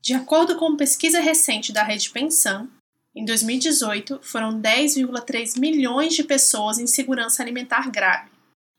De 0.00 0.14
acordo 0.14 0.56
com 0.56 0.76
pesquisa 0.76 1.20
recente 1.20 1.72
da 1.72 1.82
Rede 1.82 2.10
Pensão, 2.10 2.68
em 3.14 3.24
2018 3.24 4.20
foram 4.22 4.58
10,3 4.58 5.58
milhões 5.58 6.14
de 6.14 6.24
pessoas 6.24 6.78
em 6.78 6.86
segurança 6.86 7.42
alimentar 7.42 7.90
grave. 7.90 8.30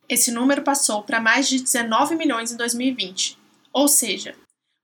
Esse 0.09 0.31
número 0.31 0.63
passou 0.63 1.03
para 1.03 1.21
mais 1.21 1.47
de 1.47 1.61
19 1.61 2.15
milhões 2.15 2.51
em 2.51 2.57
2020, 2.57 3.37
ou 3.71 3.87
seja, 3.87 4.35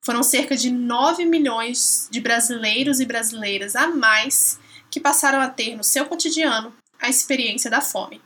foram 0.05 0.21
cerca 0.21 0.55
de 0.55 0.69
9 0.69 1.25
milhões 1.25 2.07
de 2.11 2.21
brasileiros 2.21 2.99
e 2.99 3.05
brasileiras 3.05 3.75
a 3.75 3.87
mais 3.87 4.59
que 4.91 4.99
passaram 4.99 5.41
a 5.41 5.49
ter 5.49 5.75
no 5.75 5.83
seu 5.83 6.05
cotidiano 6.05 6.73
a 6.99 7.09
experiência 7.09 7.69
da 7.69 7.81
fome. 7.81 8.21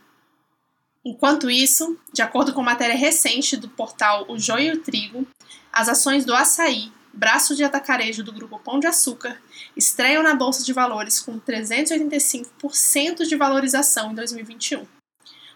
Enquanto 1.04 1.50
isso, 1.50 1.98
de 2.12 2.22
acordo 2.22 2.52
com 2.52 2.62
matéria 2.62 2.94
recente 2.94 3.56
do 3.56 3.68
portal 3.68 4.26
O 4.28 4.38
Joio 4.38 4.74
e 4.74 4.76
o 4.76 4.82
Trigo, 4.82 5.26
as 5.72 5.88
ações 5.88 6.24
do 6.24 6.34
açaí, 6.34 6.92
braço 7.12 7.54
de 7.54 7.62
atacarejo 7.62 8.22
do 8.22 8.32
grupo 8.32 8.58
Pão 8.58 8.80
de 8.80 8.86
Açúcar, 8.86 9.40
estreiam 9.76 10.22
na 10.22 10.34
Bolsa 10.34 10.64
de 10.64 10.72
Valores 10.72 11.20
com 11.20 11.38
385% 11.38 13.26
de 13.26 13.36
valorização 13.36 14.12
em 14.12 14.14
2021. 14.14 14.86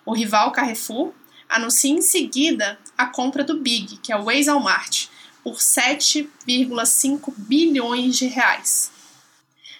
O 0.04 0.14
rival 0.14 0.52
Carrefour 0.52 1.12
anuncia 1.48 1.90
em 1.90 2.02
seguida 2.02 2.78
a 2.96 3.06
compra 3.06 3.42
do 3.42 3.60
Big, 3.60 3.98
que 3.98 4.12
é 4.12 4.16
o 4.16 4.30
ex-Walmart, 4.30 5.08
por 5.42 5.56
7,5 5.56 7.32
bilhões 7.36 8.16
de 8.16 8.26
reais. 8.26 8.90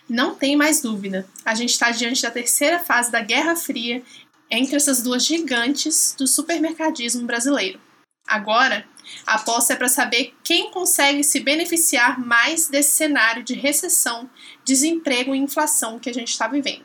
Não 0.09 0.35
tem 0.35 0.57
mais 0.57 0.80
dúvida, 0.80 1.29
a 1.45 1.55
gente 1.55 1.71
está 1.71 1.91
diante 1.91 2.23
da 2.23 2.30
terceira 2.30 2.79
fase 2.79 3.11
da 3.11 3.21
Guerra 3.21 3.57
Fria 3.57 4.02
entre 4.49 4.77
essas 4.77 5.02
duas 5.02 5.24
gigantes 5.24 6.15
do 6.16 6.27
supermercadismo 6.27 7.27
brasileiro. 7.27 7.80
Agora, 8.27 8.87
a 9.27 9.35
aposta 9.35 9.73
é 9.73 9.77
para 9.77 9.89
saber 9.89 10.35
quem 10.43 10.71
consegue 10.71 11.23
se 11.23 11.41
beneficiar 11.41 12.19
mais 12.19 12.69
desse 12.69 12.97
cenário 12.97 13.45
de 13.45 13.55
recessão, 13.55 14.29
desemprego 14.65 15.35
e 15.35 15.39
inflação 15.39 15.99
que 15.99 16.11
a 16.11 16.15
gente 16.15 16.29
está 16.29 16.49
vivendo. 16.49 16.85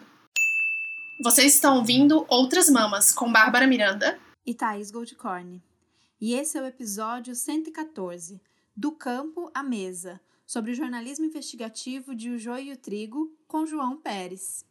Vocês 1.23 1.55
estão 1.55 1.77
ouvindo 1.77 2.25
Outras 2.27 2.69
Mamas 2.69 3.11
com 3.11 3.31
Bárbara 3.31 3.67
Miranda 3.67 4.19
e 4.45 4.53
Thaís 4.53 4.91
Goldcorn. 4.91 5.61
E 6.19 6.33
esse 6.33 6.57
é 6.57 6.61
o 6.61 6.65
episódio 6.65 7.33
114, 7.35 8.41
Do 8.75 8.91
Campo 8.91 9.49
à 9.53 9.63
Mesa, 9.63 10.21
sobre 10.45 10.71
o 10.71 10.75
jornalismo 10.75 11.25
investigativo 11.25 12.15
de 12.15 12.29
O 12.29 12.37
Joio 12.37 12.65
e 12.65 12.73
o 12.73 12.77
Trigo, 12.77 13.31
com 13.47 13.65
João 13.65 13.97
Pérez. 13.97 14.65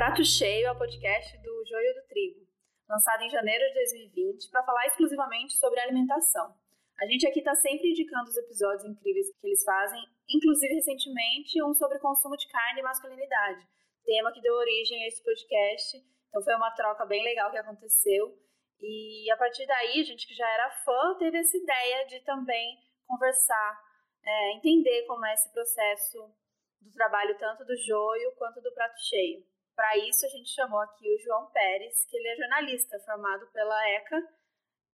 Prato 0.00 0.24
Cheio 0.24 0.66
é 0.66 0.72
o 0.72 0.78
podcast 0.78 1.36
do 1.42 1.66
Joio 1.68 1.94
do 1.96 2.08
Trigo, 2.08 2.40
lançado 2.88 3.20
em 3.20 3.28
janeiro 3.28 3.62
de 3.68 3.74
2020 3.74 4.48
para 4.48 4.64
falar 4.64 4.86
exclusivamente 4.86 5.58
sobre 5.58 5.78
alimentação. 5.78 6.54
A 6.98 7.04
gente 7.04 7.28
aqui 7.28 7.40
está 7.40 7.54
sempre 7.54 7.90
indicando 7.90 8.30
os 8.30 8.36
episódios 8.38 8.86
incríveis 8.86 9.26
que 9.28 9.46
eles 9.46 9.62
fazem, 9.62 10.00
inclusive 10.26 10.72
recentemente 10.72 11.62
um 11.62 11.74
sobre 11.74 11.98
consumo 11.98 12.34
de 12.34 12.48
carne 12.48 12.80
e 12.80 12.82
masculinidade, 12.82 13.60
tema 14.02 14.32
que 14.32 14.40
deu 14.40 14.54
origem 14.54 15.04
a 15.04 15.08
esse 15.08 15.22
podcast 15.22 15.98
então 16.30 16.42
foi 16.44 16.54
uma 16.54 16.70
troca 16.70 17.04
bem 17.04 17.22
legal 17.22 17.50
que 17.50 17.58
aconteceu. 17.58 18.34
E 18.80 19.30
a 19.30 19.36
partir 19.36 19.66
daí, 19.66 20.00
a 20.00 20.04
gente 20.04 20.26
que 20.26 20.34
já 20.34 20.48
era 20.48 20.70
fã 20.82 21.18
teve 21.18 21.36
essa 21.36 21.58
ideia 21.58 22.06
de 22.06 22.20
também 22.20 22.78
conversar, 23.06 23.78
é, 24.24 24.52
entender 24.54 25.02
como 25.02 25.26
é 25.26 25.34
esse 25.34 25.52
processo 25.52 26.34
do 26.80 26.90
trabalho 26.90 27.36
tanto 27.36 27.66
do 27.66 27.76
joio 27.76 28.32
quanto 28.38 28.62
do 28.62 28.72
prato 28.72 28.98
cheio. 29.06 29.49
Para 29.80 29.96
isso, 29.96 30.26
a 30.26 30.28
gente 30.28 30.50
chamou 30.50 30.78
aqui 30.78 31.08
o 31.08 31.18
João 31.24 31.46
Pérez, 31.52 32.04
que 32.04 32.14
ele 32.14 32.28
é 32.28 32.36
jornalista 32.36 33.00
formado 33.00 33.46
pela 33.50 33.88
ECA, 33.92 34.22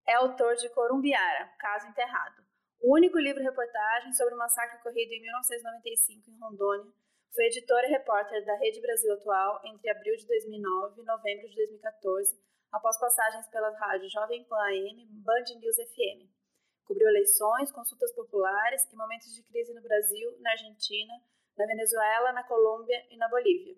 é 0.07 0.13
autor 0.13 0.53
de 0.57 0.69
Corumbiara, 0.69 1.47
Caso 1.57 1.87
Enterrado. 1.87 2.45
O 2.79 2.93
único 2.93 3.17
livro-reportagem 3.17 4.13
sobre 4.13 4.35
o 4.35 4.37
massacre 4.37 4.77
ocorrido 4.77 5.11
em 5.11 5.23
1995 5.23 6.29
em 6.29 6.39
Rondônia, 6.39 6.93
foi 7.33 7.45
editora 7.45 7.87
e 7.87 7.89
repórter 7.89 8.45
da 8.45 8.55
Rede 8.57 8.79
Brasil 8.79 9.11
Atual 9.13 9.59
entre 9.65 9.89
abril 9.89 10.15
de 10.17 10.27
2009 10.27 11.01
e 11.01 11.03
novembro 11.03 11.49
de 11.49 11.55
2014, 11.55 12.39
após 12.71 12.99
passagens 12.99 13.47
pelas 13.47 13.75
rádios 13.79 14.13
Jovem 14.13 14.43
Pan 14.43 14.61
AM, 14.67 15.03
Band 15.23 15.45
News 15.61 15.77
FM. 15.77 16.29
Cobriu 16.83 17.07
eleições, 17.07 17.71
consultas 17.71 18.13
populares 18.13 18.83
e 18.93 18.95
momentos 18.95 19.33
de 19.33 19.41
crise 19.45 19.73
no 19.73 19.81
Brasil, 19.81 20.37
na 20.41 20.51
Argentina, 20.51 21.13
na 21.57 21.65
Venezuela, 21.65 22.31
na 22.33 22.43
Colômbia 22.43 23.03
e 23.09 23.17
na 23.17 23.27
Bolívia. 23.27 23.75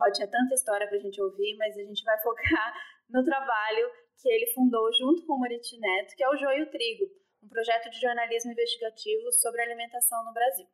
Ó, 0.00 0.10
tinha 0.10 0.28
tanta 0.28 0.54
história 0.54 0.86
para 0.86 0.96
a 0.96 1.00
gente 1.00 1.20
ouvir, 1.20 1.56
mas 1.56 1.76
a 1.76 1.82
gente 1.82 2.02
vai 2.04 2.18
focar 2.22 2.74
no 3.10 3.24
trabalho 3.24 3.90
que 4.20 4.28
ele 4.28 4.46
fundou 4.52 4.90
junto 4.94 5.24
com 5.26 5.34
o 5.34 5.38
Moriti 5.38 5.78
Neto, 5.78 6.14
que 6.16 6.22
é 6.22 6.28
o 6.28 6.36
Joio 6.36 6.70
Trigo, 6.70 7.04
um 7.42 7.48
projeto 7.48 7.90
de 7.90 8.00
jornalismo 8.00 8.52
investigativo 8.52 9.32
sobre 9.32 9.62
alimentação 9.62 10.24
no 10.24 10.32
Brasil. 10.32 10.66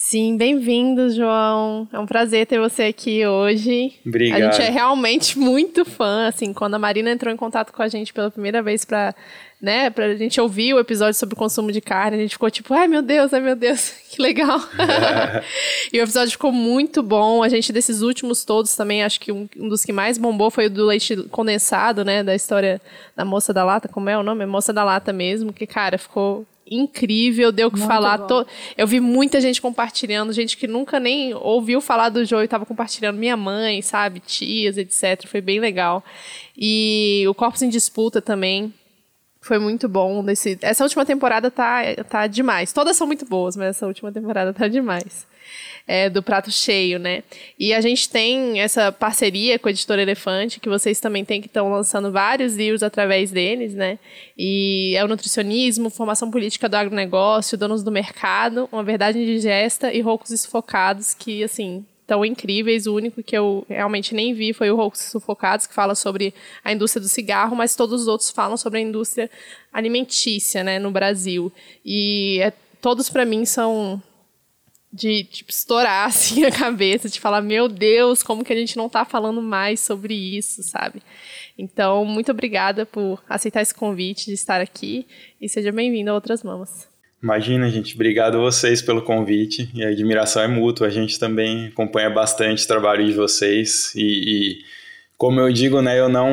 Sim, 0.00 0.36
bem-vindo, 0.36 1.10
João. 1.10 1.88
É 1.92 1.98
um 1.98 2.06
prazer 2.06 2.46
ter 2.46 2.60
você 2.60 2.84
aqui 2.84 3.26
hoje. 3.26 3.92
Obrigado. 4.06 4.40
A 4.40 4.44
gente 4.44 4.62
é 4.62 4.70
realmente 4.70 5.36
muito 5.40 5.84
fã, 5.84 6.28
assim, 6.28 6.52
quando 6.52 6.74
a 6.74 6.78
Marina 6.78 7.10
entrou 7.10 7.34
em 7.34 7.36
contato 7.36 7.72
com 7.72 7.82
a 7.82 7.88
gente 7.88 8.12
pela 8.12 8.30
primeira 8.30 8.62
vez 8.62 8.84
para, 8.84 9.12
né, 9.60 9.90
pra 9.90 10.14
gente 10.14 10.40
ouvir 10.40 10.72
o 10.72 10.78
episódio 10.78 11.18
sobre 11.18 11.34
o 11.34 11.36
consumo 11.36 11.72
de 11.72 11.80
carne, 11.80 12.16
a 12.16 12.20
gente 12.20 12.30
ficou 12.30 12.48
tipo, 12.48 12.72
ai 12.72 12.86
meu 12.86 13.02
Deus, 13.02 13.34
ai 13.34 13.40
meu 13.40 13.56
Deus, 13.56 13.90
que 14.08 14.22
legal. 14.22 14.60
e 15.92 15.98
o 15.98 16.04
episódio 16.04 16.30
ficou 16.30 16.52
muito 16.52 17.02
bom. 17.02 17.42
A 17.42 17.48
gente 17.48 17.72
desses 17.72 18.00
últimos 18.00 18.44
todos 18.44 18.76
também, 18.76 19.02
acho 19.02 19.18
que 19.18 19.32
um, 19.32 19.48
um, 19.56 19.68
dos 19.68 19.84
que 19.84 19.92
mais 19.92 20.16
bombou 20.16 20.48
foi 20.48 20.66
o 20.66 20.70
do 20.70 20.86
leite 20.86 21.16
condensado, 21.24 22.04
né, 22.04 22.22
da 22.22 22.36
história 22.36 22.80
da 23.16 23.24
moça 23.24 23.52
da 23.52 23.64
lata, 23.64 23.88
como 23.88 24.08
é 24.08 24.16
o 24.16 24.22
nome? 24.22 24.46
Moça 24.46 24.72
da 24.72 24.84
lata 24.84 25.12
mesmo, 25.12 25.52
que 25.52 25.66
cara, 25.66 25.98
ficou 25.98 26.46
incrível, 26.70 27.52
deu 27.52 27.68
o 27.68 27.70
que 27.70 27.80
falar. 27.80 28.18
To... 28.18 28.46
Eu 28.76 28.86
vi 28.86 29.00
muita 29.00 29.40
gente 29.40 29.60
compartilhando, 29.60 30.32
gente 30.32 30.56
que 30.56 30.66
nunca 30.66 30.98
nem 30.98 31.34
ouviu 31.34 31.80
falar 31.80 32.08
do 32.08 32.24
jogo 32.24 32.42
e 32.42 32.44
estava 32.46 32.66
compartilhando. 32.66 33.16
Minha 33.16 33.36
mãe, 33.36 33.82
sabe? 33.82 34.20
Tias, 34.20 34.76
etc. 34.78 35.26
Foi 35.26 35.40
bem 35.40 35.60
legal. 35.60 36.04
E 36.56 37.24
o 37.28 37.34
Corpos 37.34 37.62
em 37.62 37.68
Disputa 37.68 38.20
também. 38.20 38.72
Foi 39.40 39.58
muito 39.58 39.88
bom. 39.88 40.24
Desse... 40.24 40.58
Essa 40.62 40.84
última 40.84 41.04
temporada 41.04 41.50
tá, 41.50 41.82
tá 42.08 42.26
demais. 42.26 42.72
Todas 42.72 42.96
são 42.96 43.06
muito 43.06 43.24
boas, 43.24 43.56
mas 43.56 43.68
essa 43.68 43.86
última 43.86 44.10
temporada 44.10 44.52
tá 44.52 44.66
demais 44.68 45.27
é, 45.86 46.10
do 46.10 46.22
prato 46.22 46.50
cheio, 46.50 46.98
né? 46.98 47.22
E 47.58 47.72
a 47.72 47.80
gente 47.80 48.08
tem 48.08 48.60
essa 48.60 48.92
parceria 48.92 49.58
com 49.58 49.68
a 49.68 49.70
editora 49.70 50.02
Elefante, 50.02 50.60
que 50.60 50.68
vocês 50.68 51.00
também 51.00 51.24
têm 51.24 51.40
que 51.40 51.46
estão 51.46 51.70
lançando 51.70 52.12
vários 52.12 52.56
livros 52.56 52.82
através 52.82 53.30
deles, 53.30 53.74
né? 53.74 53.98
E 54.36 54.94
é 54.96 55.04
o 55.04 55.08
nutricionismo, 55.08 55.90
formação 55.90 56.30
política 56.30 56.68
do 56.68 56.74
agronegócio, 56.76 57.56
donos 57.56 57.82
do 57.82 57.90
mercado, 57.90 58.68
uma 58.70 58.84
verdade 58.84 59.18
indigesta 59.18 59.92
e 59.92 60.00
roucos 60.00 60.28
sufocados, 60.40 61.14
que, 61.14 61.42
assim, 61.42 61.84
tão 62.08 62.24
incríveis. 62.24 62.86
O 62.86 62.94
único 62.94 63.22
que 63.22 63.36
eu 63.36 63.64
realmente 63.68 64.14
nem 64.14 64.32
vi 64.32 64.54
foi 64.54 64.70
o 64.70 64.76
Roucos 64.76 65.00
Sufocados, 65.00 65.66
que 65.66 65.74
fala 65.74 65.94
sobre 65.94 66.34
a 66.64 66.72
indústria 66.72 67.02
do 67.02 67.08
cigarro, 67.08 67.54
mas 67.54 67.76
todos 67.76 68.00
os 68.00 68.08
outros 68.08 68.30
falam 68.30 68.56
sobre 68.56 68.78
a 68.78 68.82
indústria 68.82 69.30
alimentícia, 69.70 70.64
né, 70.64 70.78
no 70.78 70.90
Brasil. 70.90 71.52
E 71.84 72.40
é, 72.40 72.52
todos, 72.80 73.10
para 73.10 73.26
mim, 73.26 73.44
são 73.44 74.02
de 74.92 75.24
tipo, 75.24 75.50
estourar 75.50 76.06
assim 76.08 76.44
a 76.44 76.50
cabeça, 76.50 77.08
de 77.08 77.20
falar, 77.20 77.40
meu 77.40 77.68
Deus, 77.68 78.22
como 78.22 78.44
que 78.44 78.52
a 78.52 78.56
gente 78.56 78.76
não 78.76 78.86
está 78.86 79.04
falando 79.04 79.42
mais 79.42 79.80
sobre 79.80 80.14
isso, 80.14 80.62
sabe? 80.62 81.02
Então, 81.58 82.04
muito 82.04 82.30
obrigada 82.30 82.86
por 82.86 83.22
aceitar 83.28 83.62
esse 83.62 83.74
convite 83.74 84.26
de 84.26 84.34
estar 84.34 84.60
aqui 84.60 85.06
e 85.40 85.48
seja 85.48 85.72
bem-vindo 85.72 86.10
a 86.10 86.14
Outras 86.14 86.42
Mamas. 86.42 86.88
Imagina, 87.20 87.68
gente, 87.68 87.96
obrigado 87.96 88.36
a 88.36 88.40
vocês 88.40 88.80
pelo 88.80 89.02
convite 89.02 89.68
e 89.74 89.82
a 89.82 89.88
admiração 89.88 90.40
é 90.40 90.46
mútua. 90.46 90.86
A 90.86 90.90
gente 90.90 91.18
também 91.18 91.66
acompanha 91.66 92.08
bastante 92.08 92.64
o 92.64 92.68
trabalho 92.68 93.04
de 93.04 93.12
vocês 93.12 93.92
e, 93.96 94.02
e 94.02 94.58
como 95.16 95.40
eu 95.40 95.52
digo, 95.52 95.82
né, 95.82 95.98
eu 95.98 96.08
não 96.08 96.30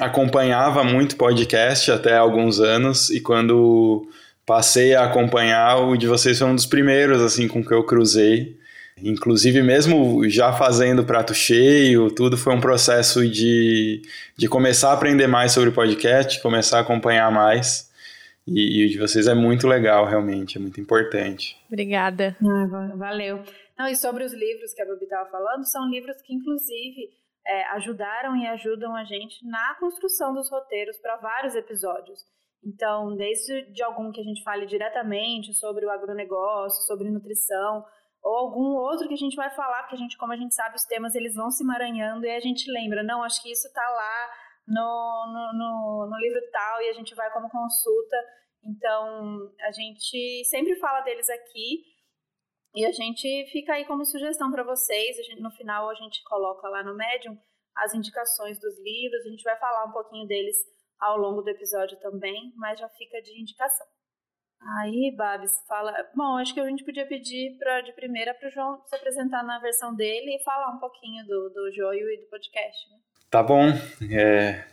acompanhava 0.00 0.82
muito 0.82 1.14
podcast 1.14 1.88
até 1.92 2.16
alguns 2.16 2.58
anos 2.58 3.10
e 3.10 3.20
quando 3.20 4.08
passei 4.46 4.94
a 4.94 5.04
acompanhar, 5.04 5.76
o 5.78 5.96
de 5.96 6.06
vocês 6.06 6.38
foi 6.38 6.48
um 6.48 6.54
dos 6.54 6.66
primeiros, 6.66 7.20
assim, 7.20 7.48
com 7.48 7.64
que 7.64 7.72
eu 7.72 7.84
cruzei. 7.84 8.58
Inclusive, 9.02 9.62
mesmo 9.62 10.28
já 10.28 10.52
fazendo 10.52 11.04
prato 11.04 11.34
cheio, 11.34 12.10
tudo 12.10 12.36
foi 12.36 12.54
um 12.54 12.60
processo 12.60 13.28
de, 13.28 14.02
de 14.36 14.48
começar 14.48 14.90
a 14.90 14.92
aprender 14.94 15.26
mais 15.26 15.52
sobre 15.52 15.70
podcast, 15.70 16.40
começar 16.40 16.78
a 16.78 16.82
acompanhar 16.82 17.30
mais. 17.32 17.90
E, 18.46 18.82
e 18.82 18.86
o 18.86 18.88
de 18.88 18.98
vocês 18.98 19.26
é 19.26 19.34
muito 19.34 19.66
legal, 19.66 20.04
realmente, 20.04 20.58
é 20.58 20.60
muito 20.60 20.80
importante. 20.80 21.56
Obrigada. 21.68 22.36
Ah, 22.40 22.92
valeu. 22.96 23.42
Não, 23.78 23.88
e 23.88 23.96
sobre 23.96 24.24
os 24.24 24.32
livros 24.32 24.72
que 24.74 24.82
a 24.82 24.86
Babi 24.86 25.04
estava 25.04 25.28
falando, 25.30 25.64
são 25.64 25.88
livros 25.88 26.20
que, 26.22 26.34
inclusive, 26.34 27.10
é, 27.46 27.64
ajudaram 27.72 28.36
e 28.36 28.46
ajudam 28.46 28.94
a 28.94 29.04
gente 29.04 29.44
na 29.46 29.74
construção 29.80 30.34
dos 30.34 30.50
roteiros 30.50 30.98
para 30.98 31.16
vários 31.16 31.54
episódios. 31.54 32.20
Então, 32.64 33.16
desde 33.16 33.72
de 33.72 33.82
algum 33.82 34.12
que 34.12 34.20
a 34.20 34.24
gente 34.24 34.42
fale 34.42 34.66
diretamente 34.66 35.52
sobre 35.54 35.84
o 35.84 35.90
agronegócio, 35.90 36.86
sobre 36.86 37.10
nutrição, 37.10 37.84
ou 38.22 38.36
algum 38.36 38.76
outro 38.76 39.08
que 39.08 39.14
a 39.14 39.18
gente 39.18 39.34
vai 39.34 39.50
falar, 39.50 39.82
porque 39.82 39.96
a 39.96 39.98
gente, 39.98 40.16
como 40.16 40.32
a 40.32 40.36
gente 40.36 40.54
sabe, 40.54 40.76
os 40.76 40.84
temas 40.84 41.14
eles 41.14 41.34
vão 41.34 41.50
se 41.50 41.64
emaranhando 41.64 42.24
e 42.24 42.30
a 42.30 42.38
gente 42.38 42.70
lembra, 42.70 43.02
não, 43.02 43.24
acho 43.24 43.42
que 43.42 43.50
isso 43.50 43.66
está 43.66 43.82
lá 43.82 44.30
no, 44.66 45.26
no, 45.26 45.52
no, 45.58 46.10
no 46.10 46.18
livro 46.18 46.40
tal 46.52 46.82
e 46.82 46.88
a 46.88 46.92
gente 46.92 47.14
vai 47.16 47.32
como 47.32 47.50
consulta. 47.50 48.16
Então, 48.64 49.52
a 49.60 49.72
gente 49.72 50.44
sempre 50.44 50.76
fala 50.76 51.00
deles 51.00 51.28
aqui 51.28 51.82
e 52.74 52.86
a 52.86 52.92
gente 52.92 53.46
fica 53.50 53.74
aí 53.74 53.84
como 53.84 54.04
sugestão 54.04 54.52
para 54.52 54.62
vocês. 54.62 55.16
Gente, 55.16 55.40
no 55.40 55.50
final, 55.50 55.90
a 55.90 55.94
gente 55.94 56.22
coloca 56.24 56.68
lá 56.68 56.84
no 56.84 56.96
Medium 56.96 57.36
as 57.76 57.92
indicações 57.92 58.60
dos 58.60 58.78
livros. 58.78 59.26
A 59.26 59.30
gente 59.30 59.42
vai 59.42 59.58
falar 59.58 59.84
um 59.84 59.92
pouquinho 59.92 60.28
deles 60.28 60.56
ao 61.02 61.18
longo 61.18 61.42
do 61.42 61.50
episódio 61.50 61.98
também, 62.00 62.52
mas 62.56 62.78
já 62.78 62.88
fica 62.90 63.20
de 63.20 63.40
indicação. 63.40 63.86
Aí, 64.78 65.12
Babs, 65.16 65.50
fala. 65.66 65.92
Bom, 66.14 66.38
acho 66.38 66.54
que 66.54 66.60
a 66.60 66.68
gente 66.68 66.84
podia 66.84 67.06
pedir 67.06 67.58
pra, 67.58 67.80
de 67.80 67.92
primeira 67.92 68.32
para 68.32 68.48
o 68.48 68.52
João 68.52 68.80
se 68.86 68.94
apresentar 68.94 69.42
na 69.42 69.58
versão 69.58 69.94
dele 69.94 70.36
e 70.36 70.44
falar 70.44 70.70
um 70.70 70.78
pouquinho 70.78 71.26
do, 71.26 71.50
do 71.50 71.72
Joio 71.72 72.08
e 72.08 72.18
do 72.18 72.26
podcast. 72.28 72.90
Né? 72.90 72.96
Tá 73.28 73.42
bom. 73.42 73.64
É, 74.10 74.64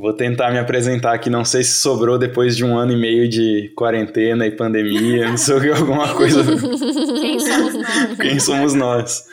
Vou 0.00 0.14
tentar 0.14 0.50
me 0.50 0.58
apresentar 0.58 1.12
aqui, 1.12 1.28
não 1.28 1.44
sei 1.44 1.62
se 1.62 1.74
sobrou 1.74 2.18
depois 2.18 2.56
de 2.56 2.64
um 2.64 2.78
ano 2.78 2.92
e 2.92 2.96
meio 2.96 3.28
de 3.28 3.70
quarentena 3.76 4.46
e 4.46 4.50
pandemia, 4.50 5.28
não 5.28 5.36
sei 5.36 5.56
o 5.56 5.60
que, 5.60 5.68
alguma 5.68 6.08
coisa. 6.16 6.42
Quem 6.42 7.38
somos 7.38 7.74
nós? 7.74 8.16
Quem 8.18 8.40
somos 8.40 8.74
nós? 8.74 9.24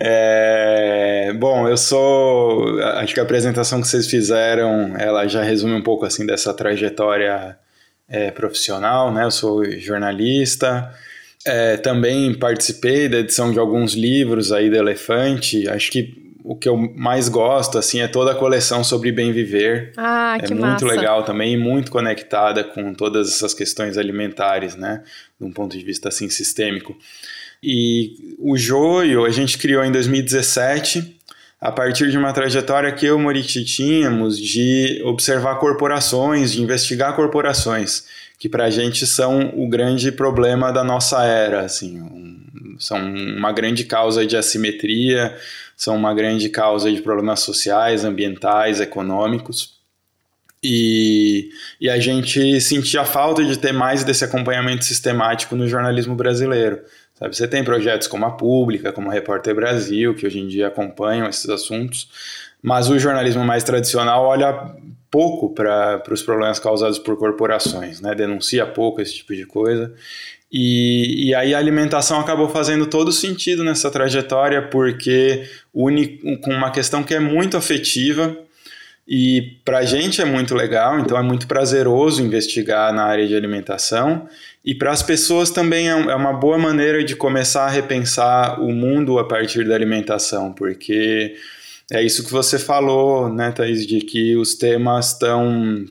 É... 0.00 1.32
Bom, 1.38 1.68
eu 1.68 1.76
sou. 1.76 2.80
Acho 2.80 3.14
que 3.14 3.20
a 3.20 3.22
apresentação 3.22 3.80
que 3.80 3.86
vocês 3.86 4.08
fizeram, 4.08 4.96
ela 4.98 5.28
já 5.28 5.42
resume 5.42 5.74
um 5.74 5.82
pouco 5.82 6.04
assim 6.04 6.26
dessa 6.26 6.52
trajetória 6.52 7.56
é, 8.08 8.30
profissional, 8.32 9.12
né? 9.12 9.24
Eu 9.24 9.30
sou 9.30 9.64
jornalista. 9.78 10.92
É, 11.46 11.76
também 11.76 12.34
participei 12.34 13.08
da 13.08 13.18
edição 13.18 13.52
de 13.52 13.58
alguns 13.60 13.94
livros 13.94 14.50
aí 14.50 14.68
do 14.68 14.76
Elefante. 14.76 15.68
Acho 15.68 15.92
que 15.92 16.25
o 16.46 16.54
que 16.54 16.68
eu 16.68 16.76
mais 16.76 17.28
gosto, 17.28 17.76
assim, 17.76 18.00
é 18.00 18.06
toda 18.06 18.30
a 18.30 18.34
coleção 18.34 18.84
sobre 18.84 19.10
bem 19.10 19.32
viver. 19.32 19.92
Ah, 19.96 20.38
é 20.40 20.46
que 20.46 20.54
muito 20.54 20.84
massa. 20.84 20.86
legal 20.86 21.24
também 21.24 21.54
e 21.54 21.56
muito 21.56 21.90
conectada 21.90 22.62
com 22.62 22.94
todas 22.94 23.28
essas 23.28 23.52
questões 23.52 23.98
alimentares, 23.98 24.76
né? 24.76 25.02
De 25.40 25.44
um 25.44 25.50
ponto 25.50 25.76
de 25.76 25.84
vista, 25.84 26.08
assim, 26.08 26.28
sistêmico. 26.28 26.96
E 27.60 28.36
o 28.38 28.56
Joio 28.56 29.24
a 29.24 29.30
gente 29.30 29.58
criou 29.58 29.84
em 29.84 29.90
2017 29.90 31.16
a 31.60 31.72
partir 31.72 32.12
de 32.12 32.18
uma 32.18 32.32
trajetória 32.32 32.92
que 32.92 33.06
eu 33.06 33.14
e 33.14 33.16
o 33.16 33.18
Moriti 33.18 33.64
tínhamos 33.64 34.38
de 34.38 35.02
observar 35.04 35.56
corporações, 35.56 36.52
de 36.52 36.62
investigar 36.62 37.16
corporações, 37.16 38.04
que 38.38 38.48
para 38.48 38.66
a 38.66 38.70
gente 38.70 39.04
são 39.04 39.52
o 39.56 39.68
grande 39.68 40.12
problema 40.12 40.72
da 40.72 40.84
nossa 40.84 41.24
era, 41.24 41.62
assim, 41.62 42.00
um, 42.00 42.76
são 42.78 42.98
uma 42.98 43.52
grande 43.52 43.84
causa 43.84 44.24
de 44.24 44.36
assimetria, 44.36 45.34
são 45.76 45.94
uma 45.94 46.14
grande 46.14 46.48
causa 46.48 46.90
de 46.90 47.02
problemas 47.02 47.40
sociais, 47.40 48.04
ambientais, 48.04 48.80
econômicos. 48.80 49.76
E, 50.64 51.50
e 51.80 51.90
a 51.90 51.98
gente 51.98 52.60
sentia 52.60 53.04
falta 53.04 53.44
de 53.44 53.58
ter 53.58 53.72
mais 53.72 54.02
desse 54.02 54.24
acompanhamento 54.24 54.84
sistemático 54.84 55.54
no 55.54 55.68
jornalismo 55.68 56.16
brasileiro. 56.16 56.80
Sabe, 57.14 57.36
você 57.36 57.46
tem 57.46 57.62
projetos 57.62 58.08
como 58.08 58.26
a 58.26 58.30
Pública, 58.30 58.92
como 58.92 59.10
a 59.10 59.12
Repórter 59.12 59.54
Brasil, 59.54 60.14
que 60.14 60.26
hoje 60.26 60.40
em 60.40 60.48
dia 60.48 60.68
acompanham 60.68 61.28
esses 61.28 61.48
assuntos, 61.48 62.08
mas 62.62 62.88
o 62.88 62.98
jornalismo 62.98 63.44
mais 63.44 63.62
tradicional 63.62 64.24
olha 64.24 64.74
pouco 65.10 65.54
para 65.54 66.02
os 66.10 66.22
problemas 66.22 66.58
causados 66.58 66.98
por 66.98 67.16
corporações, 67.16 68.00
né? 68.00 68.14
denuncia 68.14 68.66
pouco 68.66 69.00
esse 69.00 69.14
tipo 69.14 69.34
de 69.34 69.46
coisa. 69.46 69.94
E, 70.50 71.28
e 71.28 71.34
aí 71.34 71.54
a 71.54 71.58
alimentação 71.58 72.20
acabou 72.20 72.48
fazendo 72.48 72.86
todo 72.86 73.10
sentido 73.12 73.64
nessa 73.64 73.90
trajetória, 73.90 74.62
porque 74.62 75.44
une 75.74 76.38
com 76.38 76.52
uma 76.52 76.70
questão 76.70 77.02
que 77.02 77.14
é 77.14 77.20
muito 77.20 77.56
afetiva, 77.56 78.36
e 79.08 79.58
para 79.64 79.78
a 79.78 79.84
gente 79.84 80.20
é 80.20 80.24
muito 80.24 80.52
legal, 80.52 80.98
então 80.98 81.16
é 81.16 81.22
muito 81.22 81.46
prazeroso 81.46 82.22
investigar 82.22 82.92
na 82.92 83.04
área 83.04 83.26
de 83.26 83.36
alimentação. 83.36 84.28
E 84.64 84.74
para 84.74 84.90
as 84.90 85.00
pessoas 85.00 85.50
também 85.50 85.88
é, 85.88 85.92
é 85.92 86.14
uma 86.14 86.32
boa 86.32 86.58
maneira 86.58 87.04
de 87.04 87.14
começar 87.14 87.66
a 87.66 87.70
repensar 87.70 88.60
o 88.60 88.72
mundo 88.72 89.18
a 89.20 89.24
partir 89.24 89.64
da 89.64 89.76
alimentação, 89.76 90.52
porque 90.52 91.36
é 91.92 92.02
isso 92.02 92.24
que 92.24 92.32
você 92.32 92.58
falou, 92.58 93.32
né, 93.32 93.52
Thaís, 93.52 93.86
de 93.86 94.00
que 94.00 94.34
os 94.36 94.56
temas 94.56 95.12
estão 95.12 95.84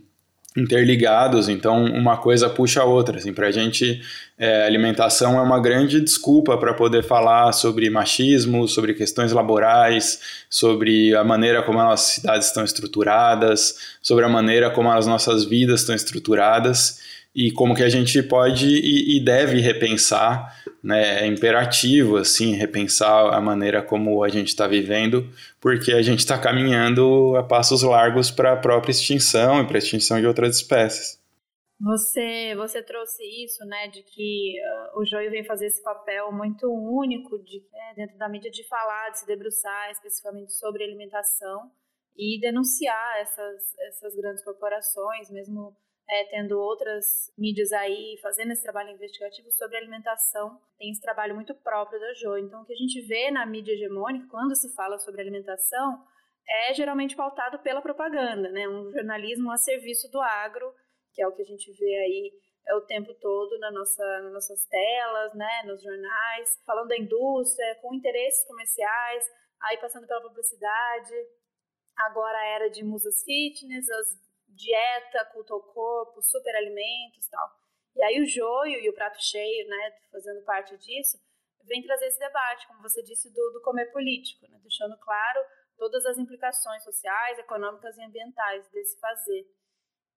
interligados, 0.56 1.50
então 1.50 1.84
uma 1.84 2.18
coisa 2.18 2.50
puxa 2.50 2.82
a 2.82 2.86
outra. 2.86 3.18
Assim, 3.18 3.34
para 3.34 3.48
a 3.48 3.52
gente, 3.52 4.02
é, 4.38 4.66
alimentação 4.66 5.38
é 5.38 5.42
uma 5.42 5.60
grande 5.60 6.00
desculpa 6.00 6.58
para 6.58 6.74
poder 6.74 7.04
falar 7.04 7.52
sobre 7.52 7.90
machismo, 7.90 8.68
sobre 8.68 8.94
questões 8.94 9.32
laborais, 9.32 10.46
sobre 10.50 11.14
a 11.16 11.24
maneira 11.24 11.62
como 11.62 11.80
as 11.80 12.02
cidades 12.02 12.48
estão 12.48 12.64
estruturadas, 12.64 13.98
sobre 14.02 14.24
a 14.24 14.30
maneira 14.30 14.70
como 14.70 14.90
as 14.92 15.06
nossas 15.06 15.44
vidas 15.44 15.82
estão 15.82 15.96
estruturadas 15.96 17.04
e 17.36 17.52
como 17.52 17.76
que 17.76 17.84
a 17.84 17.90
gente 17.90 18.24
pode 18.24 18.66
e, 18.66 19.18
e 19.18 19.20
deve 19.20 19.60
repensar, 19.60 20.56
né, 20.82 21.24
é 21.24 21.28
imperativo 21.28 22.16
assim 22.16 22.54
repensar 22.54 23.34
a 23.34 23.42
maneira 23.42 23.84
como 23.84 24.24
a 24.24 24.30
gente 24.30 24.48
está 24.48 24.66
vivendo, 24.66 25.30
porque 25.60 25.92
a 25.92 26.02
gente 26.02 26.20
está 26.20 26.40
caminhando 26.40 27.36
a 27.36 27.44
passos 27.44 27.84
largos 27.84 28.32
para 28.32 28.54
a 28.54 28.58
própria 28.58 28.92
extinção 28.92 29.62
e 29.62 29.68
para 29.68 29.76
a 29.76 29.80
extinção 29.80 30.22
de 30.22 30.26
outras 30.26 30.56
espécies. 30.56 31.20
Você, 31.78 32.56
você 32.56 32.82
trouxe 32.82 33.22
isso, 33.44 33.66
né, 33.66 33.90
de 33.90 34.02
que 34.02 34.54
uh, 34.96 35.02
o 35.02 35.06
Joio 35.06 35.30
vem 35.30 35.44
fazer 35.44 35.66
esse 35.66 35.84
papel 35.84 36.32
muito 36.32 36.72
único 36.72 37.38
de, 37.44 37.62
é, 37.74 37.96
dentro 37.96 38.18
da 38.18 38.30
mídia 38.30 38.50
de 38.50 38.66
falar, 38.66 39.10
de 39.10 39.20
se 39.20 39.28
debruçar 39.28 39.92
especificamente 39.92 40.54
sobre 40.54 40.86
alimentação 40.86 41.70
e 42.16 42.40
denunciar 42.40 43.20
essas, 43.20 43.78
essas 43.90 44.16
grandes 44.16 44.42
corporações, 44.42 45.30
mesmo 45.30 45.76
é, 46.08 46.24
tendo 46.26 46.60
outras 46.60 47.06
mídias 47.38 47.72
aí 47.72 48.18
fazendo 48.22 48.52
esse 48.52 48.64
trabalho 48.64 48.92
investigativo 48.92 49.52
sobre 49.52 49.78
alimentação, 49.78 50.60
tem 50.78 50.92
esse 50.92 51.02
trabalho 51.02 51.34
muito 51.34 51.54
próprio 51.56 52.00
da 52.00 52.14
Jo. 52.14 52.38
Então, 52.38 52.62
o 52.62 52.66
que 52.66 52.74
a 52.74 52.78
gente 52.78 53.02
vê 53.08 53.32
na 53.32 53.46
mídia 53.46 53.74
hegemônica, 53.74 54.28
quando 54.30 54.56
se 54.56 54.74
fala 54.76 54.98
sobre 55.00 55.22
alimentação, 55.22 56.04
é 56.48 56.74
geralmente 56.74 57.16
pautado 57.16 57.58
pela 57.60 57.82
propaganda, 57.82 58.50
né? 58.52 58.68
Um 58.68 58.92
jornalismo 58.92 59.52
a 59.52 59.58
serviço 59.58 60.10
do 60.12 60.22
agro, 60.22 60.72
que 61.14 61.22
é 61.22 61.28
o 61.28 61.32
que 61.32 61.42
a 61.42 61.46
gente 61.46 61.72
vê 61.74 61.96
aí 61.96 62.32
é 62.68 62.76
o 62.76 62.82
tempo 62.82 63.14
todo 63.16 63.58
na 63.60 63.72
nossa, 63.72 64.04
nas 64.22 64.34
nossas 64.34 64.66
telas, 64.66 65.34
né, 65.36 65.64
nos 65.66 65.82
jornais, 65.82 66.50
falando 66.66 66.88
da 66.88 66.98
indústria, 66.98 67.76
com 67.82 67.94
interesses 67.94 68.46
comerciais, 68.48 69.24
aí 69.62 69.78
passando 69.78 70.08
pela 70.08 70.22
publicidade. 70.22 71.14
Agora 71.98 72.38
a 72.38 72.46
era 72.46 72.70
de 72.70 72.84
musas 72.84 73.24
fitness, 73.24 73.88
as 73.90 74.25
dieta, 74.56 75.26
culto 75.32 75.54
ao 75.54 75.62
corpo, 75.62 76.22
superalimentos 76.22 77.28
tal. 77.28 77.50
E 77.96 78.04
aí 78.04 78.22
o 78.22 78.26
joio 78.26 78.80
e 78.80 78.90
o 78.90 78.94
prato 78.94 79.22
cheio, 79.22 79.68
né, 79.68 79.94
fazendo 80.12 80.44
parte 80.44 80.78
disso, 80.78 81.18
vem 81.64 81.82
trazer 81.82 82.08
esse 82.08 82.20
debate, 82.20 82.68
como 82.68 82.82
você 82.82 83.02
disse, 83.04 83.32
do, 83.34 83.52
do 83.52 83.62
comer 83.62 83.92
político, 83.92 84.48
né, 84.50 84.60
deixando 84.62 84.98
claro 85.00 85.40
todas 85.78 86.06
as 86.06 86.18
implicações 86.18 86.84
sociais, 86.84 87.40
econômicas 87.40 87.98
e 87.98 88.04
ambientais 88.04 88.68
desse 88.70 89.00
fazer. 89.00 89.46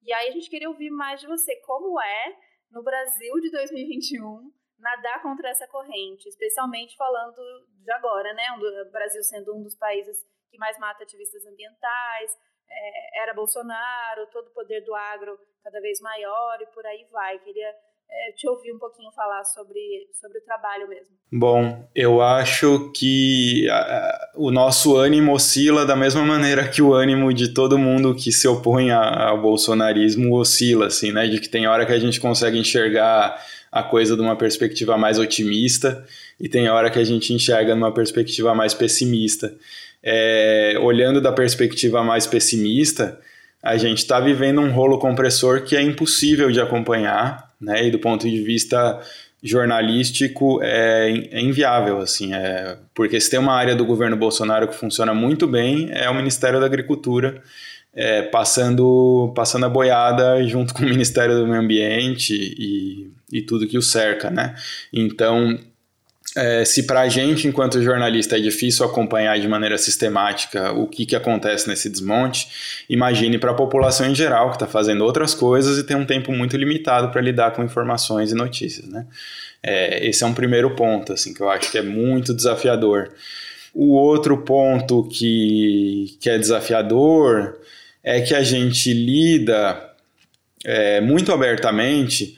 E 0.03 0.12
aí 0.12 0.29
a 0.29 0.33
gente 0.33 0.51
queria 0.51 0.69
ouvir 0.69 0.91
mais 0.91 1.21
de 1.21 1.27
você, 1.27 1.57
como 1.62 2.01
é, 2.01 2.37
no 2.71 2.83
Brasil 2.83 3.35
de 3.41 3.51
2021, 3.51 4.53
nadar 4.79 5.23
contra 5.23 5.49
essa 5.49 5.67
corrente, 5.67 6.29
especialmente 6.29 6.97
falando 6.97 7.41
de 7.71 7.91
agora, 7.93 8.33
né, 8.35 8.45
o 8.53 8.91
Brasil 8.91 9.23
sendo 9.23 9.57
um 9.57 9.62
dos 9.62 9.77
países 9.77 10.25
que 10.51 10.59
mais 10.59 10.79
mata 10.79 11.03
ativistas 11.03 11.45
ambientais, 11.47 12.39
é, 12.71 13.23
era 13.23 13.35
Bolsonaro, 13.35 14.27
todo 14.33 14.47
o 14.49 14.55
poder 14.55 14.85
do 14.85 14.95
agro 14.95 15.39
cada 15.63 15.81
vez 15.81 16.01
maior 16.01 16.59
e 16.61 16.67
por 16.67 16.85
aí 16.87 17.07
vai. 17.11 17.39
Queria 17.39 17.69
é, 18.11 18.33
te 18.33 18.49
ouvir 18.49 18.73
um 18.73 18.79
pouquinho 18.79 19.11
falar 19.13 19.45
sobre, 19.45 20.09
sobre 20.19 20.39
o 20.39 20.43
trabalho 20.43 20.89
mesmo. 20.89 21.15
Bom, 21.31 21.87
eu 21.95 22.23
acho 22.23 22.91
que 22.93 23.69
a, 23.71 24.31
o 24.35 24.51
nosso 24.51 24.97
ânimo 24.97 25.33
oscila 25.33 25.85
da 25.85 25.95
mesma 25.95 26.23
maneira 26.23 26.69
que 26.69 26.81
o 26.81 26.95
ânimo 26.95 27.33
de 27.35 27.53
todo 27.53 27.79
mundo 27.79 28.15
que 28.15 28.33
se 28.33 28.49
opõe 28.49 28.91
a, 28.91 29.29
ao 29.29 29.43
bolsonarismo 29.43 30.35
oscila, 30.37 30.87
assim, 30.87 31.13
né? 31.13 31.27
De 31.27 31.41
que 31.41 31.49
tem 31.49 31.67
hora 31.67 31.85
que 31.85 31.93
a 31.93 31.99
gente 31.99 32.21
consegue 32.21 32.59
enxergar 32.59 33.45
a 33.71 33.83
coisa 33.83 34.17
de 34.17 34.23
uma 34.23 34.37
perspectiva 34.37 34.97
mais 34.97 35.19
otimista 35.19 36.07
e 36.41 36.49
tem 36.49 36.71
hora 36.71 36.91
que 36.91 36.99
a 36.99 37.05
gente 37.05 37.35
enxerga 37.35 37.75
numa 37.75 37.93
perspectiva 37.93 38.55
mais 38.55 38.73
pessimista 38.73 39.55
é, 40.11 40.79
olhando 40.81 41.21
da 41.21 41.31
perspectiva 41.31 42.03
mais 42.03 42.27
pessimista, 42.27 43.21
a 43.62 43.77
gente 43.77 43.99
está 43.99 44.19
vivendo 44.19 44.59
um 44.62 44.71
rolo 44.71 44.99
compressor 44.99 45.65
que 45.65 45.77
é 45.77 45.83
impossível 45.83 46.50
de 46.50 46.59
acompanhar, 46.59 47.53
né? 47.61 47.87
E 47.87 47.91
do 47.91 47.99
ponto 47.99 48.27
de 48.27 48.43
vista 48.43 48.99
jornalístico 49.43 50.61
é, 50.62 51.11
é 51.31 51.41
inviável, 51.41 51.99
assim, 51.99 52.33
é, 52.33 52.79
porque 52.95 53.21
se 53.21 53.31
tem 53.31 53.38
uma 53.38 53.53
área 53.53 53.77
do 53.77 53.85
governo 53.85 54.17
Bolsonaro 54.17 54.67
que 54.67 54.75
funciona 54.75 55.12
muito 55.12 55.47
bem 55.47 55.91
é 55.93 56.09
o 56.09 56.15
Ministério 56.15 56.59
da 56.59 56.67
Agricultura, 56.67 57.43
é, 57.95 58.23
passando, 58.23 59.31
passando 59.37 59.67
a 59.67 59.69
boiada 59.69 60.43
junto 60.45 60.73
com 60.73 60.83
o 60.83 60.88
Ministério 60.88 61.37
do 61.37 61.47
Meio 61.47 61.61
Ambiente 61.61 62.33
e, 62.35 63.11
e 63.31 63.43
tudo 63.43 63.67
que 63.67 63.77
o 63.77 63.83
cerca, 63.83 64.31
né? 64.31 64.55
Então 64.91 65.59
é, 66.38 66.64
se 66.64 66.85
para 66.85 67.00
a 67.00 67.09
gente, 67.09 67.49
enquanto 67.49 67.83
jornalista, 67.83 68.37
é 68.37 68.40
difícil 68.40 68.87
acompanhar 68.87 69.40
de 69.40 69.49
maneira 69.49 69.76
sistemática 69.76 70.71
o 70.73 70.87
que, 70.87 71.04
que 71.04 71.16
acontece 71.16 71.66
nesse 71.66 71.90
desmonte, 71.90 72.49
imagine 72.88 73.38
para 73.38 73.50
a 73.50 73.54
população 73.54 74.07
em 74.09 74.14
geral, 74.14 74.50
que 74.50 74.54
está 74.54 74.66
fazendo 74.66 75.04
outras 75.04 75.35
coisas 75.35 75.78
e 75.78 75.83
tem 75.83 75.97
um 75.97 76.07
tempo 76.07 76.30
muito 76.30 76.57
limitado 76.57 77.11
para 77.11 77.21
lidar 77.21 77.50
com 77.50 77.64
informações 77.64 78.30
e 78.30 78.37
notícias. 78.37 78.87
Né? 78.87 79.04
É, 79.61 80.07
esse 80.07 80.23
é 80.23 80.26
um 80.28 80.33
primeiro 80.33 80.76
ponto, 80.76 81.12
assim, 81.12 81.35
que 81.35 81.40
eu 81.40 81.50
acho 81.50 81.73
que 81.73 81.78
é 81.78 81.83
muito 81.83 82.33
desafiador. 82.33 83.12
O 83.75 83.95
outro 83.95 84.38
ponto 84.38 85.09
que, 85.09 86.16
que 86.21 86.30
é 86.30 86.38
desafiador 86.38 87.59
é 88.04 88.21
que 88.21 88.35
a 88.35 88.45
gente 88.45 88.92
lida 88.92 89.92
é, 90.64 91.00
muito 91.00 91.33
abertamente 91.33 92.38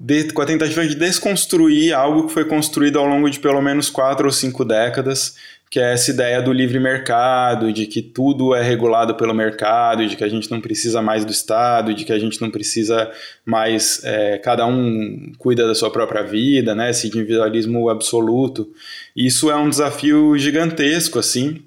de, 0.00 0.32
com 0.32 0.42
a 0.42 0.46
tentativa 0.46 0.86
de 0.86 0.94
desconstruir 0.94 1.92
algo 1.92 2.26
que 2.26 2.32
foi 2.32 2.44
construído 2.44 2.98
ao 2.98 3.06
longo 3.06 3.28
de 3.28 3.40
pelo 3.40 3.60
menos 3.60 3.90
quatro 3.90 4.26
ou 4.26 4.32
cinco 4.32 4.64
décadas, 4.64 5.34
que 5.70 5.78
é 5.78 5.92
essa 5.92 6.10
ideia 6.10 6.40
do 6.40 6.52
livre 6.52 6.78
mercado, 6.80 7.72
de 7.72 7.86
que 7.86 8.00
tudo 8.00 8.54
é 8.54 8.62
regulado 8.62 9.14
pelo 9.16 9.34
mercado, 9.34 10.06
de 10.06 10.16
que 10.16 10.24
a 10.24 10.28
gente 10.28 10.50
não 10.50 10.60
precisa 10.60 11.02
mais 11.02 11.24
do 11.24 11.32
Estado, 11.32 11.92
de 11.92 12.04
que 12.04 12.12
a 12.12 12.18
gente 12.18 12.40
não 12.40 12.50
precisa 12.50 13.10
mais, 13.44 14.02
é, 14.02 14.38
cada 14.38 14.64
um 14.66 15.32
cuida 15.36 15.66
da 15.66 15.74
sua 15.74 15.90
própria 15.90 16.22
vida, 16.22 16.74
né, 16.74 16.90
esse 16.90 17.08
individualismo 17.08 17.90
absoluto. 17.90 18.72
Isso 19.14 19.50
é 19.50 19.56
um 19.56 19.68
desafio 19.68 20.38
gigantesco, 20.38 21.18
assim, 21.18 21.60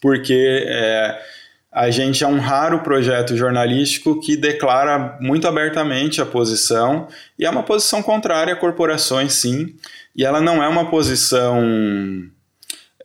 porque 0.00 0.64
é, 0.66 1.20
a 1.72 1.88
gente 1.90 2.24
é 2.24 2.26
um 2.26 2.38
raro 2.38 2.80
projeto 2.80 3.36
jornalístico 3.36 4.20
que 4.20 4.36
declara 4.36 5.16
muito 5.20 5.46
abertamente 5.46 6.20
a 6.20 6.26
posição, 6.26 7.06
e 7.38 7.46
é 7.46 7.50
uma 7.50 7.62
posição 7.62 8.02
contrária 8.02 8.52
a 8.52 8.56
corporações, 8.56 9.34
sim, 9.34 9.74
e 10.16 10.24
ela 10.24 10.40
não 10.40 10.62
é 10.62 10.66
uma 10.66 10.90
posição 10.90 11.62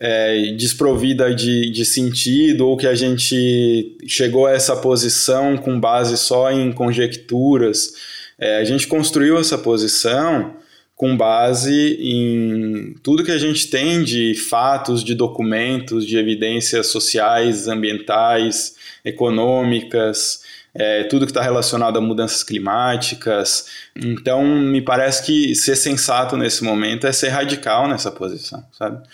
é, 0.00 0.52
desprovida 0.56 1.32
de, 1.32 1.70
de 1.70 1.84
sentido, 1.84 2.66
ou 2.66 2.76
que 2.76 2.88
a 2.88 2.94
gente 2.94 3.96
chegou 4.06 4.46
a 4.46 4.52
essa 4.52 4.76
posição 4.76 5.56
com 5.56 5.78
base 5.78 6.16
só 6.18 6.50
em 6.50 6.72
conjecturas. 6.72 7.92
É, 8.38 8.58
a 8.58 8.64
gente 8.64 8.88
construiu 8.88 9.38
essa 9.38 9.56
posição 9.56 10.56
com 10.96 11.14
base 11.14 11.98
em 12.00 12.94
tudo 13.02 13.22
que 13.22 13.30
a 13.30 13.38
gente 13.38 13.68
tem 13.68 14.02
de 14.02 14.34
fatos, 14.34 15.04
de 15.04 15.14
documentos, 15.14 16.06
de 16.06 16.16
evidências 16.16 16.86
sociais, 16.86 17.68
ambientais, 17.68 18.74
econômicas, 19.04 20.40
é, 20.74 21.04
tudo 21.04 21.26
que 21.26 21.30
está 21.30 21.42
relacionado 21.42 21.98
a 21.98 22.00
mudanças 22.00 22.42
climáticas. 22.42 23.66
Então, 23.94 24.42
me 24.42 24.80
parece 24.80 25.26
que 25.26 25.54
ser 25.54 25.76
sensato 25.76 26.34
nesse 26.34 26.64
momento 26.64 27.06
é 27.06 27.12
ser 27.12 27.28
radical 27.28 27.86
nessa 27.86 28.10
posição, 28.10 28.64
sabe? 28.72 29.06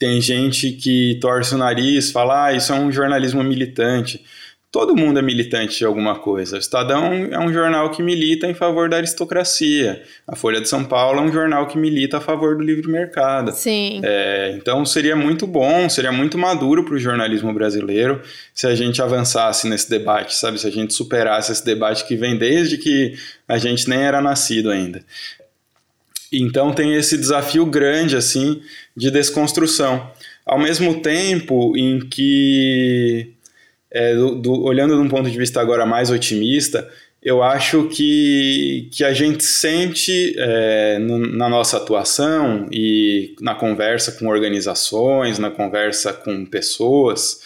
Tem 0.00 0.20
gente 0.22 0.72
que 0.72 1.18
torce 1.20 1.54
o 1.54 1.58
nariz, 1.58 2.10
fala, 2.10 2.46
ah, 2.46 2.52
isso 2.54 2.72
é 2.72 2.76
um 2.76 2.90
jornalismo 2.90 3.44
militante 3.44 4.24
todo 4.70 4.94
mundo 4.94 5.18
é 5.18 5.22
militante 5.22 5.78
de 5.78 5.84
alguma 5.84 6.18
coisa. 6.18 6.56
O 6.56 6.58
Estadão 6.58 7.12
é 7.30 7.38
um 7.38 7.52
jornal 7.52 7.90
que 7.90 8.02
milita 8.02 8.46
em 8.46 8.54
favor 8.54 8.88
da 8.88 8.98
aristocracia. 8.98 10.02
A 10.26 10.36
Folha 10.36 10.60
de 10.60 10.68
São 10.68 10.84
Paulo 10.84 11.20
é 11.20 11.22
um 11.22 11.32
jornal 11.32 11.66
que 11.66 11.78
milita 11.78 12.18
a 12.18 12.20
favor 12.20 12.56
do 12.56 12.62
livre 12.62 12.90
mercado. 12.90 13.52
Sim. 13.52 14.00
É, 14.04 14.52
então 14.56 14.84
seria 14.84 15.16
muito 15.16 15.46
bom, 15.46 15.88
seria 15.88 16.12
muito 16.12 16.36
maduro 16.36 16.84
para 16.84 16.94
o 16.94 16.98
jornalismo 16.98 17.52
brasileiro 17.52 18.20
se 18.54 18.66
a 18.66 18.74
gente 18.74 19.00
avançasse 19.00 19.66
nesse 19.68 19.88
debate, 19.88 20.34
sabe? 20.34 20.58
Se 20.60 20.66
a 20.66 20.70
gente 20.70 20.92
superasse 20.92 21.50
esse 21.50 21.64
debate 21.64 22.06
que 22.06 22.14
vem 22.14 22.36
desde 22.36 22.76
que 22.76 23.14
a 23.46 23.56
gente 23.56 23.88
nem 23.88 24.00
era 24.00 24.20
nascido 24.20 24.70
ainda. 24.70 25.02
Então 26.30 26.72
tem 26.72 26.94
esse 26.94 27.16
desafio 27.16 27.64
grande 27.64 28.14
assim 28.14 28.60
de 28.94 29.10
desconstrução. 29.10 30.10
Ao 30.44 30.58
mesmo 30.58 31.00
tempo 31.00 31.74
em 31.76 32.00
que 32.00 33.32
é, 33.90 34.14
do, 34.14 34.34
do, 34.34 34.62
olhando 34.62 34.94
de 34.94 35.00
um 35.00 35.08
ponto 35.08 35.30
de 35.30 35.38
vista 35.38 35.60
agora 35.60 35.86
mais 35.86 36.10
otimista, 36.10 36.88
eu 37.22 37.42
acho 37.42 37.88
que, 37.88 38.88
que 38.92 39.02
a 39.02 39.12
gente 39.12 39.44
sente 39.44 40.34
é, 40.38 40.98
no, 40.98 41.18
na 41.18 41.48
nossa 41.48 41.76
atuação 41.76 42.68
e 42.70 43.34
na 43.40 43.54
conversa 43.54 44.12
com 44.12 44.28
organizações, 44.28 45.38
na 45.38 45.50
conversa 45.50 46.12
com 46.12 46.46
pessoas, 46.46 47.40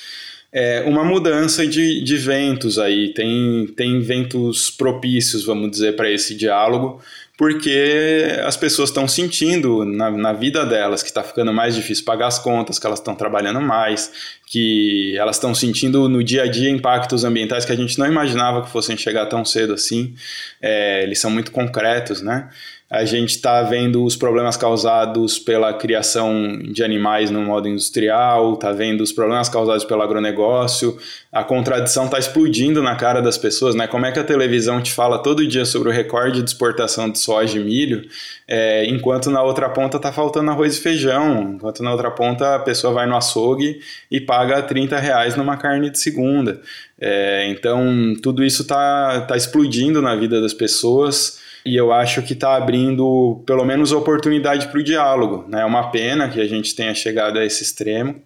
é, 0.53 0.83
uma 0.83 1.03
mudança 1.03 1.67
de, 1.67 2.03
de 2.03 2.17
ventos 2.19 2.79
aí. 2.79 3.15
Tem, 3.15 3.67
tem 3.75 4.01
ventos 4.01 4.71
propícios, 4.71 5.45
vamos 5.45 5.71
dizer, 5.71 5.97
para 5.97 6.11
esse 6.11 6.35
diálogo 6.35 7.01
porque 7.43 8.39
as 8.45 8.57
pessoas 8.57 8.91
estão 8.91 9.09
sentindo 9.09 9.85
na, 9.85 10.09
na, 10.13 10.33
vida 10.33 10.65
delas 10.65 11.03
que 11.03 11.09
está 11.09 11.25
ficando 11.25 11.53
mais 11.53 11.75
difícil 11.75 12.05
pagar 12.05 12.29
as 12.29 12.39
contas, 12.39 12.79
que 12.79 12.87
elas 12.87 13.01
estão 13.01 13.17
trabalhando 13.17 13.61
mais, 13.61 14.13
que 14.47 15.19
elas 15.19 15.35
estão 15.35 15.53
sentindo 15.53 16.09
no 16.09 16.23
dia 16.23 16.45
a 16.45 16.47
dia 16.47 16.71
impactos 16.71 17.25
ambientais 17.25 17.65
que 17.65 17.73
a 17.73 17.75
gente 17.75 17.99
não 17.99 18.07
imaginava 18.07 18.63
que 18.63 18.71
fossem 18.71 18.97
chegar 18.97 19.27
tão 19.27 19.45
cedo 19.45 19.73
assim. 19.73 20.15
É, 20.61 21.03
eles 21.03 21.19
são 21.19 21.33
muito 21.33 21.51
concretos, 21.51 22.23
né? 22.23 22.49
A 22.93 23.07
gente 23.07 23.31
está 23.31 23.63
vendo 23.63 24.05
os 24.05 24.17
problemas 24.17 24.55
causados 24.55 25.39
pela 25.39 25.73
criação 25.73 26.59
de 26.59 26.85
animais 26.85 27.31
no 27.31 27.41
modo 27.41 27.67
industrial, 27.67 28.53
está 28.53 28.71
vendo 28.71 29.01
os 29.01 29.11
problemas 29.11 29.49
causados 29.49 29.83
pelo 29.83 30.03
agronegócio. 30.03 30.99
A 31.33 31.43
contradição 31.43 32.05
está 32.05 32.19
explodindo 32.19 32.83
na 32.83 32.95
cara 32.95 33.23
das 33.23 33.39
pessoas, 33.39 33.75
né? 33.75 33.87
Como 33.87 34.05
é 34.05 34.13
que 34.13 34.19
a 34.19 34.25
televisão 34.25 34.79
te 34.83 34.93
fala 34.93 35.19
todo 35.23 35.49
dia 35.49 35.65
sobre 35.65 35.89
o 35.89 35.91
recorde 35.91 36.43
de 36.43 36.51
exportação 36.51 37.11
de 37.11 37.19
soja 37.19 37.59
e 37.59 37.65
milho, 37.65 38.07
é, 38.47 38.85
enquanto 38.85 39.31
na 39.31 39.43
outra 39.43 39.71
ponta 39.71 39.97
está 39.97 40.13
faltando 40.13 40.51
arroz 40.51 40.77
e 40.77 40.81
feijão, 40.83 41.55
enquanto 41.55 41.83
na 41.83 41.93
outra 41.93 42.11
ponta 42.11 42.57
a 42.57 42.59
pessoa 42.59 42.93
vai 42.93 43.07
no 43.07 43.17
açougue 43.17 43.81
e 44.11 44.21
paga 44.21 44.61
30 44.61 44.99
reais 44.99 45.35
numa 45.35 45.57
carne 45.57 45.89
de 45.89 45.99
segunda. 45.99 46.61
É, 47.01 47.49
então, 47.49 48.15
tudo 48.23 48.45
isso 48.45 48.61
está 48.61 49.23
tá 49.23 49.35
explodindo 49.35 50.03
na 50.03 50.15
vida 50.15 50.43
das 50.43 50.53
pessoas 50.53 51.41
e 51.65 51.77
eu 51.77 51.93
acho 51.93 52.23
que 52.23 52.33
está 52.33 52.57
abrindo 52.57 53.43
pelo 53.47 53.65
menos 53.65 53.93
oportunidade 53.93 54.69
para 54.69 54.81
o 54.81 54.83
diálogo. 54.83 55.45
Né? 55.49 55.63
É 55.63 55.65
uma 55.65 55.91
pena 55.91 56.29
que 56.29 56.41
a 56.41 56.47
gente 56.47 56.75
tenha 56.75 56.95
chegado 56.95 57.39
a 57.39 57.45
esse 57.45 57.63
extremo, 57.63 58.21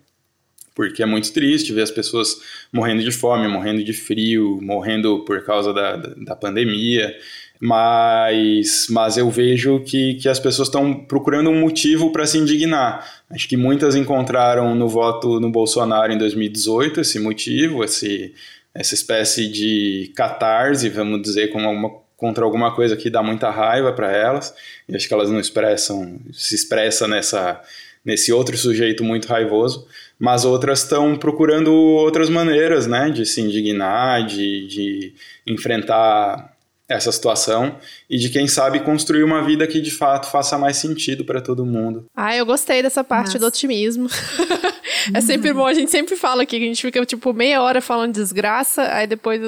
porque 0.75 1.03
é 1.03 1.07
muito 1.07 1.33
triste 1.33 1.73
ver 1.73 1.83
as 1.83 1.91
pessoas 1.91 2.37
morrendo 2.73 3.03
de 3.03 3.11
fome, 3.11 3.49
morrendo 3.49 3.83
de 3.85 3.93
frio, 3.93 4.59
morrendo 4.63 5.25
por 5.25 5.45
causa 5.45 5.73
da, 5.73 5.97
da 5.97 6.37
pandemia. 6.37 7.15
Mas, 7.59 8.87
mas 8.91 9.17
eu 9.17 9.31
vejo 9.31 9.81
que, 9.81 10.15
que 10.15 10.29
as 10.29 10.39
pessoas 10.39 10.69
estão 10.69 10.95
procurando 10.95 11.49
um 11.49 11.61
motivo 11.61 12.13
para 12.13 12.27
se 12.27 12.37
indignar. 12.37 13.23
Acho 13.31 13.49
que 13.49 13.57
muitas 13.57 13.97
encontraram 13.97 14.75
no 14.75 14.89
voto 14.89 15.41
no 15.41 15.51
Bolsonaro 15.51 16.13
em 16.13 16.19
2018 16.19 17.01
esse 17.01 17.19
motivo, 17.19 17.83
esse, 17.83 18.35
essa 18.75 18.95
espécie 18.95 19.51
de 19.51 20.13
catarse, 20.15 20.91
vamos 20.91 21.23
dizer, 21.23 21.49
como 21.49 21.71
uma 21.71 22.06
contra 22.17 22.45
alguma 22.45 22.75
coisa 22.75 22.97
que 22.97 23.11
dá 23.11 23.23
muita 23.23 23.51
raiva 23.51 23.93
para 23.93 24.11
elas, 24.11 24.55
e 24.89 24.97
acho 24.97 25.07
que 25.07 25.15
elas 25.15 25.31
não 25.31 25.39
expressam, 25.39 26.19
se 26.33 26.55
expressa 26.55 27.07
nessa 27.07 27.63
nesse 28.05 28.33
outro 28.33 28.57
sujeito 28.57 29.03
muito 29.03 29.27
raivoso, 29.27 29.85
mas 30.17 30.45
outras 30.45 30.85
estão 30.85 31.17
procurando 31.17 31.75
outras 31.75 32.31
maneiras, 32.31 32.87
né, 32.87 33.11
de 33.11 33.27
se 33.27 33.41
indignar, 33.41 34.25
de, 34.25 34.69
de 34.69 35.15
enfrentar 35.45 36.57
essa 36.89 37.11
situação 37.11 37.77
e 38.09 38.17
de 38.17 38.29
quem 38.29 38.47
sabe 38.47 38.79
construir 38.79 39.25
uma 39.25 39.43
vida 39.43 39.67
que 39.67 39.81
de 39.81 39.91
fato 39.91 40.31
faça 40.31 40.57
mais 40.57 40.77
sentido 40.77 41.25
para 41.25 41.41
todo 41.41 41.67
mundo. 41.67 42.05
Ah, 42.15 42.37
eu 42.37 42.47
gostei 42.47 42.81
dessa 42.81 43.03
parte 43.03 43.27
Nossa. 43.27 43.39
do 43.41 43.47
otimismo. 43.47 44.09
é 45.15 45.21
sempre 45.21 45.53
bom, 45.53 45.67
a 45.67 45.75
gente 45.75 45.91
sempre 45.91 46.17
fala 46.17 46.43
aqui 46.43 46.59
que 46.59 46.65
a 46.65 46.69
gente 46.69 46.83
fica 46.83 47.05
tipo 47.05 47.33
meia 47.33 47.63
hora 47.63 47.81
falando 47.81 48.15
desgraça, 48.15 48.93
aí 48.93 49.07
depois 49.07 49.41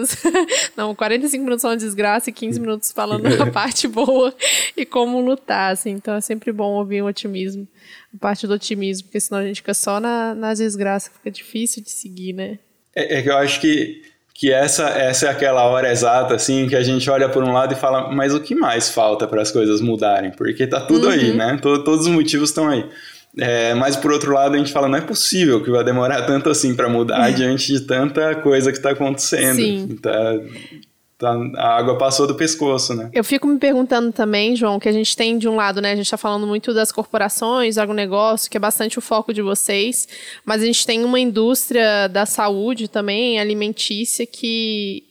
não, 0.76 0.94
45 0.94 1.44
minutos 1.44 1.62
falando 1.62 1.78
desgraça 1.78 2.30
e 2.30 2.32
15 2.32 2.60
minutos 2.60 2.92
falando 2.92 3.26
a 3.42 3.46
parte 3.50 3.88
boa 3.88 4.34
e 4.76 4.84
como 4.84 5.20
lutar, 5.20 5.72
assim. 5.72 5.90
Então 5.90 6.14
é 6.14 6.20
sempre 6.20 6.52
bom 6.52 6.72
ouvir 6.72 7.02
o 7.02 7.06
otimismo, 7.06 7.66
a 8.14 8.18
parte 8.18 8.46
do 8.46 8.54
otimismo, 8.54 9.06
porque 9.06 9.20
senão 9.20 9.40
a 9.40 9.46
gente 9.46 9.56
fica 9.56 9.74
só 9.74 10.00
na, 10.00 10.34
nas 10.34 10.58
desgraças, 10.58 11.12
fica 11.12 11.30
difícil 11.30 11.82
de 11.82 11.90
seguir, 11.90 12.32
né? 12.32 12.58
É, 12.94 13.18
é 13.18 13.22
que 13.22 13.30
eu 13.30 13.36
acho 13.36 13.60
que 13.60 14.02
que 14.38 14.52
essa, 14.52 14.90
essa 14.90 15.26
é 15.26 15.30
aquela 15.30 15.64
hora 15.64 15.90
exata, 15.90 16.36
assim, 16.36 16.68
que 16.68 16.76
a 16.76 16.82
gente 16.84 17.10
olha 17.10 17.28
por 17.28 17.42
um 17.42 17.52
lado 17.52 17.72
e 17.72 17.76
fala, 17.76 18.12
mas 18.12 18.32
o 18.32 18.38
que 18.38 18.54
mais 18.54 18.88
falta 18.88 19.26
para 19.26 19.42
as 19.42 19.50
coisas 19.50 19.80
mudarem? 19.80 20.30
Porque 20.30 20.64
tá 20.64 20.80
tudo 20.80 21.08
uhum. 21.08 21.12
aí, 21.12 21.36
né? 21.36 21.58
Todo, 21.60 21.82
todos 21.82 22.06
os 22.06 22.12
motivos 22.12 22.50
estão 22.50 22.68
aí. 22.68 22.88
É, 23.36 23.74
mas 23.74 23.96
por 23.96 24.12
outro 24.12 24.32
lado, 24.32 24.54
a 24.54 24.58
gente 24.58 24.72
fala, 24.72 24.88
não 24.88 24.98
é 24.98 25.00
possível 25.00 25.62
que 25.62 25.70
vai 25.70 25.84
demorar 25.84 26.22
tanto 26.22 26.48
assim 26.48 26.74
para 26.74 26.88
mudar 26.88 27.30
diante 27.34 27.72
de 27.72 27.80
tanta 27.80 28.34
coisa 28.36 28.70
que 28.70 28.78
está 28.78 28.90
acontecendo. 28.90 29.56
Sim. 29.56 29.98
Tá, 30.00 30.34
Tá, 31.18 31.32
a 31.56 31.76
água 31.76 31.98
passou 31.98 32.28
do 32.28 32.34
pescoço, 32.36 32.94
né? 32.94 33.10
Eu 33.12 33.24
fico 33.24 33.48
me 33.48 33.58
perguntando 33.58 34.12
também, 34.12 34.54
João, 34.54 34.78
que 34.78 34.88
a 34.88 34.92
gente 34.92 35.16
tem 35.16 35.36
de 35.36 35.48
um 35.48 35.56
lado, 35.56 35.82
né? 35.82 35.90
A 35.90 35.96
gente 35.96 36.04
está 36.04 36.16
falando 36.16 36.46
muito 36.46 36.72
das 36.72 36.92
corporações, 36.92 37.76
agronegócio, 37.76 38.48
que 38.48 38.56
é 38.56 38.60
bastante 38.60 39.00
o 39.00 39.02
foco 39.02 39.34
de 39.34 39.42
vocês, 39.42 40.06
mas 40.44 40.62
a 40.62 40.64
gente 40.64 40.86
tem 40.86 41.04
uma 41.04 41.18
indústria 41.18 42.06
da 42.06 42.24
saúde 42.24 42.86
também, 42.86 43.40
alimentícia, 43.40 44.24
que 44.24 45.07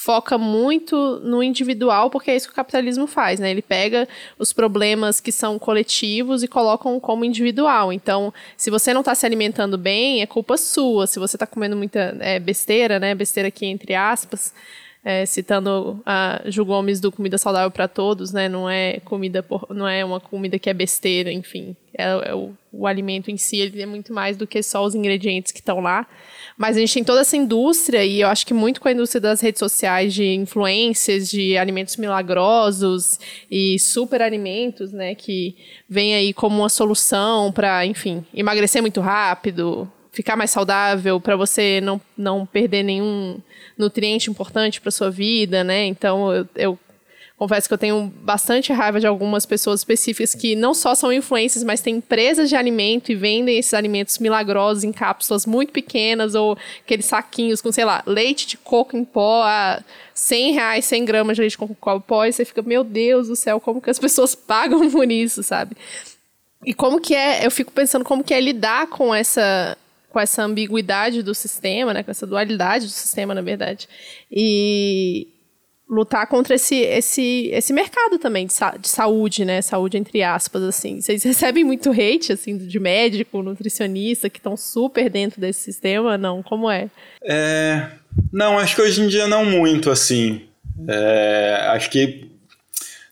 foca 0.00 0.38
muito 0.38 1.18
no 1.24 1.42
individual, 1.42 2.08
porque 2.08 2.30
é 2.30 2.36
isso 2.36 2.46
que 2.46 2.52
o 2.52 2.56
capitalismo 2.56 3.08
faz, 3.08 3.40
né? 3.40 3.50
Ele 3.50 3.60
pega 3.60 4.06
os 4.38 4.52
problemas 4.52 5.18
que 5.18 5.32
são 5.32 5.58
coletivos 5.58 6.44
e 6.44 6.46
colocam 6.46 7.00
como 7.00 7.24
individual. 7.24 7.92
Então, 7.92 8.32
se 8.56 8.70
você 8.70 8.94
não 8.94 9.00
está 9.00 9.12
se 9.16 9.26
alimentando 9.26 9.76
bem, 9.76 10.22
é 10.22 10.26
culpa 10.26 10.56
sua. 10.56 11.08
Se 11.08 11.18
você 11.18 11.34
está 11.34 11.48
comendo 11.48 11.74
muita 11.74 12.16
é, 12.20 12.38
besteira, 12.38 13.00
né? 13.00 13.12
Besteira 13.12 13.48
aqui 13.48 13.66
entre 13.66 13.92
aspas, 13.96 14.54
é, 15.08 15.24
citando 15.24 16.02
a 16.04 16.42
Ju 16.44 16.66
Gomes 16.66 17.00
do 17.00 17.10
Comida 17.10 17.38
Saudável 17.38 17.70
para 17.70 17.88
Todos, 17.88 18.30
né? 18.30 18.46
Não 18.46 18.68
é 18.68 19.00
comida 19.06 19.42
por, 19.42 19.66
não 19.70 19.88
é 19.88 20.04
uma 20.04 20.20
comida 20.20 20.58
que 20.58 20.68
é 20.68 20.74
besteira, 20.74 21.32
enfim. 21.32 21.74
É, 21.96 22.28
é 22.28 22.34
o, 22.34 22.52
o, 22.70 22.86
alimento 22.86 23.30
em 23.30 23.38
si, 23.38 23.56
ele 23.56 23.80
é 23.80 23.86
muito 23.86 24.12
mais 24.12 24.36
do 24.36 24.46
que 24.46 24.62
só 24.62 24.84
os 24.84 24.94
ingredientes 24.94 25.50
que 25.50 25.60
estão 25.60 25.80
lá. 25.80 26.06
Mas 26.58 26.76
a 26.76 26.80
gente 26.80 26.92
tem 26.92 27.02
toda 27.02 27.22
essa 27.22 27.38
indústria, 27.38 28.04
e 28.04 28.20
eu 28.20 28.28
acho 28.28 28.46
que 28.46 28.52
muito 28.52 28.82
com 28.82 28.88
a 28.88 28.92
indústria 28.92 29.18
das 29.18 29.40
redes 29.40 29.60
sociais, 29.60 30.12
de 30.12 30.26
influências, 30.26 31.30
de 31.30 31.56
alimentos 31.56 31.96
milagrosos 31.96 33.18
e 33.50 33.78
super 33.78 34.20
alimentos, 34.20 34.92
né? 34.92 35.14
Que 35.14 35.56
vem 35.88 36.14
aí 36.14 36.34
como 36.34 36.58
uma 36.58 36.68
solução 36.68 37.50
para, 37.50 37.86
enfim, 37.86 38.26
emagrecer 38.34 38.82
muito 38.82 39.00
rápido, 39.00 39.90
ficar 40.12 40.36
mais 40.36 40.50
saudável, 40.50 41.18
para 41.18 41.34
você 41.34 41.80
não, 41.80 41.98
não 42.14 42.44
perder 42.44 42.82
nenhum 42.82 43.40
nutriente 43.78 44.28
importante 44.28 44.80
para 44.80 44.90
sua 44.90 45.10
vida, 45.10 45.62
né? 45.62 45.86
Então 45.86 46.32
eu, 46.32 46.48
eu 46.56 46.78
confesso 47.38 47.68
que 47.68 47.74
eu 47.74 47.78
tenho 47.78 48.12
bastante 48.22 48.72
raiva 48.72 48.98
de 48.98 49.06
algumas 49.06 49.46
pessoas 49.46 49.80
específicas 49.80 50.34
que 50.34 50.56
não 50.56 50.74
só 50.74 50.92
são 50.94 51.12
influências, 51.12 51.62
mas 51.62 51.80
têm 51.80 51.96
empresas 51.96 52.48
de 52.48 52.56
alimento 52.56 53.12
e 53.12 53.14
vendem 53.14 53.56
esses 53.56 53.72
alimentos 53.72 54.18
milagrosos 54.18 54.82
em 54.82 54.92
cápsulas 54.92 55.46
muito 55.46 55.72
pequenas 55.72 56.34
ou 56.34 56.58
aqueles 56.84 57.06
saquinhos 57.06 57.62
com, 57.62 57.70
sei 57.70 57.84
lá, 57.84 58.02
leite 58.04 58.46
de 58.48 58.58
coco 58.58 58.96
em 58.96 59.04
pó 59.04 59.44
a 59.44 59.80
100 60.12 60.52
reais, 60.52 60.84
100 60.84 61.04
gramas 61.04 61.36
de 61.36 61.42
leite 61.42 61.52
de 61.52 61.58
coco 61.58 61.72
em 61.72 62.00
pó 62.00 62.24
e 62.24 62.32
você 62.32 62.44
fica, 62.44 62.60
meu 62.60 62.82
Deus 62.82 63.28
do 63.28 63.36
céu, 63.36 63.60
como 63.60 63.80
que 63.80 63.88
as 63.88 64.00
pessoas 64.00 64.34
pagam 64.36 64.90
por 64.90 65.10
isso, 65.10 65.44
sabe? 65.44 65.76
E 66.66 66.74
como 66.74 67.00
que 67.00 67.14
é, 67.14 67.46
eu 67.46 67.52
fico 67.52 67.70
pensando 67.70 68.04
como 68.04 68.24
que 68.24 68.34
é 68.34 68.40
lidar 68.40 68.88
com 68.88 69.14
essa 69.14 69.78
com 70.18 70.22
essa 70.22 70.42
ambiguidade 70.42 71.22
do 71.22 71.32
sistema, 71.32 71.94
né, 71.94 72.02
com 72.02 72.10
essa 72.10 72.26
dualidade 72.26 72.86
do 72.86 72.90
sistema, 72.90 73.32
na 73.32 73.40
verdade. 73.40 73.88
E 74.28 75.28
lutar 75.88 76.26
contra 76.26 76.56
esse, 76.56 76.74
esse, 76.74 77.50
esse 77.52 77.72
mercado 77.72 78.18
também 78.18 78.44
de, 78.44 78.52
sa 78.52 78.76
de 78.76 78.88
saúde, 78.88 79.44
né? 79.44 79.62
Saúde 79.62 79.96
entre 79.96 80.22
aspas, 80.24 80.64
assim. 80.64 81.00
Vocês 81.00 81.22
recebem 81.24 81.62
muito 81.62 81.90
hate, 81.92 82.32
assim, 82.32 82.58
de 82.58 82.80
médico, 82.80 83.42
nutricionista, 83.44 84.28
que 84.28 84.38
estão 84.38 84.56
super 84.56 85.08
dentro 85.08 85.40
desse 85.40 85.60
sistema, 85.60 86.18
não? 86.18 86.42
Como 86.42 86.68
é? 86.68 86.90
É... 87.22 87.88
Não, 88.32 88.58
acho 88.58 88.74
que 88.74 88.82
hoje 88.82 89.00
em 89.00 89.06
dia 89.06 89.28
não 89.28 89.44
muito, 89.44 89.88
assim. 89.88 90.42
É... 90.88 91.68
Acho 91.70 91.88
que 91.90 92.28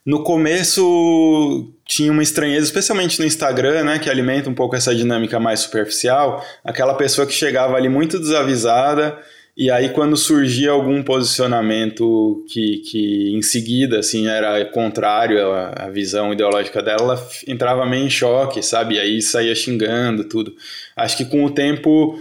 no 0.06 0.22
começo 0.22 1.68
tinha 1.84 2.12
uma 2.12 2.22
estranheza, 2.22 2.64
especialmente 2.64 3.18
no 3.18 3.26
Instagram, 3.26 3.82
né, 3.82 3.98
que 3.98 4.08
alimenta 4.08 4.48
um 4.48 4.54
pouco 4.54 4.76
essa 4.76 4.94
dinâmica 4.94 5.40
mais 5.40 5.60
superficial, 5.60 6.44
aquela 6.64 6.94
pessoa 6.94 7.26
que 7.26 7.32
chegava 7.32 7.76
ali 7.76 7.88
muito 7.88 8.18
desavisada, 8.18 9.18
e 9.56 9.68
aí 9.68 9.88
quando 9.88 10.16
surgia 10.16 10.70
algum 10.70 11.02
posicionamento 11.02 12.44
que, 12.48 12.78
que 12.88 13.34
em 13.34 13.42
seguida, 13.42 13.98
assim, 13.98 14.28
era 14.28 14.64
contrário 14.66 15.50
à, 15.50 15.86
à 15.86 15.90
visão 15.90 16.32
ideológica 16.32 16.80
dela, 16.80 17.14
ela 17.14 17.28
entrava 17.48 17.84
meio 17.84 18.06
em 18.06 18.10
choque, 18.10 18.62
sabe, 18.62 18.94
e 18.94 19.00
aí 19.00 19.20
saía 19.20 19.54
xingando 19.54 20.24
tudo. 20.24 20.54
Acho 20.94 21.16
que 21.16 21.24
com 21.24 21.44
o 21.44 21.50
tempo 21.50 22.20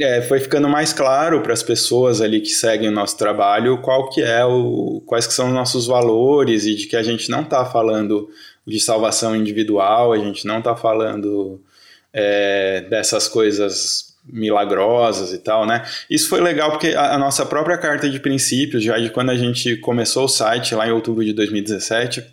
é, 0.00 0.22
foi 0.22 0.40
ficando 0.40 0.68
mais 0.68 0.92
claro 0.92 1.40
para 1.42 1.52
as 1.52 1.62
pessoas 1.62 2.20
ali 2.20 2.40
que 2.40 2.50
seguem 2.50 2.88
o 2.88 2.92
nosso 2.92 3.16
trabalho 3.16 3.78
qual 3.78 4.08
que 4.10 4.22
é 4.22 4.44
o, 4.44 5.02
quais 5.06 5.26
que 5.26 5.34
são 5.34 5.48
os 5.48 5.54
nossos 5.54 5.86
valores 5.86 6.64
e 6.66 6.74
de 6.74 6.86
que 6.86 6.96
a 6.96 7.02
gente 7.02 7.30
não 7.30 7.42
está 7.42 7.64
falando 7.64 8.28
de 8.66 8.80
salvação 8.80 9.34
individual, 9.34 10.12
a 10.12 10.18
gente 10.18 10.46
não 10.46 10.58
está 10.58 10.74
falando 10.74 11.60
é, 12.12 12.82
dessas 12.90 13.28
coisas 13.28 14.16
milagrosas 14.28 15.32
e 15.32 15.38
tal, 15.38 15.66
né? 15.66 15.84
Isso 16.10 16.28
foi 16.28 16.40
legal 16.40 16.72
porque 16.72 16.88
a, 16.88 17.14
a, 17.14 17.18
nossa 17.18 17.46
própria 17.46 17.78
carta 17.78 18.10
de 18.10 18.18
princípios, 18.18 18.82
já 18.82 18.98
de 18.98 19.08
quando 19.10 19.30
a 19.30 19.36
gente 19.36 19.76
começou 19.76 20.24
o 20.24 20.28
site 20.28 20.74
lá 20.74 20.88
em 20.88 20.90
outubro 20.90 21.24
de 21.24 21.32
2017, 21.32 22.24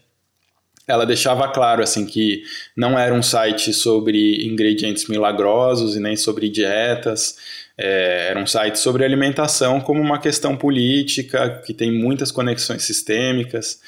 ela 0.88 1.06
deixava 1.06 1.48
claro 1.48 1.82
assim 1.82 2.06
que 2.06 2.44
não 2.76 2.98
era 2.98 3.14
um 3.14 3.24
site 3.24 3.74
sobre 3.74 4.46
ingredientes 4.46 5.08
milagrosos 5.08 5.96
e 5.96 6.00
nem 6.00 6.16
sobre 6.16 6.50
dietas. 6.50 7.38
É, 7.78 8.28
era 8.30 8.40
um 8.40 8.46
site 8.46 8.78
sobre 8.78 9.04
alimentação 9.04 9.80
como 9.80 10.02
uma 10.02 10.20
questão 10.20 10.56
política 10.56 11.62
que 11.66 11.74
tem 11.74 11.92
muitas 11.92 12.32
conexões 12.32 12.84
sistêmicas. 12.84 13.80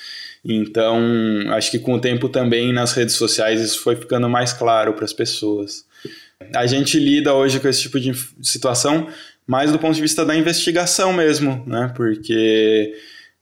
Então, 0.43 0.99
acho 1.51 1.71
que 1.71 1.79
com 1.79 1.93
o 1.93 1.99
tempo 1.99 2.29
também 2.29 2.71
nas 2.71 2.93
redes 2.93 3.15
sociais 3.15 3.59
isso 3.59 3.81
foi 3.81 3.95
ficando 3.95 4.29
mais 4.29 4.53
claro 4.53 4.93
para 4.93 5.05
as 5.05 5.13
pessoas. 5.13 5.85
A 6.53 6.65
gente 6.65 6.99
lida 6.99 7.33
hoje 7.33 7.59
com 7.59 7.67
esse 7.67 7.81
tipo 7.81 7.99
de 7.99 8.11
situação 8.41 9.07
mais 9.47 9.71
do 9.71 9.79
ponto 9.79 9.95
de 9.95 10.01
vista 10.01 10.25
da 10.25 10.35
investigação 10.35 11.13
mesmo, 11.13 11.63
né? 11.67 11.91
Porque 11.95 12.93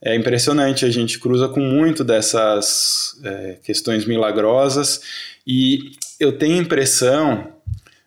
é 0.04 0.14
impressionante, 0.14 0.84
a 0.84 0.90
gente 0.90 1.18
cruza 1.18 1.48
com 1.48 1.60
muito 1.60 2.04
dessas 2.04 3.18
é, 3.24 3.56
questões 3.64 4.04
milagrosas 4.04 5.00
e 5.46 5.92
eu 6.20 6.32
tenho 6.36 6.58
a 6.58 6.62
impressão 6.62 7.54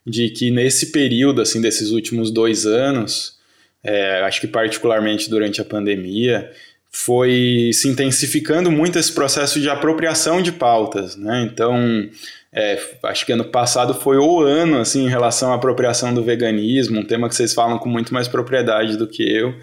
de 0.06 0.30
que 0.30 0.52
nesse 0.52 0.92
período, 0.92 1.42
assim, 1.42 1.60
desses 1.60 1.90
últimos 1.90 2.30
dois 2.30 2.68
anos, 2.68 3.38
é, 3.84 4.22
acho 4.22 4.40
que 4.40 4.48
particularmente 4.48 5.30
durante 5.30 5.60
a 5.60 5.66
pandemia, 5.66 6.52
foi 6.92 7.72
se 7.74 7.88
intensificando 7.88 8.72
muito 8.72 8.98
esse 8.98 9.12
processo 9.12 9.60
de 9.60 9.70
apropriação 9.70 10.42
de 10.42 10.52
pautas, 10.52 11.16
né? 11.16 11.48
Então, 11.52 12.10
é, 12.52 12.80
acho 13.04 13.26
que 13.26 13.32
ano 13.32 13.46
passado 13.46 13.94
foi 13.94 14.18
o 14.18 14.42
ano, 14.42 14.80
assim, 14.80 15.06
em 15.06 15.10
relação 15.10 15.52
à 15.52 15.56
apropriação 15.56 16.14
do 16.14 16.24
veganismo, 16.24 17.00
um 17.00 17.06
tema 17.06 17.30
que 17.30 17.36
vocês 17.36 17.54
falam 17.54 17.78
com 17.78 17.90
muito 17.90 18.14
mais 18.14 18.28
propriedade 18.28 18.98
do 18.98 19.08
que 19.08 19.24
eu. 19.24 19.54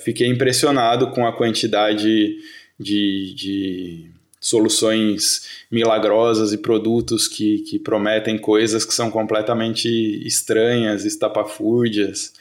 Fiquei 0.00 0.28
impressionado 0.28 1.10
com 1.10 1.26
a 1.26 1.32
quantidade 1.32 2.36
de, 2.78 3.34
de 3.34 4.10
soluções 4.40 5.64
milagrosas 5.70 6.52
e 6.52 6.58
produtos 6.58 7.26
que, 7.26 7.58
que 7.60 7.78
prometem 7.78 8.38
coisas 8.38 8.84
que 8.84 8.94
são 8.94 9.10
completamente 9.10 9.88
estranhas, 10.24 11.04
estapafúrdias. 11.04 12.32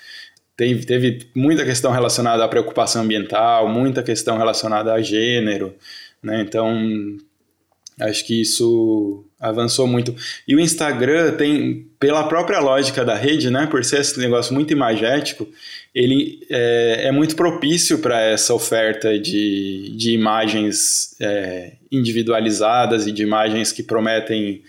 Teve, 0.57 0.85
teve 0.85 1.27
muita 1.35 1.65
questão 1.65 1.91
relacionada 1.91 2.43
à 2.43 2.47
preocupação 2.47 3.03
ambiental, 3.03 3.67
muita 3.67 4.01
questão 4.01 4.37
relacionada 4.37 4.93
a 4.93 5.01
gênero, 5.01 5.75
né? 6.23 6.41
Então, 6.41 6.73
acho 7.99 8.25
que 8.25 8.41
isso 8.41 9.25
avançou 9.39 9.85
muito. 9.85 10.15
E 10.47 10.55
o 10.55 10.59
Instagram 10.59 11.33
tem, 11.33 11.87
pela 11.99 12.27
própria 12.27 12.59
lógica 12.59 13.05
da 13.05 13.15
rede, 13.15 13.49
né, 13.49 13.67
por 13.67 13.83
ser 13.83 14.01
esse 14.01 14.19
negócio 14.19 14.53
muito 14.53 14.73
imagético, 14.73 15.47
ele 15.93 16.39
é, 16.49 17.07
é 17.07 17.11
muito 17.11 17.35
propício 17.35 17.99
para 17.99 18.19
essa 18.21 18.53
oferta 18.53 19.19
de, 19.19 19.93
de 19.95 20.11
imagens 20.11 21.15
é, 21.19 21.73
individualizadas 21.91 23.07
e 23.07 23.11
de 23.11 23.23
imagens 23.23 23.71
que 23.71 23.83
prometem 23.83 24.63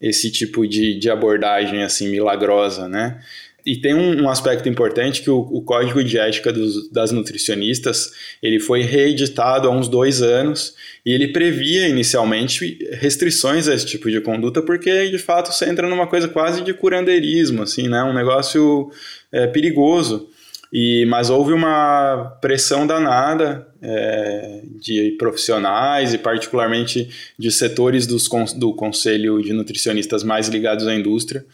esse 0.00 0.30
tipo 0.30 0.66
de, 0.66 0.98
de 0.98 1.08
abordagem 1.08 1.82
assim 1.82 2.08
milagrosa, 2.08 2.88
né? 2.88 3.22
E 3.66 3.76
tem 3.76 3.92
um, 3.94 4.22
um, 4.22 4.30
aspecto 4.30 4.68
importante 4.68 5.22
que 5.22 5.28
o, 5.28 5.40
o 5.40 5.60
código 5.60 6.02
de 6.04 6.16
ética 6.16 6.52
dos, 6.52 6.88
das 6.88 7.10
nutricionistas 7.10 8.12
ele 8.40 8.60
foi 8.60 8.82
reeditado 8.82 9.66
há 9.66 9.70
uns 9.72 9.88
dois 9.88 10.22
anos 10.22 10.76
e 11.04 11.12
ele 11.12 11.28
previa 11.28 11.88
inicialmente 11.88 12.78
restrições 12.92 13.66
a 13.66 13.74
esse 13.74 13.84
tipo 13.84 14.08
de 14.08 14.20
conduta 14.20 14.62
porque 14.62 15.10
de 15.10 15.18
fato 15.18 15.52
você 15.52 15.68
entra 15.68 15.88
numa 15.88 16.06
coisa 16.06 16.28
quase 16.28 16.62
de 16.62 16.72
curandeirismo 16.72 17.64
assim 17.64 17.88
né? 17.88 18.04
Um 18.04 18.14
negócio 18.14 18.88
é, 19.32 19.48
perigoso. 19.48 20.28
E 20.72 21.06
mas 21.06 21.30
houve 21.30 21.52
uma 21.52 22.36
pressão 22.40 22.86
danada 22.86 23.66
é, 23.80 24.62
de 24.80 25.12
profissionais 25.18 26.12
e 26.12 26.18
particularmente 26.18 27.08
de 27.38 27.50
setores 27.50 28.06
dos, 28.06 28.28
do 28.54 28.74
conselho 28.74 29.40
de 29.40 29.52
nutricionistas 29.52 30.22
mais 30.24 30.48
ligados 30.48 30.86
à 30.86 30.94
indústria 30.94 31.44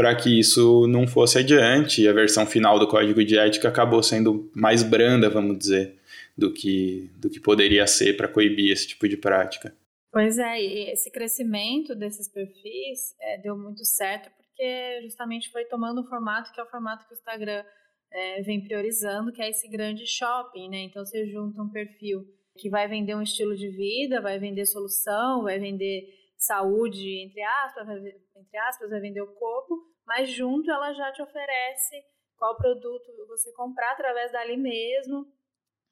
para 0.00 0.16
que 0.16 0.40
isso 0.40 0.86
não 0.86 1.06
fosse 1.06 1.40
adiante. 1.40 2.00
E 2.00 2.08
a 2.08 2.12
versão 2.14 2.46
final 2.46 2.78
do 2.78 2.88
código 2.88 3.22
de 3.22 3.36
ética 3.36 3.68
acabou 3.68 4.02
sendo 4.02 4.50
mais 4.54 4.82
branda, 4.82 5.28
vamos 5.28 5.58
dizer, 5.58 5.98
do 6.34 6.50
que, 6.50 7.10
do 7.18 7.28
que 7.28 7.38
poderia 7.38 7.86
ser 7.86 8.16
para 8.16 8.26
coibir 8.26 8.72
esse 8.72 8.88
tipo 8.88 9.06
de 9.06 9.18
prática. 9.18 9.76
Pois 10.10 10.38
é, 10.38 10.58
e 10.58 10.90
esse 10.90 11.10
crescimento 11.10 11.94
desses 11.94 12.28
perfis 12.28 13.14
é, 13.20 13.36
deu 13.42 13.54
muito 13.58 13.84
certo 13.84 14.30
porque 14.38 15.02
justamente 15.02 15.50
foi 15.50 15.66
tomando 15.66 16.00
um 16.00 16.06
formato 16.06 16.50
que 16.50 16.58
é 16.58 16.62
o 16.62 16.70
formato 16.70 17.06
que 17.06 17.12
o 17.12 17.18
Instagram 17.18 17.62
é, 18.10 18.40
vem 18.40 18.58
priorizando, 18.64 19.32
que 19.32 19.42
é 19.42 19.50
esse 19.50 19.68
grande 19.68 20.06
shopping, 20.06 20.70
né? 20.70 20.78
Então 20.78 21.04
você 21.04 21.26
junta 21.26 21.60
um 21.60 21.68
perfil 21.68 22.26
que 22.56 22.70
vai 22.70 22.88
vender 22.88 23.14
um 23.14 23.22
estilo 23.22 23.54
de 23.54 23.68
vida, 23.68 24.18
vai 24.22 24.38
vender 24.38 24.64
solução, 24.64 25.42
vai 25.42 25.58
vender 25.58 26.08
saúde, 26.38 27.18
entre 27.18 27.42
aspas, 27.42 27.86
vai, 27.86 27.98
entre 27.98 28.58
aspas, 28.66 28.88
vai 28.88 28.98
vender 28.98 29.20
o 29.20 29.34
corpo, 29.34 29.89
mas 30.10 30.28
junto 30.28 30.68
ela 30.68 30.92
já 30.92 31.12
te 31.12 31.22
oferece 31.22 32.04
qual 32.36 32.56
produto 32.56 33.06
você 33.28 33.52
comprar 33.52 33.92
através 33.92 34.32
dali 34.32 34.56
mesmo. 34.56 35.24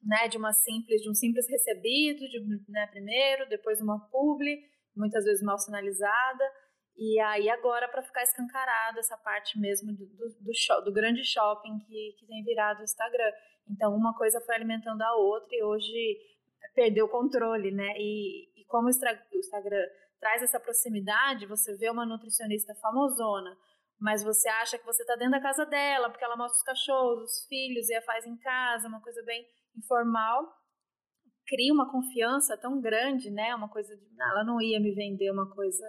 né, 0.03 0.27
de 0.27 0.37
uma 0.37 0.51
simples, 0.51 1.01
de 1.01 1.09
um 1.09 1.13
simples 1.13 1.45
recebido, 1.49 2.27
de, 2.27 2.39
né, 2.69 2.87
primeiro, 2.87 3.47
depois 3.49 3.81
uma 3.81 3.99
publi, 4.09 4.61
muitas 4.95 5.23
vezes 5.23 5.41
mal 5.41 5.57
sinalizada, 5.57 6.45
e 6.97 7.19
aí 7.19 7.49
agora 7.49 7.87
para 7.87 8.03
ficar 8.03 8.23
escancarado 8.23 8.99
essa 8.99 9.17
parte 9.17 9.57
mesmo 9.57 9.93
do, 9.93 10.05
do, 10.05 10.29
do, 10.41 10.83
do 10.85 10.93
grande 10.93 11.23
shopping 11.23 11.79
que, 11.79 12.15
que 12.17 12.25
tem 12.27 12.43
virado 12.43 12.81
o 12.81 12.83
Instagram. 12.83 13.31
Então 13.69 13.95
uma 13.95 14.13
coisa 14.17 14.41
foi 14.41 14.55
alimentando 14.55 15.01
a 15.01 15.15
outra 15.15 15.55
e 15.55 15.63
hoje 15.63 16.17
perdeu 16.75 17.05
o 17.05 17.09
controle, 17.09 17.71
né? 17.71 17.93
E, 17.97 18.61
e 18.61 18.65
como 18.65 18.87
o 18.87 18.89
Instagram 18.89 19.85
traz 20.19 20.43
essa 20.43 20.59
proximidade, 20.59 21.45
você 21.45 21.75
vê 21.77 21.89
uma 21.89 22.05
nutricionista 22.05 22.75
famosona, 22.75 23.57
mas 23.99 24.23
você 24.23 24.47
acha 24.47 24.77
que 24.77 24.85
você 24.85 25.03
está 25.03 25.15
dentro 25.15 25.31
da 25.31 25.41
casa 25.41 25.65
dela, 25.65 26.09
porque 26.09 26.23
ela 26.23 26.37
mostra 26.37 26.57
os 26.57 26.63
cachorros, 26.63 27.31
os 27.31 27.45
filhos, 27.47 27.89
e 27.89 27.95
a 27.95 28.01
faz 28.01 28.25
em 28.25 28.37
casa, 28.37 28.87
uma 28.87 29.01
coisa 29.01 29.21
bem 29.23 29.45
informal, 29.75 30.43
cria 31.45 31.73
uma 31.73 31.91
confiança 31.91 32.57
tão 32.57 32.79
grande, 32.79 33.29
né? 33.29 33.53
Uma 33.55 33.67
coisa 33.69 33.95
de, 33.95 34.05
ela 34.21 34.43
não 34.43 34.61
ia 34.61 34.79
me 34.79 34.93
vender 34.93 35.31
uma 35.31 35.49
coisa 35.53 35.83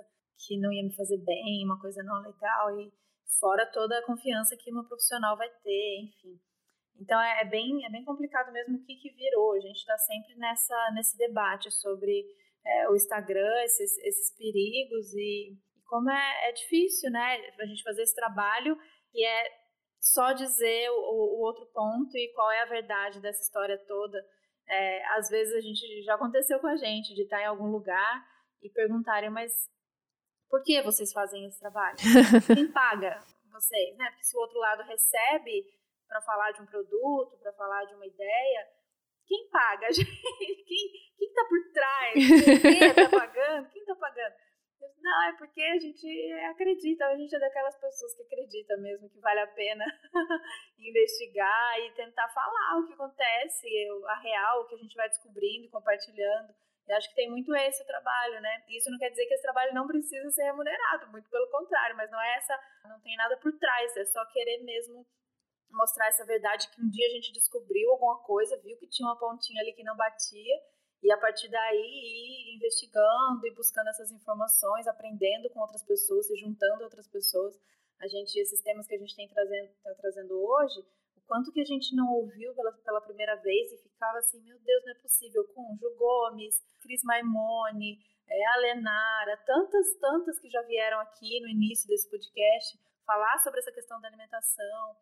que 0.47 0.59
não 0.59 0.73
ia 0.73 0.83
me 0.83 0.95
fazer 0.97 1.19
bem, 1.19 1.65
uma 1.65 1.79
coisa 1.79 2.03
não 2.03 2.21
legal 2.23 2.81
e 2.81 2.93
fora 3.39 3.67
toda 3.67 3.99
a 3.99 4.05
confiança 4.05 4.57
que 4.57 4.73
uma 4.73 4.87
profissional 4.87 5.37
vai 5.37 5.49
ter, 5.63 6.01
enfim. 6.03 6.41
Então 6.99 7.21
é, 7.21 7.43
é 7.43 7.45
bem 7.45 7.85
é 7.85 7.91
bem 7.91 8.05
complicado 8.05 8.53
mesmo 8.53 8.79
o 8.79 8.83
que, 8.85 8.97
que 8.97 9.11
virou. 9.11 9.55
A 9.55 9.61
gente 9.61 9.77
está 9.77 9.97
sempre 9.99 10.35
nessa 10.37 10.91
nesse 10.95 11.17
debate 11.17 11.71
sobre 11.71 12.27
é, 12.65 12.89
o 12.89 12.95
Instagram, 12.95 13.63
esses, 13.65 13.97
esses 13.99 14.37
perigos 14.37 15.13
e 15.15 15.57
como 15.91 16.09
é, 16.09 16.49
é 16.49 16.53
difícil, 16.53 17.11
né? 17.11 17.37
A 17.59 17.67
gente 17.67 17.83
fazer 17.83 18.03
esse 18.03 18.15
trabalho 18.15 18.79
e 19.13 19.27
é 19.27 19.61
só 19.99 20.33
dizer 20.33 20.89
o, 20.91 20.95
o, 20.95 21.41
outro 21.41 21.67
ponto 21.75 22.17
e 22.17 22.33
qual 22.33 22.49
é 22.53 22.63
a 22.63 22.67
verdade 22.67 23.21
dessa 23.21 23.43
história 23.43 23.77
toda. 23.87 24.25
É, 24.69 25.05
às 25.17 25.29
vezes 25.29 25.53
a 25.53 25.61
gente 25.61 26.03
já 26.03 26.15
aconteceu 26.15 26.61
com 26.61 26.69
a 26.69 26.77
gente 26.77 27.13
de 27.13 27.23
estar 27.23 27.43
em 27.43 27.47
algum 27.47 27.67
lugar 27.67 28.25
e 28.63 28.71
perguntarem, 28.71 29.31
mas 29.31 29.53
por 30.49 30.63
que 30.63 30.81
vocês 30.81 31.13
fazem 31.13 31.45
esse 31.47 31.59
trabalho? 31.59 31.97
Quem 32.55 32.71
paga 32.71 33.21
vocês? 33.51 33.97
Né? 33.97 34.09
Porque 34.11 34.25
se 34.25 34.37
o 34.37 34.41
outro 34.41 34.61
lado 34.61 34.85
recebe 34.85 35.67
para 36.07 36.23
falar 36.23 36.53
de 36.53 36.63
um 36.63 36.67
produto, 36.67 37.37
para 37.43 37.53
falar 37.55 37.85
de 37.85 37.95
uma 37.95 38.07
ideia, 38.07 38.67
quem 39.27 39.49
paga? 39.49 39.87
Quem 39.95 41.29
está 41.29 41.45
por 41.45 41.73
trás? 41.73 42.15
Quem 42.15 42.89
está 42.89 43.09
pagando? 43.11 43.69
Quem 43.71 43.83
está 43.83 43.95
pagando? 43.95 44.35
Não, 45.03 45.23
é 45.25 45.33
porque 45.37 45.61
a 45.63 45.79
gente 45.79 46.33
acredita, 46.51 47.07
a 47.07 47.17
gente 47.17 47.35
é 47.35 47.39
daquelas 47.39 47.77
pessoas 47.79 48.15
que 48.15 48.23
acredita 48.23 48.77
mesmo 48.79 49.11
que 49.11 49.21
vale 49.21 49.41
a 49.41 49.47
pena 49.47 49.85
investigar 50.79 51.81
e 51.81 51.93
tentar 51.93 52.29
falar 52.29 52.79
o 52.79 52.87
que 52.87 52.93
acontece, 52.93 53.67
a 54.09 54.21
real, 54.21 54.61
o 54.61 54.67
que 54.67 54.75
a 54.75 54.79
gente 54.79 54.95
vai 54.95 55.09
descobrindo 55.09 55.67
e 55.67 55.71
compartilhando. 55.71 56.55
Eu 56.89 56.97
acho 56.97 57.09
que 57.09 57.15
tem 57.15 57.31
muito 57.31 57.55
esse 57.55 57.87
trabalho, 57.87 58.41
né? 58.41 58.65
Isso 58.69 58.91
não 58.91 58.99
quer 58.99 59.11
dizer 59.11 59.27
que 59.27 59.35
esse 59.35 59.43
trabalho 59.43 59.73
não 59.75 59.87
precisa 59.87 60.29
ser 60.31 60.45
remunerado, 60.45 61.11
muito 61.11 61.29
pelo 61.31 61.49
contrário, 61.51 61.97
mas 61.97 62.11
não 62.11 62.21
é 62.21 62.37
essa, 62.37 62.59
não 62.85 63.01
tem 63.01 63.17
nada 63.17 63.37
por 63.37 63.53
trás, 63.59 63.97
é 63.97 64.05
só 64.07 64.25
querer 64.27 64.63
mesmo 64.65 65.07
mostrar 65.71 66.09
essa 66.09 66.27
verdade 66.27 66.69
que 66.69 66.83
um 66.83 66.89
dia 66.89 67.07
a 67.07 67.11
gente 67.11 67.33
descobriu 67.33 67.93
alguma 67.93 68.23
coisa, 68.25 68.61
viu 68.61 68.77
que 68.77 68.89
tinha 68.89 69.09
uma 69.09 69.19
pontinha 69.19 69.63
ali 69.63 69.73
que 69.73 69.85
não 69.85 69.97
batia 69.97 70.57
e 71.03 71.11
a 71.11 71.17
partir 71.17 71.49
daí 71.49 71.77
ir 71.77 72.57
investigando 72.57 73.47
e 73.47 73.55
buscando 73.55 73.89
essas 73.89 74.11
informações, 74.11 74.87
aprendendo 74.87 75.49
com 75.51 75.61
outras 75.61 75.83
pessoas, 75.83 76.27
se 76.27 76.37
juntando 76.37 76.83
a 76.83 76.85
outras 76.85 77.09
pessoas. 77.09 77.59
A 77.99 78.07
gente, 78.07 78.39
esses 78.39 78.61
temas 78.63 78.87
que 78.87 78.95
a 78.95 78.99
gente 78.99 79.17
tem 79.17 79.29
trazendo, 79.29 79.71
tá 79.83 79.95
trazendo 79.95 80.41
hoje, 80.41 80.81
o 81.17 81.21
quanto 81.27 81.53
que 81.53 81.61
a 81.61 81.65
gente 81.65 81.95
não 81.95 82.13
ouviu 82.13 82.55
pela, 82.55 82.73
pela 82.73 83.01
primeira 83.01 83.37
vez 83.37 83.73
e 83.73 83.79
ficava 83.79 84.19
assim, 84.19 84.41
meu 84.43 84.59
Deus, 84.59 84.85
não 84.85 84.93
é 84.93 84.99
possível, 84.99 85.45
com 85.55 85.77
Ju 85.79 85.95
Gomes, 85.97 86.63
Cris 86.81 87.03
Maimone, 87.05 87.99
é, 88.29 88.47
a 88.47 88.57
Lenara, 88.57 89.37
tantas, 89.39 89.95
tantas 89.99 90.39
que 90.39 90.49
já 90.49 90.63
vieram 90.63 91.01
aqui 91.01 91.41
no 91.41 91.49
início 91.49 91.89
desse 91.89 92.09
podcast 92.09 92.79
falar 93.05 93.39
sobre 93.41 93.59
essa 93.59 93.73
questão 93.73 94.01
da 94.01 94.09
alimentação, 94.09 94.97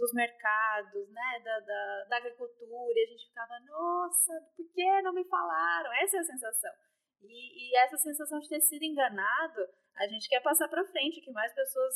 dos 0.00 0.12
mercados, 0.14 1.08
né, 1.10 1.40
da, 1.44 1.60
da, 1.60 2.04
da, 2.08 2.16
agricultura, 2.16 2.94
e 2.96 3.04
a 3.04 3.10
gente 3.10 3.28
ficava, 3.28 3.60
nossa, 3.60 4.32
por 4.56 4.66
que 4.72 5.02
não 5.02 5.12
me 5.12 5.24
falaram? 5.28 5.92
Essa 5.92 6.16
é 6.16 6.20
a 6.20 6.24
sensação. 6.24 6.72
E, 7.20 7.68
e 7.68 7.76
essa 7.76 7.98
sensação 7.98 8.40
de 8.40 8.48
ter 8.48 8.60
sido 8.62 8.82
enganado, 8.82 9.60
a 9.94 10.08
gente 10.08 10.26
quer 10.26 10.40
passar 10.40 10.68
para 10.68 10.86
frente, 10.86 11.20
que 11.20 11.30
mais 11.30 11.52
pessoas 11.52 11.94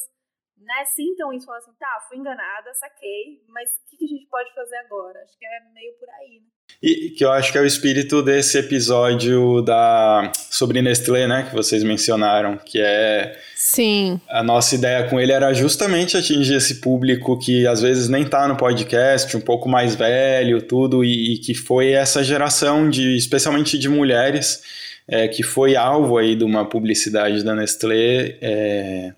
né, 0.58 0.84
sintam 0.84 1.32
isso, 1.32 1.46
falam 1.46 1.58
assim, 1.58 1.74
tá, 1.78 2.06
fui 2.06 2.18
enganada, 2.18 2.74
saquei, 2.74 3.42
mas 3.48 3.70
o 3.70 3.88
que, 3.88 3.96
que, 3.96 4.04
a 4.04 4.08
gente 4.08 4.28
pode 4.28 4.54
fazer 4.54 4.76
agora? 4.76 5.22
Acho 5.22 5.38
que 5.38 5.46
é 5.46 5.60
meio 5.72 5.98
por 5.98 6.08
aí, 6.10 6.40
né? 6.40 6.48
E 6.86 7.08
que 7.08 7.24
eu 7.24 7.32
acho 7.32 7.50
que 7.50 7.56
é 7.56 7.62
o 7.62 7.66
espírito 7.66 8.22
desse 8.22 8.58
episódio 8.58 9.62
da 9.62 10.30
sobre 10.50 10.82
Nestlé, 10.82 11.26
né, 11.26 11.46
que 11.48 11.54
vocês 11.54 11.82
mencionaram, 11.82 12.58
que 12.58 12.78
é 12.78 13.34
Sim. 13.56 14.20
A 14.28 14.42
nossa 14.42 14.74
ideia 14.74 15.04
com 15.04 15.18
ele 15.18 15.32
era 15.32 15.54
justamente 15.54 16.14
atingir 16.14 16.56
esse 16.56 16.82
público 16.82 17.38
que 17.38 17.66
às 17.66 17.80
vezes 17.80 18.10
nem 18.10 18.22
tá 18.26 18.46
no 18.46 18.54
podcast, 18.54 19.34
um 19.34 19.40
pouco 19.40 19.66
mais 19.66 19.94
velho, 19.94 20.60
tudo 20.60 21.02
e, 21.02 21.32
e 21.32 21.38
que 21.38 21.54
foi 21.54 21.92
essa 21.92 22.22
geração 22.22 22.90
de 22.90 23.16
especialmente 23.16 23.78
de 23.78 23.88
mulheres 23.88 24.60
é, 25.08 25.26
que 25.26 25.42
foi 25.42 25.76
alvo 25.76 26.18
aí 26.18 26.36
de 26.36 26.44
uma 26.44 26.68
publicidade 26.68 27.42
da 27.42 27.54
Nestlé 27.54 28.36
é, 28.42 29.12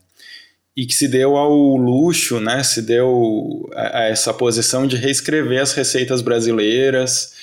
e 0.76 0.86
que 0.86 0.94
se 0.94 1.08
deu 1.08 1.36
ao 1.36 1.52
luxo, 1.76 2.38
né, 2.38 2.62
se 2.62 2.80
deu 2.80 3.68
a, 3.74 4.02
a 4.02 4.04
essa 4.04 4.32
posição 4.32 4.86
de 4.86 4.94
reescrever 4.94 5.60
as 5.60 5.72
receitas 5.72 6.22
brasileiras 6.22 7.34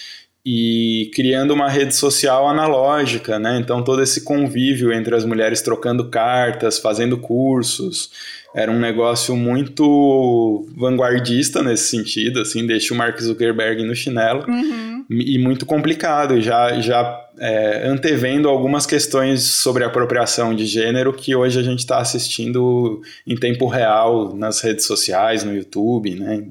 e 0.45 1.09
criando 1.13 1.53
uma 1.53 1.69
rede 1.69 1.95
social 1.95 2.49
analógica, 2.49 3.39
né? 3.39 3.57
Então 3.57 3.81
todo 3.81 4.01
esse 4.01 4.23
convívio 4.23 4.91
entre 4.91 5.15
as 5.15 5.23
mulheres 5.23 5.61
trocando 5.61 6.09
cartas, 6.09 6.79
fazendo 6.79 7.17
cursos, 7.17 8.11
era 8.53 8.69
um 8.69 8.79
negócio 8.79 9.35
muito 9.35 10.67
vanguardista 10.75 11.63
nesse 11.63 11.87
sentido, 11.89 12.41
assim, 12.41 12.67
deixa 12.67 12.93
o 12.93 12.97
Mark 12.97 13.19
Zuckerberg 13.19 13.83
no 13.83 13.95
chinelo 13.95 14.45
uhum. 14.47 15.05
e 15.09 15.39
muito 15.39 15.65
complicado, 15.65 16.39
já 16.41 16.79
já 16.81 17.19
é, 17.39 17.87
antevendo 17.87 18.49
algumas 18.49 18.85
questões 18.85 19.43
sobre 19.43 19.83
apropriação 19.83 20.53
de 20.53 20.65
gênero 20.65 21.13
que 21.13 21.33
hoje 21.33 21.57
a 21.57 21.63
gente 21.63 21.79
está 21.79 21.99
assistindo 21.99 23.01
em 23.25 23.35
tempo 23.35 23.65
real 23.67 24.35
nas 24.35 24.61
redes 24.61 24.85
sociais, 24.85 25.43
no 25.43 25.55
YouTube, 25.55 26.15
né? 26.15 26.43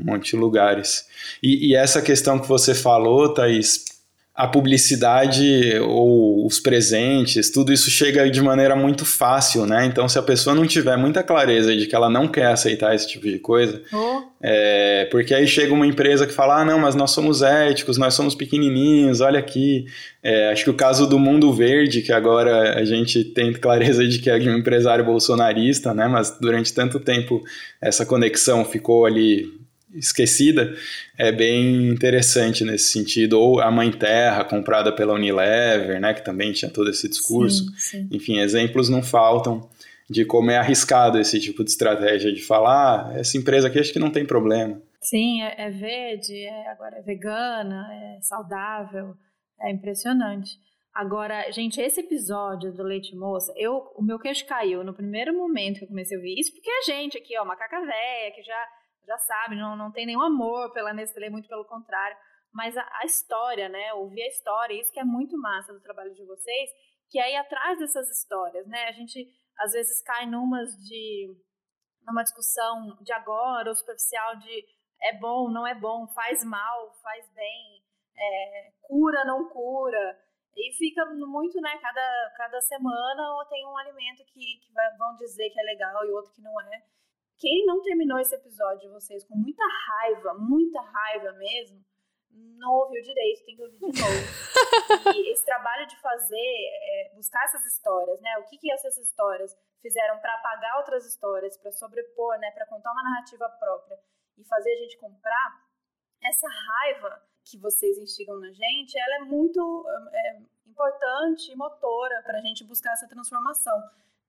Um 0.00 0.12
monte 0.12 0.30
de 0.30 0.36
lugares. 0.36 1.06
E, 1.42 1.68
e 1.68 1.74
essa 1.74 2.00
questão 2.00 2.38
que 2.38 2.48
você 2.48 2.74
falou, 2.74 3.32
Thaís, 3.34 3.84
a 4.38 4.46
publicidade 4.46 5.76
ou 5.80 6.46
os 6.46 6.60
presentes, 6.60 7.50
tudo 7.50 7.72
isso 7.72 7.90
chega 7.90 8.30
de 8.30 8.40
maneira 8.40 8.76
muito 8.76 9.04
fácil, 9.04 9.66
né? 9.66 9.84
Então, 9.84 10.08
se 10.08 10.16
a 10.16 10.22
pessoa 10.22 10.54
não 10.54 10.64
tiver 10.64 10.96
muita 10.96 11.24
clareza 11.24 11.76
de 11.76 11.88
que 11.88 11.94
ela 11.96 12.08
não 12.08 12.28
quer 12.28 12.46
aceitar 12.46 12.94
esse 12.94 13.08
tipo 13.08 13.26
de 13.26 13.40
coisa, 13.40 13.82
oh. 13.92 14.22
é, 14.40 15.06
porque 15.10 15.34
aí 15.34 15.44
chega 15.44 15.74
uma 15.74 15.88
empresa 15.88 16.24
que 16.24 16.32
fala: 16.32 16.60
ah, 16.60 16.64
não, 16.64 16.78
mas 16.78 16.94
nós 16.94 17.10
somos 17.10 17.42
éticos, 17.42 17.98
nós 17.98 18.14
somos 18.14 18.36
pequenininhos, 18.36 19.20
olha 19.20 19.40
aqui. 19.40 19.86
É, 20.22 20.52
acho 20.52 20.62
que 20.62 20.70
o 20.70 20.74
caso 20.74 21.08
do 21.08 21.18
Mundo 21.18 21.52
Verde, 21.52 22.00
que 22.00 22.12
agora 22.12 22.78
a 22.78 22.84
gente 22.84 23.24
tem 23.24 23.52
clareza 23.52 24.06
de 24.06 24.20
que 24.20 24.30
é 24.30 24.38
de 24.38 24.48
um 24.48 24.56
empresário 24.56 25.04
bolsonarista, 25.04 25.92
né? 25.92 26.06
Mas 26.06 26.38
durante 26.40 26.72
tanto 26.72 27.00
tempo 27.00 27.42
essa 27.80 28.06
conexão 28.06 28.64
ficou 28.64 29.04
ali 29.04 29.58
esquecida, 29.94 30.76
é 31.16 31.32
bem 31.32 31.88
interessante 31.88 32.64
nesse 32.64 32.92
sentido. 32.92 33.40
Ou 33.40 33.60
a 33.60 33.70
Mãe 33.70 33.90
Terra, 33.90 34.44
comprada 34.44 34.92
pela 34.92 35.14
Unilever, 35.14 36.00
né, 36.00 36.14
que 36.14 36.24
também 36.24 36.52
tinha 36.52 36.70
todo 36.70 36.90
esse 36.90 37.08
discurso. 37.08 37.64
Sim, 37.76 37.76
sim. 37.76 38.08
Enfim, 38.10 38.38
exemplos 38.38 38.88
não 38.88 39.02
faltam 39.02 39.68
de 40.08 40.24
como 40.24 40.50
é 40.50 40.56
arriscado 40.56 41.18
esse 41.18 41.38
tipo 41.38 41.62
de 41.62 41.70
estratégia 41.70 42.32
de 42.32 42.42
falar, 42.42 43.10
ah, 43.10 43.18
essa 43.18 43.36
empresa 43.36 43.68
aqui 43.68 43.78
acho 43.78 43.92
que 43.92 43.98
não 43.98 44.10
tem 44.10 44.24
problema. 44.24 44.80
Sim, 45.00 45.42
é, 45.42 45.54
é 45.66 45.70
verde, 45.70 46.34
é, 46.34 46.70
agora 46.70 46.96
é 46.96 47.02
vegana, 47.02 47.88
é 47.92 48.20
saudável, 48.22 49.14
é 49.60 49.70
impressionante. 49.70 50.58
Agora, 50.94 51.50
gente, 51.52 51.80
esse 51.80 52.00
episódio 52.00 52.72
do 52.72 52.82
Leite 52.82 53.14
Moça, 53.14 53.52
eu, 53.56 53.92
o 53.94 54.02
meu 54.02 54.18
queixo 54.18 54.44
caiu 54.46 54.82
no 54.82 54.94
primeiro 54.94 55.36
momento 55.36 55.78
que 55.78 55.84
eu 55.84 55.88
comecei 55.88 56.16
a 56.16 56.18
ouvir 56.18 56.40
isso, 56.40 56.52
porque 56.52 56.70
a 56.70 56.82
gente 56.90 57.16
aqui, 57.16 57.38
ó, 57.38 57.44
macaca 57.44 57.78
véia, 57.80 58.32
que 58.34 58.42
já 58.42 58.66
já 59.08 59.18
sabe, 59.18 59.56
não, 59.56 59.74
não 59.74 59.90
tem 59.90 60.04
nenhum 60.04 60.20
amor 60.20 60.70
pela 60.72 60.92
Nestlé, 60.92 61.30
muito 61.30 61.48
pelo 61.48 61.64
contrário. 61.64 62.16
Mas 62.52 62.76
a, 62.76 62.86
a 63.00 63.06
história, 63.06 63.68
né? 63.68 63.94
Ouvir 63.94 64.22
a 64.22 64.28
história, 64.28 64.78
isso 64.78 64.92
que 64.92 65.00
é 65.00 65.04
muito 65.04 65.36
massa 65.38 65.72
do 65.72 65.80
trabalho 65.80 66.14
de 66.14 66.24
vocês, 66.24 66.70
que 67.10 67.18
aí 67.18 67.34
atrás 67.36 67.78
dessas 67.78 68.08
histórias, 68.10 68.66
né? 68.66 68.84
A 68.84 68.92
gente 68.92 69.26
às 69.58 69.72
vezes 69.72 70.02
cai 70.02 70.26
numas 70.26 70.70
de 70.84 71.34
numa 72.06 72.22
discussão 72.22 72.96
de 73.02 73.12
agora 73.12 73.68
ou 73.68 73.74
superficial 73.74 74.36
de 74.36 74.64
é 75.00 75.12
bom, 75.18 75.50
não 75.50 75.66
é 75.66 75.74
bom, 75.74 76.06
faz 76.08 76.44
mal, 76.44 76.92
faz 77.02 77.30
bem, 77.32 77.82
é, 78.16 78.72
cura, 78.82 79.24
não 79.24 79.48
cura. 79.48 80.18
E 80.56 80.76
fica 80.76 81.04
muito, 81.06 81.60
né? 81.60 81.78
Cada, 81.78 82.32
cada 82.36 82.60
semana 82.60 83.34
ou 83.36 83.44
tem 83.46 83.64
um 83.66 83.76
alimento 83.76 84.24
que, 84.24 84.58
que 84.58 84.72
vão 84.98 85.14
dizer 85.16 85.50
que 85.50 85.60
é 85.60 85.62
legal 85.62 86.04
e 86.04 86.10
outro 86.10 86.32
que 86.32 86.42
não 86.42 86.60
é. 86.60 86.82
Quem 87.38 87.64
não 87.66 87.80
terminou 87.82 88.18
esse 88.18 88.34
episódio 88.34 88.80
de 88.80 88.88
vocês 88.88 89.24
com 89.24 89.36
muita 89.36 89.62
raiva, 89.86 90.34
muita 90.34 90.80
raiva 90.80 91.32
mesmo, 91.34 91.84
não 92.30 92.72
ouviu 92.74 93.02
direito, 93.02 93.44
tem 93.44 93.56
que 93.56 93.62
ouvir 93.62 93.78
de 93.78 93.84
novo. 93.86 95.14
e 95.16 95.32
esse 95.32 95.44
trabalho 95.44 95.86
de 95.86 96.00
fazer, 96.00 96.36
é, 96.36 97.12
buscar 97.14 97.44
essas 97.44 97.64
histórias, 97.66 98.20
né? 98.20 98.38
O 98.38 98.44
que, 98.44 98.58
que 98.58 98.70
essas 98.72 98.96
histórias 98.98 99.56
fizeram 99.80 100.18
para 100.18 100.34
apagar 100.34 100.78
outras 100.78 101.06
histórias, 101.06 101.56
para 101.56 101.70
sobrepor, 101.72 102.38
né? 102.38 102.50
Para 102.50 102.66
contar 102.66 102.92
uma 102.92 103.02
narrativa 103.02 103.48
própria 103.48 103.98
e 104.36 104.44
fazer 104.44 104.72
a 104.72 104.76
gente 104.76 104.98
comprar, 104.98 105.68
essa 106.22 106.48
raiva 106.48 107.22
que 107.44 107.58
vocês 107.58 107.96
instigam 107.98 108.38
na 108.38 108.52
gente, 108.52 108.98
ela 108.98 109.16
é 109.16 109.20
muito 109.20 109.86
é, 110.12 110.42
importante 110.66 111.52
e 111.52 111.56
motora 111.56 112.22
para 112.22 112.38
a 112.38 112.42
gente 112.42 112.64
buscar 112.64 112.92
essa 112.92 113.08
transformação. 113.08 113.80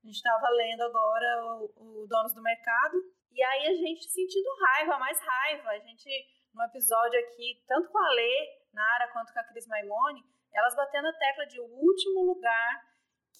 A 0.03 0.07
gente 0.07 0.15
estava 0.15 0.49
lendo 0.49 0.81
agora 0.83 1.45
o, 1.45 2.03
o 2.03 2.07
Donos 2.07 2.33
do 2.33 2.41
Mercado, 2.41 2.97
e 3.31 3.43
aí 3.43 3.67
a 3.67 3.75
gente 3.75 4.09
sentindo 4.09 4.49
raiva, 4.61 4.97
mais 4.97 5.19
raiva. 5.19 5.69
A 5.69 5.79
gente, 5.79 6.09
no 6.53 6.63
episódio 6.63 7.19
aqui, 7.19 7.63
tanto 7.67 7.89
com 7.89 7.97
a 7.97 8.09
Lê, 8.11 8.59
Nara, 8.73 9.11
quanto 9.11 9.33
com 9.33 9.39
a 9.39 9.43
Cris 9.43 9.67
Maimone, 9.67 10.23
elas 10.53 10.75
batendo 10.75 11.07
a 11.07 11.13
tecla 11.13 11.45
de 11.45 11.59
o 11.59 11.65
último 11.65 12.23
lugar 12.23 12.89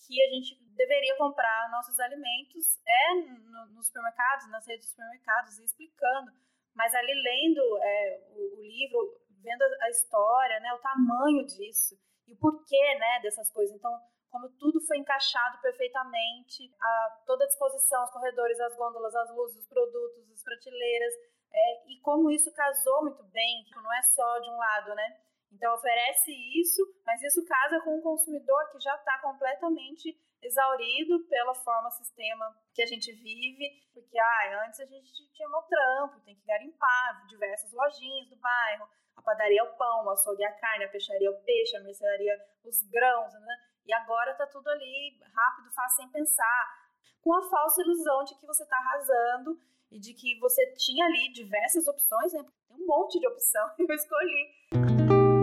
que 0.06 0.22
a 0.24 0.30
gente 0.30 0.58
deveria 0.76 1.16
comprar 1.18 1.70
nossos 1.72 2.00
alimentos 2.00 2.80
é 2.88 3.14
no, 3.16 3.66
nos 3.76 3.88
supermercados, 3.88 4.50
nas 4.50 4.66
redes 4.68 4.86
de 4.86 4.92
supermercados, 4.92 5.60
e 5.60 5.66
explicando. 5.66 6.32
Mas 6.74 6.94
ali 6.96 7.14
lendo 7.14 7.78
é, 7.82 8.28
o, 8.32 8.60
o, 8.60 8.62
livro, 8.62 9.22
vendo 9.42 9.64
a 9.82 9.90
história, 9.90 10.60
né, 10.60 10.74
o 10.74 10.80
tamanho 10.80 11.46
disso 11.46 11.96
e 12.28 12.34
o 12.34 12.38
porquê 12.38 12.96
né, 12.96 13.20
dessas 13.22 13.52
coisas. 13.52 13.76
Então, 13.76 13.92
como 14.30 14.50
tudo 14.58 14.80
foi 14.86 14.98
encaixado 14.98 15.60
perfeitamente, 15.62 16.72
a 16.82 17.24
toda 17.26 17.44
a 17.44 17.48
disposição, 17.48 18.04
os 18.04 18.12
corredores, 18.12 18.60
as 18.60 18.76
gôndolas, 18.76 19.16
as 19.16 19.36
luzes, 19.36 19.58
os 19.58 19.68
produtos, 19.68 20.32
as 20.32 20.44
prateleiras, 20.44 21.14
é, 21.52 21.92
e 21.92 22.00
como 22.02 22.30
isso 22.30 22.54
casou 22.54 23.02
muito 23.04 23.24
bem, 23.24 23.64
tipo, 23.64 23.82
não 23.82 23.94
é 23.94 24.02
só 24.02 24.40
de 24.40 24.50
um 24.50 24.58
lado, 24.58 24.94
né? 24.96 25.20
Então 25.52 25.74
oferece 25.74 26.32
isso, 26.60 26.82
mas 27.06 27.22
isso 27.24 27.44
casa 27.46 27.82
com 27.82 27.98
um 27.98 28.02
consumidor 28.02 28.70
que 28.72 28.80
já 28.80 28.96
está 28.96 29.20
completamente 29.20 30.16
exaurido 30.42 31.26
pela 31.28 31.54
forma 31.54 31.92
sistema 31.92 32.46
que 32.74 32.82
a 32.82 32.86
gente 32.86 33.12
vive, 33.12 33.68
porque 33.94 34.18
ah, 34.18 34.66
antes 34.66 34.80
a 34.80 34.86
gente 34.86 35.12
tinha 35.34 35.50
um 35.50 35.62
trampo, 35.64 36.22
tem 36.22 36.36
que 36.36 36.46
garimpar 36.46 37.26
diversas 37.28 37.72
lojinhas 37.74 38.30
do 38.30 38.38
bairro, 38.38 38.88
a 39.16 39.22
padaria 39.22 39.60
é 39.60 39.64
o 39.64 39.76
pão, 39.76 40.06
o 40.06 40.10
açougue 40.12 40.44
é 40.44 40.48
a 40.48 40.60
carne, 40.60 40.86
a 40.86 40.90
peixaria 40.90 41.28
é 41.28 41.32
o 41.32 41.42
peixe, 41.42 41.76
a 41.76 41.82
mercearia 41.82 42.38
os 42.64 42.82
grãos, 42.90 43.34
né? 43.34 43.69
E 43.86 43.94
agora 43.94 44.36
tá 44.36 44.46
tudo 44.48 44.68
ali 44.70 45.20
rápido, 45.34 45.72
fácil, 45.74 45.98
sem 45.98 46.10
pensar, 46.10 46.90
com 47.22 47.34
a 47.34 47.50
falsa 47.50 47.82
ilusão 47.82 48.24
de 48.24 48.36
que 48.36 48.46
você 48.46 48.64
está 48.64 48.78
arrasando 48.78 49.60
e 49.92 50.00
de 50.00 50.14
que 50.14 50.40
você 50.40 50.66
tinha 50.78 51.06
ali 51.06 51.32
diversas 51.34 51.88
opções, 51.88 52.34
né? 52.34 52.44
Tem 52.68 52.78
um 52.78 52.86
monte 52.86 53.20
de 53.20 53.28
opção 53.28 53.70
e 53.80 53.84
eu 53.84 53.96
escolhi. 53.96 55.40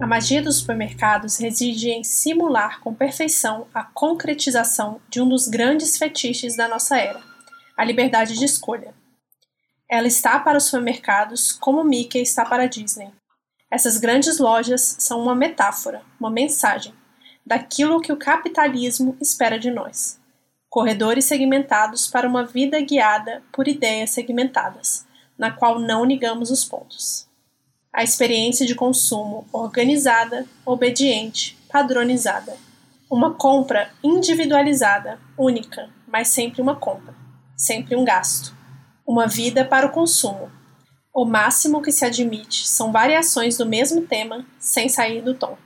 A 0.00 0.06
magia 0.06 0.40
dos 0.40 0.58
supermercados 0.58 1.38
reside 1.38 1.90
em 1.90 2.04
simular 2.04 2.80
com 2.80 2.94
perfeição 2.94 3.66
a 3.74 3.82
concretização 3.82 5.02
de 5.08 5.20
um 5.20 5.28
dos 5.28 5.48
grandes 5.48 5.98
fetiches 5.98 6.56
da 6.56 6.68
nossa 6.68 6.98
era, 6.98 7.20
a 7.76 7.84
liberdade 7.84 8.38
de 8.38 8.44
escolha. 8.44 8.94
Ela 9.90 10.06
está 10.06 10.38
para 10.38 10.58
os 10.58 10.64
supermercados 10.64 11.52
como 11.52 11.82
Mickey 11.82 12.22
está 12.22 12.44
para 12.44 12.62
a 12.64 12.66
Disney. 12.66 13.12
Essas 13.70 13.98
grandes 13.98 14.38
lojas 14.38 14.96
são 14.98 15.20
uma 15.20 15.34
metáfora, 15.34 16.02
uma 16.18 16.30
mensagem, 16.30 16.94
daquilo 17.44 18.00
que 18.00 18.12
o 18.12 18.16
capitalismo 18.16 19.16
espera 19.20 19.58
de 19.58 19.70
nós. 19.70 20.18
Corredores 20.68 21.24
segmentados 21.24 22.06
para 22.06 22.28
uma 22.28 22.44
vida 22.44 22.80
guiada 22.80 23.42
por 23.52 23.68
ideias 23.68 24.10
segmentadas, 24.10 25.06
na 25.36 25.50
qual 25.50 25.78
não 25.78 26.04
ligamos 26.04 26.50
os 26.50 26.64
pontos 26.64 27.28
a 27.98 28.02
experiência 28.04 28.66
de 28.66 28.76
consumo 28.76 29.44
organizada, 29.52 30.46
obediente, 30.64 31.58
padronizada. 31.68 32.56
Uma 33.10 33.34
compra 33.34 33.90
individualizada, 34.04 35.18
única, 35.36 35.90
mas 36.06 36.28
sempre 36.28 36.60
uma 36.60 36.76
compra, 36.76 37.14
sempre 37.56 37.96
um 37.96 38.04
gasto. 38.04 38.54
Uma 39.06 39.26
vida 39.26 39.64
para 39.64 39.86
o 39.86 39.90
consumo. 39.90 40.48
O 41.18 41.24
máximo 41.24 41.82
que 41.82 41.90
se 41.90 42.06
admite 42.06 42.68
são 42.68 42.92
variações 42.92 43.58
do 43.58 43.66
mesmo 43.66 44.06
tema 44.06 44.46
sem 44.60 44.88
sair 44.88 45.20
do 45.20 45.36
tom. 45.36 45.58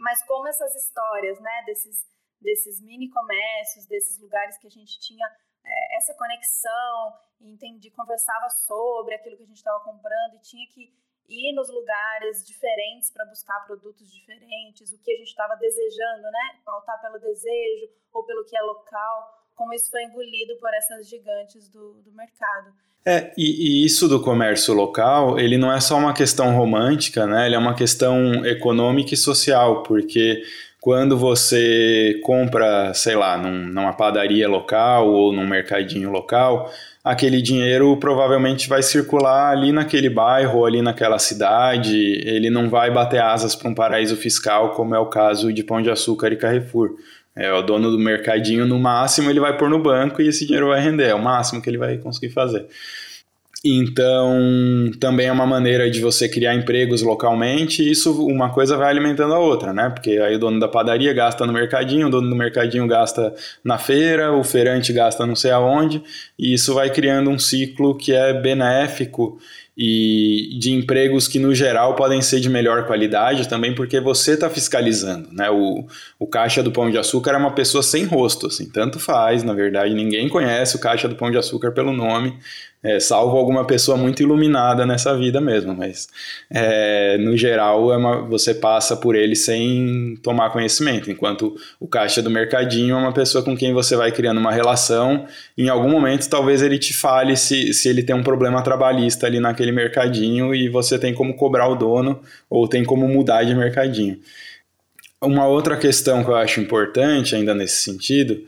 Mas 0.00 0.24
como 0.24 0.48
essas 0.48 0.74
histórias, 0.76 1.38
né, 1.38 1.62
desses, 1.66 2.06
desses 2.40 2.80
mini 2.80 3.10
comércios, 3.10 3.84
desses 3.84 4.18
lugares 4.18 4.56
que 4.56 4.66
a 4.66 4.70
gente 4.70 4.98
tinha 4.98 5.26
é, 5.62 5.96
essa 5.98 6.14
conexão, 6.14 7.12
entendi, 7.38 7.90
conversava 7.90 8.48
sobre 8.48 9.14
aquilo 9.14 9.36
que 9.36 9.42
a 9.42 9.46
gente 9.46 9.58
estava 9.58 9.84
comprando 9.84 10.36
e 10.36 10.40
tinha 10.40 10.66
que 10.72 10.88
ir 11.28 11.52
nos 11.54 11.68
lugares 11.68 12.42
diferentes 12.46 13.12
para 13.12 13.26
buscar 13.26 13.66
produtos 13.66 14.10
diferentes, 14.10 14.90
o 14.90 15.02
que 15.02 15.12
a 15.12 15.16
gente 15.16 15.28
estava 15.28 15.54
desejando, 15.56 16.22
né? 16.22 16.62
Pautar 16.64 16.98
pelo 17.02 17.18
desejo 17.18 17.92
ou 18.14 18.24
pelo 18.24 18.46
que 18.46 18.56
é 18.56 18.62
local, 18.62 19.37
como 19.58 19.74
isso 19.74 19.90
foi 19.90 20.04
engolido 20.04 20.54
por 20.60 20.70
essas 20.72 21.08
gigantes 21.08 21.68
do, 21.68 22.00
do 22.04 22.12
mercado. 22.12 22.72
É, 23.04 23.32
e, 23.36 23.82
e, 23.82 23.84
isso 23.84 24.08
do 24.08 24.20
comércio 24.20 24.72
local, 24.72 25.38
ele 25.38 25.58
não 25.58 25.72
é 25.72 25.80
só 25.80 25.96
uma 25.98 26.14
questão 26.14 26.56
romântica, 26.56 27.26
né? 27.26 27.46
Ele 27.46 27.56
é 27.56 27.58
uma 27.58 27.74
questão 27.74 28.46
econômica 28.46 29.14
e 29.14 29.16
social, 29.16 29.82
porque 29.82 30.42
quando 30.80 31.18
você 31.18 32.20
compra, 32.22 32.92
sei 32.94 33.16
lá, 33.16 33.36
num, 33.36 33.66
numa 33.66 33.92
padaria 33.92 34.48
local 34.48 35.10
ou 35.10 35.32
num 35.32 35.46
mercadinho 35.46 36.10
local, 36.10 36.70
aquele 37.02 37.40
dinheiro 37.40 37.96
provavelmente 37.96 38.68
vai 38.68 38.82
circular 38.82 39.50
ali 39.50 39.72
naquele 39.72 40.10
bairro, 40.10 40.64
ali 40.64 40.82
naquela 40.82 41.18
cidade, 41.18 41.96
ele 42.24 42.50
não 42.50 42.68
vai 42.68 42.90
bater 42.90 43.20
asas 43.20 43.56
para 43.56 43.68
um 43.68 43.74
paraíso 43.74 44.16
fiscal, 44.16 44.72
como 44.72 44.94
é 44.94 44.98
o 44.98 45.06
caso 45.06 45.52
de 45.52 45.64
Pão 45.64 45.80
de 45.80 45.90
Açúcar 45.90 46.32
e 46.32 46.36
Carrefour. 46.36 46.90
É, 47.38 47.52
o 47.52 47.62
dono 47.62 47.90
do 47.90 47.98
mercadinho, 47.98 48.66
no 48.66 48.80
máximo, 48.80 49.30
ele 49.30 49.38
vai 49.38 49.56
pôr 49.56 49.70
no 49.70 49.78
banco 49.78 50.20
e 50.20 50.26
esse 50.26 50.44
dinheiro 50.44 50.68
vai 50.68 50.80
render, 50.80 51.04
é 51.04 51.14
o 51.14 51.22
máximo 51.22 51.62
que 51.62 51.70
ele 51.70 51.78
vai 51.78 51.96
conseguir 51.96 52.30
fazer. 52.30 52.66
Então, 53.64 54.90
também 55.00 55.26
é 55.26 55.32
uma 55.32 55.46
maneira 55.46 55.90
de 55.90 56.00
você 56.00 56.28
criar 56.28 56.54
empregos 56.54 57.02
localmente, 57.02 57.82
e 57.82 57.90
isso 57.90 58.26
uma 58.26 58.50
coisa 58.50 58.76
vai 58.76 58.88
alimentando 58.88 59.34
a 59.34 59.38
outra, 59.38 59.72
né? 59.72 59.88
Porque 59.90 60.10
aí 60.10 60.36
o 60.36 60.38
dono 60.38 60.60
da 60.60 60.68
padaria 60.68 61.12
gasta 61.12 61.44
no 61.44 61.52
mercadinho, 61.52 62.06
o 62.06 62.10
dono 62.10 62.28
do 62.28 62.36
mercadinho 62.36 62.86
gasta 62.86 63.34
na 63.64 63.78
feira, 63.78 64.32
o 64.32 64.44
feirante 64.44 64.92
gasta 64.92 65.26
não 65.26 65.36
sei 65.36 65.50
aonde, 65.50 66.02
e 66.38 66.54
isso 66.54 66.74
vai 66.74 66.90
criando 66.90 67.30
um 67.30 67.38
ciclo 67.38 67.96
que 67.96 68.12
é 68.12 68.32
benéfico 68.32 69.38
e 69.80 70.58
de 70.58 70.72
empregos 70.72 71.28
que 71.28 71.38
no 71.38 71.54
geral 71.54 71.94
podem 71.94 72.20
ser 72.20 72.40
de 72.40 72.50
melhor 72.50 72.84
qualidade 72.84 73.48
também 73.48 73.72
porque 73.72 74.00
você 74.00 74.32
está 74.32 74.50
fiscalizando, 74.50 75.28
né? 75.32 75.48
O, 75.50 75.86
o 76.18 76.26
caixa 76.26 76.64
do 76.64 76.72
Pão 76.72 76.90
de 76.90 76.98
Açúcar 76.98 77.30
é 77.34 77.36
uma 77.36 77.54
pessoa 77.54 77.80
sem 77.80 78.04
rosto, 78.04 78.48
assim, 78.48 78.68
tanto 78.68 78.98
faz, 78.98 79.44
na 79.44 79.54
verdade, 79.54 79.94
ninguém 79.94 80.28
conhece 80.28 80.74
o 80.74 80.80
caixa 80.80 81.06
do 81.06 81.14
Pão 81.14 81.30
de 81.30 81.38
Açúcar 81.38 81.70
pelo 81.70 81.92
nome, 81.92 82.36
é, 82.82 83.00
salvo 83.00 83.36
alguma 83.36 83.64
pessoa 83.64 83.96
muito 83.96 84.22
iluminada 84.22 84.86
nessa 84.86 85.16
vida 85.16 85.40
mesmo, 85.40 85.74
mas 85.74 86.08
é, 86.50 87.18
no 87.18 87.36
geral 87.36 87.92
é 87.92 87.96
uma, 87.96 88.22
você 88.22 88.54
passa 88.54 88.96
por 88.96 89.16
ele 89.16 89.34
sem 89.34 90.16
tomar 90.22 90.50
conhecimento, 90.50 91.10
enquanto 91.10 91.56
o 91.80 91.88
caixa 91.88 92.22
do 92.22 92.30
mercadinho 92.30 92.94
é 92.94 92.98
uma 92.98 93.12
pessoa 93.12 93.42
com 93.42 93.56
quem 93.56 93.72
você 93.72 93.96
vai 93.96 94.12
criando 94.12 94.38
uma 94.38 94.52
relação, 94.52 95.26
em 95.56 95.68
algum 95.68 95.90
momento 95.90 96.28
talvez 96.28 96.62
ele 96.62 96.78
te 96.78 96.94
fale 96.94 97.36
se, 97.36 97.74
se 97.74 97.88
ele 97.88 98.02
tem 98.02 98.14
um 98.14 98.22
problema 98.22 98.62
trabalhista 98.62 99.26
ali 99.26 99.40
naquele 99.40 99.72
mercadinho 99.72 100.54
e 100.54 100.68
você 100.68 100.98
tem 100.98 101.12
como 101.12 101.34
cobrar 101.34 101.68
o 101.68 101.74
dono 101.74 102.20
ou 102.48 102.68
tem 102.68 102.84
como 102.84 103.08
mudar 103.08 103.42
de 103.42 103.54
mercadinho. 103.54 104.18
Uma 105.20 105.48
outra 105.48 105.76
questão 105.76 106.22
que 106.22 106.30
eu 106.30 106.36
acho 106.36 106.60
importante 106.60 107.34
ainda 107.34 107.52
nesse 107.52 107.82
sentido 107.82 108.40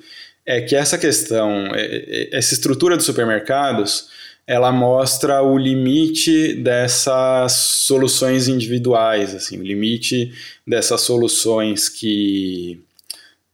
é 0.47 0.61
que 0.61 0.75
essa 0.75 0.97
questão, 0.97 1.67
é, 1.75 1.81
é, 1.83 2.37
essa 2.37 2.55
estrutura 2.55 2.97
dos 2.97 3.07
supermercados, 3.07 4.09
ela 4.51 4.73
mostra 4.73 5.45
o 5.45 5.57
limite 5.57 6.55
dessas 6.55 7.53
soluções 7.53 8.49
individuais, 8.49 9.33
assim, 9.33 9.57
o 9.57 9.63
limite 9.63 10.33
dessas 10.67 11.03
soluções 11.03 11.89
que, 11.89 12.83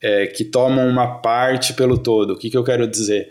é, 0.01 0.27
que 0.27 0.43
tomam 0.43 0.89
uma 0.89 1.19
parte 1.19 1.75
pelo 1.75 1.99
todo. 1.99 2.33
O 2.33 2.39
que, 2.39 2.49
que 2.49 2.57
eu 2.57 2.65
quero 2.65 2.87
dizer? 2.89 3.31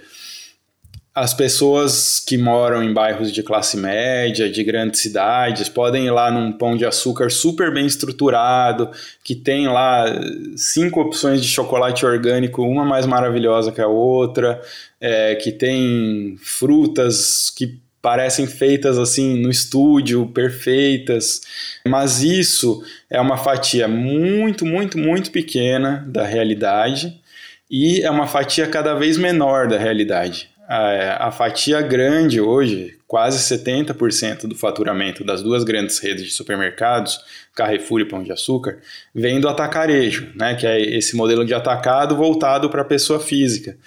As 1.15 1.33
pessoas 1.33 2.19
que 2.19 2.37
moram 2.37 2.83
em 2.83 2.91
bairros 2.91 3.31
de 3.31 3.41
classe 3.41 3.77
média, 3.77 4.51
de 4.51 4.61
grandes 4.65 4.99
cidades, 4.99 5.69
podem 5.69 6.07
ir 6.07 6.11
lá 6.11 6.29
num 6.29 6.51
pão 6.51 6.75
de 6.75 6.85
açúcar 6.85 7.31
super 7.31 7.73
bem 7.73 7.85
estruturado, 7.85 8.91
que 9.23 9.33
tem 9.33 9.69
lá 9.69 10.07
cinco 10.57 10.99
opções 10.99 11.41
de 11.41 11.47
chocolate 11.47 12.05
orgânico, 12.05 12.63
uma 12.63 12.83
mais 12.83 13.05
maravilhosa 13.05 13.71
que 13.71 13.79
a 13.79 13.87
outra, 13.87 14.61
é, 14.99 15.35
que 15.35 15.53
tem 15.53 16.35
frutas 16.43 17.49
que 17.49 17.79
parecem 18.01 18.45
feitas 18.45 18.97
assim 18.97 19.41
no 19.41 19.49
estúdio, 19.49 20.27
perfeitas, 20.27 21.41
mas 21.87 22.21
isso 22.21 22.83
é 23.09 23.21
uma 23.21 23.37
fatia 23.37 23.87
muito, 23.87 24.65
muito, 24.65 24.97
muito 24.97 25.31
pequena 25.31 26.05
da 26.09 26.25
realidade 26.25 27.17
e 27.71 28.01
é 28.01 28.11
uma 28.11 28.27
fatia 28.27 28.67
cada 28.67 28.93
vez 28.95 29.17
menor 29.17 29.69
da 29.69 29.77
realidade 29.77 30.53
a, 30.67 31.27
a 31.27 31.31
fatia 31.31 31.81
grande 31.81 32.41
hoje, 32.41 32.97
quase 33.07 33.37
70% 33.39 34.47
do 34.47 34.55
faturamento 34.55 35.23
das 35.23 35.41
duas 35.41 35.63
grandes 35.63 35.99
redes 35.99 36.25
de 36.25 36.31
supermercados, 36.31 37.19
Carrefour 37.53 38.01
e 38.01 38.05
Pão 38.05 38.23
de 38.23 38.31
Açúcar, 38.31 38.79
vem 39.13 39.39
do 39.39 39.47
atacarejo, 39.47 40.31
né, 40.35 40.55
que 40.55 40.65
é 40.65 40.81
esse 40.81 41.15
modelo 41.15 41.45
de 41.45 41.53
atacado 41.53 42.15
voltado 42.15 42.69
para 42.69 42.81
a 42.81 42.85
pessoa 42.85 43.19
física 43.19 43.77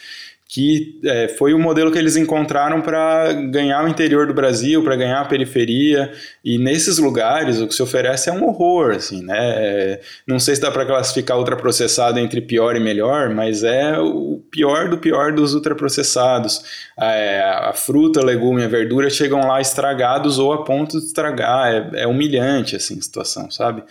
que 0.51 0.99
é, 1.05 1.29
foi 1.29 1.53
o 1.53 1.59
modelo 1.59 1.93
que 1.93 1.99
eles 1.99 2.17
encontraram 2.17 2.81
para 2.81 3.35
ganhar 3.35 3.85
o 3.85 3.89
interior 3.89 4.27
do 4.27 4.33
Brasil, 4.33 4.83
para 4.83 4.97
ganhar 4.97 5.21
a 5.21 5.25
periferia, 5.27 6.11
e 6.43 6.57
nesses 6.57 6.97
lugares 6.97 7.61
o 7.61 7.69
que 7.69 7.75
se 7.75 7.83
oferece 7.83 8.31
é 8.31 8.33
um 8.33 8.43
horror, 8.49 8.93
assim, 8.93 9.23
né? 9.23 10.01
Não 10.27 10.39
sei 10.39 10.57
se 10.57 10.63
dá 10.63 10.71
para 10.71 10.87
classificar 10.87 11.37
ultraprocessado 11.37 12.19
entre 12.19 12.41
pior 12.41 12.77
e 12.77 12.81
melhor, 12.81 13.29
mas 13.29 13.63
é 13.63 13.99
o 13.99 14.41
pior 14.51 14.89
do 14.89 14.97
pior 14.97 15.35
dos 15.35 15.53
ultraprocessados. 15.53 16.63
É, 16.99 17.43
a 17.43 17.75
fruta, 17.75 18.25
legume, 18.25 18.65
a 18.65 18.69
verdura 18.69 19.11
chegam 19.11 19.47
lá 19.47 19.61
estragados 19.61 20.39
ou 20.39 20.55
a 20.55 20.65
ponto 20.65 20.99
de 20.99 21.05
estragar, 21.05 21.93
é, 21.93 22.05
é 22.05 22.07
humilhante, 22.07 22.75
assim, 22.75 22.99
a 22.99 23.03
situação, 23.03 23.51
sabe? 23.51 23.83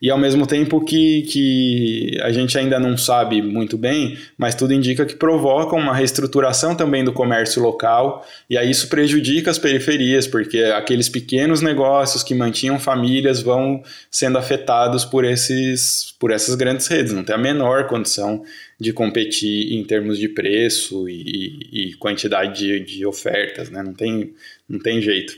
E 0.00 0.10
ao 0.10 0.18
mesmo 0.18 0.46
tempo 0.46 0.84
que, 0.84 1.22
que 1.22 2.18
a 2.22 2.30
gente 2.30 2.56
ainda 2.58 2.78
não 2.78 2.96
sabe 2.96 3.40
muito 3.40 3.78
bem, 3.78 4.18
mas 4.36 4.54
tudo 4.54 4.74
indica 4.74 5.06
que 5.06 5.16
provoca 5.16 5.74
uma 5.74 5.94
reestruturação 5.94 6.74
também 6.74 7.04
do 7.04 7.12
comércio 7.12 7.62
local, 7.62 8.26
e 8.48 8.56
aí 8.58 8.70
isso 8.70 8.88
prejudica 8.88 9.50
as 9.50 9.58
periferias, 9.58 10.26
porque 10.26 10.58
aqueles 10.58 11.08
pequenos 11.08 11.60
negócios 11.60 12.22
que 12.22 12.34
mantinham 12.34 12.78
famílias 12.78 13.42
vão 13.42 13.82
sendo 14.10 14.38
afetados 14.38 15.04
por, 15.04 15.24
esses, 15.24 16.14
por 16.18 16.30
essas 16.30 16.54
grandes 16.54 16.86
redes, 16.86 17.12
não 17.12 17.24
tem 17.24 17.34
a 17.34 17.38
menor 17.38 17.86
condição 17.86 18.42
de 18.78 18.92
competir 18.92 19.72
em 19.72 19.84
termos 19.84 20.18
de 20.18 20.28
preço 20.28 21.08
e, 21.08 21.90
e 21.90 21.94
quantidade 21.94 22.58
de, 22.58 22.80
de 22.80 23.06
ofertas, 23.06 23.70
né? 23.70 23.82
não, 23.82 23.94
tem, 23.94 24.34
não 24.68 24.78
tem 24.78 25.00
jeito. 25.00 25.34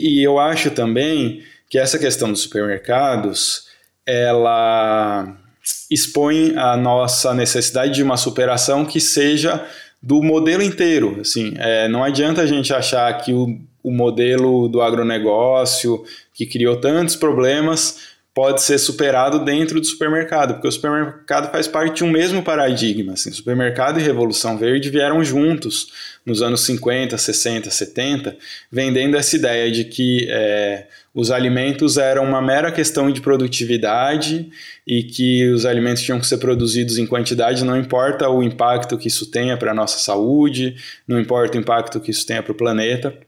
E 0.00 0.22
eu 0.22 0.38
acho 0.38 0.70
também 0.70 1.42
que 1.68 1.78
essa 1.78 1.98
questão 1.98 2.30
dos 2.30 2.42
supermercados 2.42 3.67
ela 4.08 5.36
expõe 5.90 6.56
a 6.56 6.76
nossa 6.78 7.34
necessidade 7.34 7.92
de 7.92 8.02
uma 8.02 8.16
superação 8.16 8.86
que 8.86 8.98
seja 8.98 9.62
do 10.02 10.22
modelo 10.22 10.62
inteiro. 10.62 11.18
Assim, 11.20 11.52
é, 11.58 11.86
não 11.88 12.02
adianta 12.02 12.40
a 12.40 12.46
gente 12.46 12.72
achar 12.72 13.12
que 13.18 13.34
o, 13.34 13.58
o 13.82 13.92
modelo 13.92 14.66
do 14.68 14.80
agronegócio, 14.80 16.02
que 16.32 16.46
criou 16.46 16.76
tantos 16.80 17.16
problemas, 17.16 18.16
pode 18.38 18.62
ser 18.62 18.78
superado 18.78 19.44
dentro 19.44 19.80
do 19.80 19.84
supermercado, 19.84 20.54
porque 20.54 20.68
o 20.68 20.70
supermercado 20.70 21.50
faz 21.50 21.66
parte 21.66 21.96
de 21.96 22.04
um 22.04 22.08
mesmo 22.08 22.40
paradigma. 22.40 23.14
Assim, 23.14 23.32
supermercado 23.32 23.98
e 23.98 24.02
Revolução 24.04 24.56
Verde 24.56 24.90
vieram 24.90 25.24
juntos 25.24 25.88
nos 26.24 26.40
anos 26.40 26.60
50, 26.60 27.18
60, 27.18 27.68
70, 27.68 28.36
vendendo 28.70 29.16
essa 29.16 29.34
ideia 29.34 29.68
de 29.72 29.82
que 29.82 30.28
é, 30.30 30.86
os 31.12 31.32
alimentos 31.32 31.96
eram 31.96 32.22
uma 32.22 32.40
mera 32.40 32.70
questão 32.70 33.10
de 33.10 33.20
produtividade 33.20 34.48
e 34.86 35.02
que 35.02 35.50
os 35.50 35.66
alimentos 35.66 36.04
tinham 36.04 36.20
que 36.20 36.26
ser 36.28 36.38
produzidos 36.38 36.96
em 36.96 37.06
quantidade, 37.08 37.64
não 37.64 37.76
importa 37.76 38.28
o 38.28 38.40
impacto 38.40 38.96
que 38.96 39.08
isso 39.08 39.28
tenha 39.32 39.56
para 39.56 39.72
a 39.72 39.74
nossa 39.74 39.98
saúde, 39.98 40.76
não 41.08 41.18
importa 41.18 41.58
o 41.58 41.60
impacto 41.60 41.98
que 41.98 42.12
isso 42.12 42.24
tenha 42.24 42.40
para 42.40 42.52
o 42.52 42.54
planeta. 42.54 43.18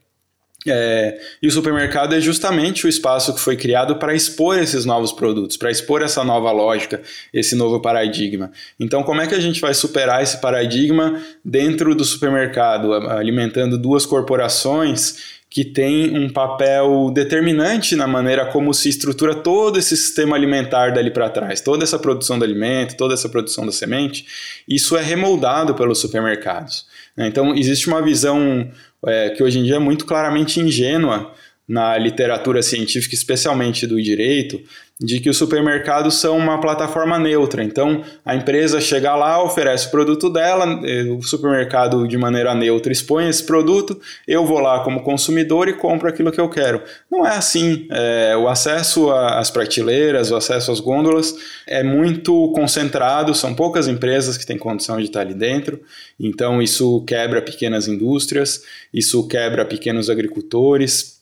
É, 0.67 1.19
e 1.43 1.49
o 1.49 1.51
supermercado 1.51 2.15
é 2.15 2.21
justamente 2.21 2.85
o 2.85 2.89
espaço 2.89 3.33
que 3.35 3.41
foi 3.41 3.57
criado 3.57 3.97
para 3.97 4.15
expor 4.15 4.59
esses 4.59 4.85
novos 4.85 5.11
produtos, 5.11 5.57
para 5.57 5.71
expor 5.71 6.03
essa 6.03 6.23
nova 6.23 6.53
lógica, 6.53 7.01
esse 7.33 7.55
novo 7.55 7.81
paradigma. 7.81 8.53
Então, 8.79 9.03
como 9.03 9.23
é 9.23 9.27
que 9.27 9.35
a 9.35 9.41
gente 9.41 9.61
vai 9.61 9.73
superar 9.73 10.23
esse 10.23 10.39
paradigma 10.39 11.19
dentro 11.43 11.95
do 11.95 12.05
supermercado, 12.05 12.93
alimentando 12.93 13.79
duas 13.79 14.05
corporações 14.05 15.41
que 15.51 15.65
têm 15.65 16.17
um 16.17 16.31
papel 16.31 17.11
determinante 17.13 17.97
na 17.97 18.07
maneira 18.07 18.47
como 18.47 18.73
se 18.73 18.89
estrutura 18.89 19.35
todo 19.35 19.81
esse 19.81 19.97
sistema 19.97 20.37
alimentar 20.37 20.93
dali 20.93 21.11
para 21.11 21.29
trás, 21.29 21.61
toda 21.61 21.83
essa 21.83 21.99
produção 21.99 22.39
do 22.39 22.45
alimento, 22.45 22.97
toda 22.97 23.15
essa 23.15 23.29
produção 23.29 23.67
da 23.67 23.73
semente, 23.73 24.27
isso 24.69 24.97
é 24.97 25.03
remoldado 25.03 25.75
pelos 25.75 25.99
supermercados. 25.99 26.87
Né? 27.17 27.27
Então, 27.27 27.53
existe 27.53 27.89
uma 27.89 28.01
visão 28.01 28.71
é, 29.07 29.31
que 29.31 29.43
hoje 29.43 29.59
em 29.59 29.65
dia 29.65 29.77
é 29.77 29.79
muito 29.79 30.05
claramente 30.05 30.61
ingênua 30.61 31.33
na 31.71 31.97
literatura 31.97 32.63
científica, 32.63 33.15
especialmente 33.15 33.87
do 33.87 34.03
direito, 34.03 34.61
de 34.99 35.21
que 35.21 35.31
os 35.31 35.37
supermercados 35.37 36.17
são 36.17 36.37
uma 36.37 36.61
plataforma 36.61 37.17
neutra. 37.17 37.63
Então, 37.63 38.03
a 38.27 38.35
empresa 38.35 38.81
chega 38.81 39.15
lá, 39.15 39.41
oferece 39.41 39.87
o 39.87 39.91
produto 39.93 40.29
dela, 40.29 40.81
eh, 40.85 41.05
o 41.05 41.23
supermercado, 41.23 42.09
de 42.09 42.19
maneira 42.19 42.57
neutra, 42.57 42.93
expõe 42.93 43.29
esse 43.29 43.45
produto, 43.45 44.01
eu 44.27 44.45
vou 44.45 44.59
lá 44.59 44.81
como 44.83 45.05
consumidor 45.05 45.69
e 45.69 45.75
compro 45.75 46.09
aquilo 46.09 46.33
que 46.33 46.41
eu 46.41 46.49
quero. 46.51 46.83
Não 47.09 47.25
é 47.25 47.37
assim. 47.37 47.87
É, 47.89 48.37
o 48.37 48.49
acesso 48.49 49.09
às 49.13 49.49
prateleiras, 49.49 50.33
o 50.33 50.37
acesso 50.37 50.73
às 50.73 50.81
gôndolas 50.81 51.37
é 51.69 51.85
muito 51.85 52.51
concentrado, 52.53 53.33
são 53.33 53.55
poucas 53.55 53.87
empresas 53.87 54.37
que 54.37 54.45
têm 54.45 54.59
condição 54.59 54.97
de 54.97 55.05
estar 55.05 55.21
ali 55.21 55.35
dentro, 55.35 55.81
então 56.19 56.61
isso 56.61 57.05
quebra 57.05 57.41
pequenas 57.41 57.87
indústrias, 57.87 58.65
isso 58.93 59.29
quebra 59.29 59.65
pequenos 59.65 60.11
agricultores 60.11 61.20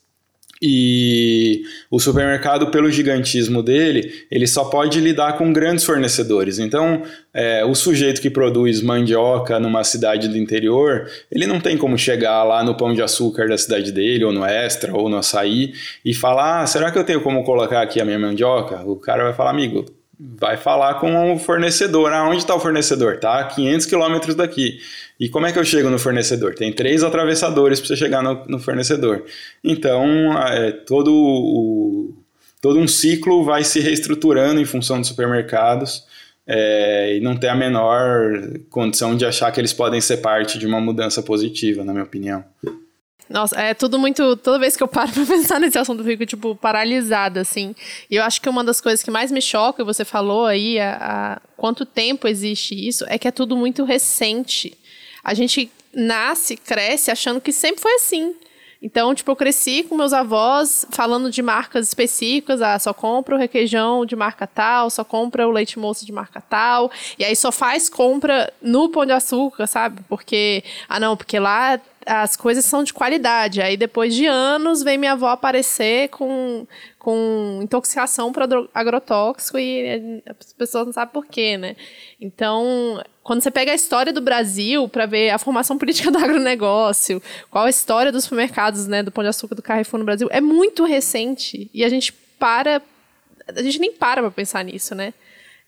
e 0.61 1.62
o 1.90 2.01
supermercado, 2.01 2.71
pelo 2.71 2.90
gigantismo 2.90 3.62
dele, 3.62 4.12
ele 4.31 4.47
só 4.47 4.64
pode 4.64 5.01
lidar 5.01 5.38
com 5.38 5.53
grandes 5.53 5.85
fornecedores. 5.85 6.59
Então, 6.59 7.03
é, 7.33 7.64
o 7.64 7.75
sujeito 7.75 8.21
que 8.21 8.29
produz 8.29 8.83
mandioca 8.83 9.61
numa 9.61 9.85
cidade 9.85 10.29
do 10.29 10.37
interior, 10.37 11.09
ele 11.31 11.47
não 11.47 11.61
tem 11.61 11.77
como 11.77 11.97
chegar 11.97 12.42
lá 12.42 12.62
no 12.64 12.75
pão 12.75 12.92
de 12.92 13.03
açúcar 13.03 13.49
da 13.49 13.57
cidade 13.57 13.92
dele, 13.92 14.25
ou 14.25 14.33
no 14.33 14.44
extra, 14.44 14.94
ou 14.94 15.09
no 15.09 15.18
açaí, 15.18 15.73
e 16.05 16.12
falar: 16.12 16.62
ah, 16.62 16.66
será 16.66 16.90
que 16.90 16.99
eu 16.99 17.05
tenho 17.05 17.21
como 17.21 17.44
colocar 17.44 17.81
aqui 17.81 18.01
a 18.01 18.05
minha 18.05 18.18
mandioca? 18.18 18.83
O 18.85 18.97
cara 18.97 19.23
vai 19.25 19.33
falar: 19.33 19.51
amigo, 19.51 19.98
vai 20.19 20.57
falar 20.57 20.95
com 20.95 21.33
o 21.33 21.39
fornecedor. 21.39 22.13
Ah, 22.13 22.29
onde 22.29 22.39
está 22.39 22.55
o 22.55 22.61
fornecedor? 22.61 23.19
Tá 23.19 23.41
a 23.41 23.45
500 23.45 23.87
quilômetros 23.87 24.35
daqui. 24.35 24.79
E 25.19 25.29
como 25.29 25.47
é 25.47 25.53
que 25.53 25.59
eu 25.59 25.65
chego 25.65 25.89
no 25.91 25.99
fornecedor? 25.99 26.55
Tem 26.55 26.73
três 26.73 27.05
atravessadores 27.05 27.79
para 27.79 27.89
você 27.89 27.97
chegar 27.97 28.23
no, 28.23 28.45
no 28.47 28.59
fornecedor. 28.59 29.25
Então, 29.63 30.07
é, 30.43 30.73
todo, 30.73 31.13
o, 31.13 32.15
todo 32.61 32.79
um 32.79 32.89
ciclo 32.89 33.45
vai 33.45 33.63
se 33.65 33.81
reestruturando 33.81 34.61
em 34.61 34.65
função 34.65 34.99
dos 34.99 35.09
supermercados 35.09 36.05
é, 36.47 37.17
e 37.17 37.21
não 37.21 37.37
tem 37.37 37.51
a 37.51 37.55
menor 37.55 38.33
condição 38.71 39.15
de 39.15 39.27
achar 39.27 39.53
que 39.53 39.61
eles 39.61 39.73
podem 39.73 40.01
ser 40.01 40.17
parte 40.19 40.59
de 40.59 40.67
uma 40.67 40.81
mudança 40.81 41.23
positiva, 41.23 41.85
na 41.85 41.93
minha 41.93 42.05
opinião. 42.05 42.45
Nossa, 43.29 43.61
é 43.61 43.75
tudo 43.75 43.99
muito. 43.99 44.37
Toda 44.37 44.59
vez 44.59 44.77
que 44.77 44.83
eu 44.83 44.88
paro 44.88 45.11
pra 45.12 45.27
pensar 45.27 45.61
nesse 45.61 45.79
assunto, 45.79 46.01
eu 46.01 46.07
fico, 46.07 46.25
tipo, 46.25 46.55
paralisada, 46.57 47.41
assim. 47.41 47.75
E 48.11 48.17
eu 48.17 48.23
acho 48.23 48.41
que 48.41 48.49
uma 48.49 48.64
das 48.64 48.81
coisas 48.81 49.03
que 49.03 49.11
mais 49.11 49.31
me 49.31 49.43
choca, 49.43 49.85
você 49.85 50.05
falou 50.05 50.47
aí, 50.47 50.79
há 50.81 51.41
quanto 51.57 51.85
tempo 51.85 52.27
existe 52.27 52.75
isso, 52.75 53.05
é 53.09 53.19
que 53.19 53.29
é 53.29 53.31
tudo 53.31 53.57
muito 53.57 53.85
recente. 53.85 54.77
A 55.23 55.35
gente 55.35 55.71
nasce, 55.93 56.57
cresce 56.57 57.11
achando 57.11 57.41
que 57.41 57.53
sempre 57.53 57.81
foi 57.81 57.95
assim. 57.95 58.35
Então, 58.81 59.12
tipo, 59.12 59.29
eu 59.29 59.37
cresci 59.37 59.83
com 59.83 59.97
meus 59.97 60.12
avós 60.12 60.87
falando 60.93 61.31
de 61.31 61.43
marcas 61.43 61.88
específicas, 61.88 62.62
ah, 62.62 62.79
só 62.79 62.95
compra 62.95 63.35
o 63.35 63.38
requeijão 63.38 64.07
de 64.07 64.14
marca 64.14 64.47
tal, 64.47 64.88
só 64.88 65.03
compra 65.03 65.49
o 65.49 65.51
leite 65.51 65.81
moço 65.81 66.07
de 66.07 66.12
marca 66.12 66.41
tal, 66.41 66.88
e 67.19 67.25
aí 67.25 67.35
só 67.35 67.51
faz 67.51 67.88
compra 67.88 68.53
no 68.62 68.88
pão 68.88 69.05
de 69.05 69.11
açúcar, 69.11 69.67
sabe? 69.67 70.01
Porque, 70.09 70.62
ah 70.88 71.01
não, 71.01 71.17
porque 71.17 71.41
lá 71.41 71.81
as 72.09 72.37
coisas 72.37 72.64
são 72.64 72.83
de 72.83 72.92
qualidade. 72.92 73.61
Aí 73.61 73.77
depois 73.77 74.14
de 74.14 74.25
anos 74.25 74.83
vem 74.83 74.97
minha 74.97 75.12
avó 75.12 75.29
aparecer 75.29 76.09
com, 76.09 76.66
com 76.99 77.61
intoxicação 77.62 78.33
por 78.33 78.44
agrotóxico 78.75 79.59
e 79.59 80.23
as 80.27 80.53
pessoas 80.55 80.87
não 80.87 80.92
sabem 80.92 81.12
por 81.12 81.27
quê, 81.27 81.59
né? 81.59 81.77
Então, 82.18 83.03
quando 83.23 83.42
você 83.42 83.51
pega 83.51 83.73
a 83.73 83.75
história 83.75 84.12
do 84.12 84.23
Brasil 84.23 84.88
para 84.88 85.05
ver 85.05 85.31
a 85.31 85.38
formação 85.38 85.77
política 85.79 86.11
do 86.11 86.18
agronegócio, 86.18 87.23
qual 87.51 87.66
a 87.66 87.71
história 87.71 88.11
dos 88.11 88.25
supermercados, 88.25 88.87
né, 88.87 89.03
do 89.03 89.12
Pão 89.12 89.23
de 89.23 89.29
Açúcar 89.29 89.55
do 89.55 89.62
Carrefour 89.62 89.99
no 89.99 90.07
Brasil, 90.07 90.29
é 90.31 90.40
muito 90.40 90.85
recente 90.85 91.71
e 91.75 91.85
a 91.85 91.88
gente 91.88 92.12
para 92.38 92.81
a 93.47 93.62
gente 93.62 93.79
nem 93.79 93.92
para 93.92 94.23
pra 94.23 94.31
pensar 94.31 94.64
nisso, 94.64 94.94
né? 94.94 95.12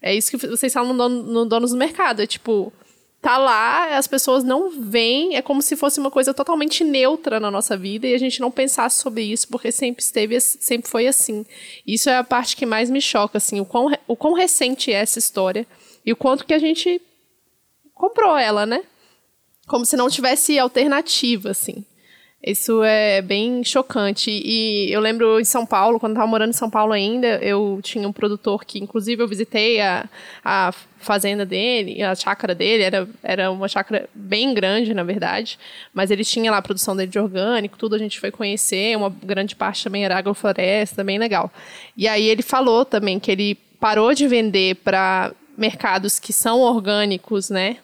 É 0.02 0.14
isso 0.14 0.30
que 0.30 0.46
vocês 0.46 0.72
falam 0.72 0.92
no, 0.92 0.98
dono, 0.98 1.22
no 1.22 1.44
Donos 1.44 1.70
do 1.72 1.76
Mercado. 1.76 2.22
É 2.22 2.26
tipo, 2.26 2.72
tá 3.20 3.36
lá, 3.36 3.96
as 3.98 4.06
pessoas 4.06 4.42
não 4.42 4.70
veem, 4.70 5.36
é 5.36 5.42
como 5.42 5.60
se 5.60 5.76
fosse 5.76 6.00
uma 6.00 6.10
coisa 6.10 6.32
totalmente 6.32 6.82
neutra 6.82 7.38
na 7.38 7.50
nossa 7.50 7.76
vida 7.76 8.06
e 8.06 8.14
a 8.14 8.18
gente 8.18 8.40
não 8.40 8.50
pensasse 8.50 9.00
sobre 9.00 9.22
isso, 9.22 9.46
porque 9.48 9.70
sempre 9.70 10.02
esteve, 10.02 10.40
sempre 10.40 10.88
foi 10.90 11.06
assim. 11.06 11.44
Isso 11.86 12.08
é 12.08 12.16
a 12.16 12.24
parte 12.24 12.56
que 12.56 12.64
mais 12.64 12.88
me 12.88 13.00
choca, 13.00 13.38
assim, 13.38 13.60
o 13.60 13.66
quão, 13.66 13.92
o 14.08 14.16
quão 14.16 14.32
recente 14.32 14.90
é 14.90 14.96
essa 14.96 15.18
história 15.18 15.66
e 16.04 16.12
o 16.12 16.16
quanto 16.16 16.46
que 16.46 16.54
a 16.54 16.58
gente 16.58 17.00
comprou 17.94 18.36
ela, 18.36 18.64
né? 18.64 18.82
Como 19.66 19.84
se 19.84 19.96
não 19.96 20.08
tivesse 20.08 20.58
alternativa, 20.58 21.50
assim. 21.50 21.84
Isso 22.42 22.82
é 22.82 23.20
bem 23.20 23.62
chocante. 23.62 24.30
E 24.30 24.90
eu 24.90 24.98
lembro 24.98 25.38
em 25.38 25.44
São 25.44 25.66
Paulo, 25.66 26.00
quando 26.00 26.12
eu 26.12 26.14
estava 26.14 26.30
morando 26.30 26.50
em 26.50 26.54
São 26.54 26.70
Paulo 26.70 26.94
ainda, 26.94 27.36
eu 27.42 27.80
tinha 27.82 28.08
um 28.08 28.12
produtor 28.12 28.64
que, 28.64 28.78
inclusive, 28.78 29.22
eu 29.22 29.28
visitei 29.28 29.78
a, 29.78 30.08
a 30.42 30.72
fazenda 30.96 31.44
dele, 31.44 32.02
a 32.02 32.14
chácara 32.14 32.54
dele, 32.54 32.82
era, 32.82 33.08
era 33.22 33.50
uma 33.50 33.68
chácara 33.68 34.08
bem 34.14 34.54
grande, 34.54 34.94
na 34.94 35.02
verdade, 35.02 35.58
mas 35.92 36.10
ele 36.10 36.24
tinha 36.24 36.50
lá 36.50 36.56
a 36.56 36.62
produção 36.62 36.96
dele 36.96 37.10
de 37.10 37.18
orgânico, 37.18 37.76
tudo 37.76 37.94
a 37.94 37.98
gente 37.98 38.18
foi 38.18 38.30
conhecer, 38.30 38.96
uma 38.96 39.10
grande 39.10 39.54
parte 39.54 39.84
também 39.84 40.04
era 40.04 40.16
agrofloresta, 40.16 41.04
bem 41.04 41.18
legal. 41.18 41.52
E 41.94 42.08
aí 42.08 42.26
ele 42.26 42.42
falou 42.42 42.86
também 42.86 43.18
que 43.20 43.30
ele 43.30 43.54
parou 43.78 44.14
de 44.14 44.26
vender 44.26 44.76
para 44.76 45.32
mercados 45.58 46.18
que 46.18 46.32
são 46.32 46.60
orgânicos, 46.60 47.50
né, 47.50 47.76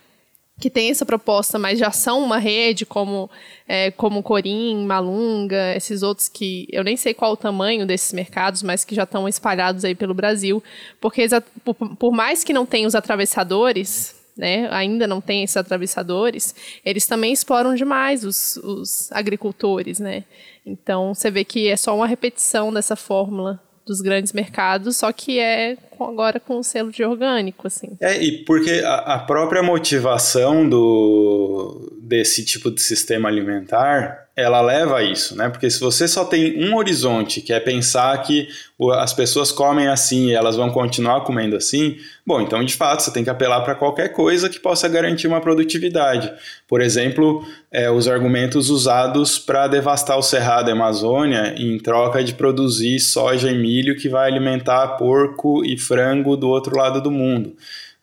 que 0.58 0.70
tem 0.70 0.90
essa 0.90 1.04
proposta, 1.04 1.58
mas 1.58 1.78
já 1.78 1.90
são 1.90 2.22
uma 2.22 2.38
rede 2.38 2.86
como 2.86 3.28
é, 3.68 3.90
como 3.90 4.22
Corim, 4.22 4.86
Malunga, 4.86 5.74
esses 5.76 6.02
outros 6.02 6.28
que 6.28 6.66
eu 6.70 6.82
nem 6.82 6.96
sei 6.96 7.12
qual 7.12 7.32
o 7.32 7.36
tamanho 7.36 7.84
desses 7.86 8.12
mercados, 8.12 8.62
mas 8.62 8.84
que 8.84 8.94
já 8.94 9.02
estão 9.02 9.28
espalhados 9.28 9.84
aí 9.84 9.94
pelo 9.94 10.14
Brasil, 10.14 10.62
porque 11.00 11.26
por, 11.64 11.74
por 11.74 12.12
mais 12.12 12.42
que 12.42 12.54
não 12.54 12.64
tenham 12.64 12.88
os 12.88 12.94
atravessadores, 12.94 14.14
né, 14.36 14.68
ainda 14.70 15.06
não 15.06 15.20
tem 15.20 15.42
esses 15.42 15.56
atravessadores, 15.56 16.54
eles 16.84 17.06
também 17.06 17.32
exploram 17.32 17.74
demais 17.74 18.24
os, 18.24 18.56
os 18.58 19.10
agricultores, 19.12 19.98
né? 19.98 20.24
Então 20.64 21.14
você 21.14 21.30
vê 21.30 21.44
que 21.44 21.68
é 21.68 21.76
só 21.76 21.94
uma 21.94 22.06
repetição 22.06 22.72
dessa 22.72 22.96
fórmula 22.96 23.60
dos 23.86 24.00
grandes 24.00 24.32
mercados, 24.32 24.96
só 24.96 25.12
que 25.12 25.38
é 25.38 25.76
agora 26.00 26.40
com 26.40 26.58
o 26.58 26.64
selo 26.64 26.90
de 26.90 27.04
orgânico, 27.04 27.66
assim. 27.66 27.96
É, 28.00 28.20
e 28.22 28.44
porque 28.44 28.82
a, 28.84 29.14
a 29.14 29.18
própria 29.20 29.62
motivação 29.62 30.68
do, 30.68 31.98
desse 32.02 32.44
tipo 32.44 32.70
de 32.70 32.82
sistema 32.82 33.28
alimentar 33.28 34.25
ela 34.36 34.60
leva 34.60 34.98
a 34.98 35.02
isso, 35.02 35.34
né? 35.34 35.48
Porque 35.48 35.70
se 35.70 35.80
você 35.80 36.06
só 36.06 36.22
tem 36.22 36.62
um 36.62 36.76
horizonte, 36.76 37.40
que 37.40 37.54
é 37.54 37.58
pensar 37.58 38.14
que 38.22 38.46
as 38.92 39.14
pessoas 39.14 39.50
comem 39.50 39.88
assim 39.88 40.26
e 40.26 40.34
elas 40.34 40.56
vão 40.56 40.68
continuar 40.68 41.22
comendo 41.22 41.56
assim, 41.56 41.96
bom, 42.26 42.42
então 42.42 42.62
de 42.62 42.74
fato 42.74 43.02
você 43.02 43.10
tem 43.10 43.24
que 43.24 43.30
apelar 43.30 43.62
para 43.62 43.74
qualquer 43.74 44.10
coisa 44.10 44.50
que 44.50 44.60
possa 44.60 44.86
garantir 44.88 45.26
uma 45.26 45.40
produtividade. 45.40 46.30
Por 46.68 46.82
exemplo, 46.82 47.46
é, 47.72 47.90
os 47.90 48.06
argumentos 48.06 48.68
usados 48.68 49.38
para 49.38 49.68
devastar 49.68 50.18
o 50.18 50.22
cerrado 50.22 50.66
da 50.66 50.72
Amazônia 50.72 51.54
em 51.56 51.78
troca 51.78 52.22
de 52.22 52.34
produzir 52.34 53.00
soja 53.00 53.50
e 53.50 53.56
milho 53.56 53.96
que 53.96 54.06
vai 54.06 54.30
alimentar 54.30 54.98
porco 54.98 55.64
e 55.64 55.78
frango 55.78 56.36
do 56.36 56.48
outro 56.48 56.76
lado 56.76 57.00
do 57.00 57.10
mundo. 57.10 57.56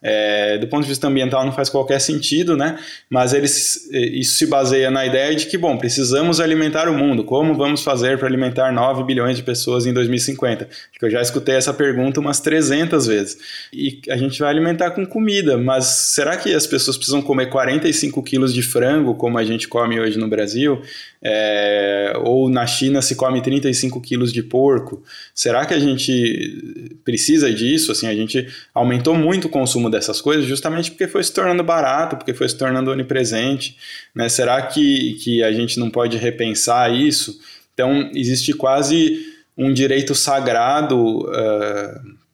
É, 0.06 0.58
do 0.58 0.66
ponto 0.66 0.82
de 0.82 0.88
vista 0.90 1.08
ambiental 1.08 1.46
não 1.46 1.52
faz 1.52 1.70
qualquer 1.70 1.98
sentido, 1.98 2.58
né? 2.58 2.78
Mas 3.08 3.32
eles, 3.32 3.88
isso 3.90 4.36
se 4.36 4.46
baseia 4.46 4.90
na 4.90 5.06
ideia 5.06 5.34
de 5.34 5.46
que, 5.46 5.56
bom, 5.56 5.78
precisamos 5.78 6.40
alimentar 6.40 6.90
o 6.90 6.94
mundo. 6.94 7.24
Como 7.24 7.54
vamos 7.54 7.82
fazer 7.82 8.18
para 8.18 8.28
alimentar 8.28 8.70
9 8.70 9.02
bilhões 9.04 9.38
de 9.38 9.42
pessoas 9.42 9.86
em 9.86 9.94
2050? 9.94 10.64
Acho 10.64 10.98
que 10.98 11.06
eu 11.06 11.10
já 11.10 11.22
escutei 11.22 11.54
essa 11.54 11.72
pergunta 11.72 12.20
umas 12.20 12.38
300 12.38 13.06
vezes. 13.06 13.38
E 13.72 14.00
a 14.10 14.16
gente 14.18 14.38
vai 14.38 14.50
alimentar 14.50 14.90
com 14.90 15.06
comida, 15.06 15.56
mas 15.56 15.86
será 15.86 16.36
que 16.36 16.52
as 16.52 16.66
pessoas 16.66 16.98
precisam 16.98 17.22
comer 17.22 17.46
45 17.46 18.22
quilos 18.22 18.52
de 18.52 18.62
frango, 18.62 19.14
como 19.14 19.38
a 19.38 19.44
gente 19.44 19.66
come 19.66 19.98
hoje 19.98 20.18
no 20.18 20.28
Brasil? 20.28 20.82
É, 21.22 22.12
ou 22.22 22.50
na 22.50 22.66
China 22.66 23.00
se 23.00 23.16
come 23.16 23.40
35 23.40 23.98
quilos 24.02 24.30
de 24.30 24.42
porco. 24.42 25.02
Será 25.34 25.64
que 25.64 25.72
a 25.72 25.78
gente 25.78 26.98
precisa 27.02 27.50
disso? 27.50 27.90
Assim, 27.90 28.06
a 28.06 28.14
gente 28.14 28.46
aumentou 28.74 29.16
muito 29.16 29.46
o 29.46 29.48
consumo 29.48 29.93
dessas 29.94 30.20
coisas 30.20 30.44
justamente 30.44 30.90
porque 30.90 31.08
foi 31.08 31.22
se 31.22 31.32
tornando 31.32 31.62
barato, 31.62 32.16
porque 32.16 32.34
foi 32.34 32.48
se 32.48 32.56
tornando 32.56 32.90
onipresente. 32.90 33.76
Né? 34.14 34.28
Será 34.28 34.60
que, 34.62 35.14
que 35.22 35.42
a 35.42 35.52
gente 35.52 35.78
não 35.78 35.88
pode 35.88 36.16
repensar 36.16 36.92
isso? 36.92 37.40
Então, 37.72 38.10
existe 38.14 38.52
quase 38.52 39.24
um 39.56 39.72
direito 39.72 40.14
sagrado. 40.14 41.20
Uh, 41.20 42.24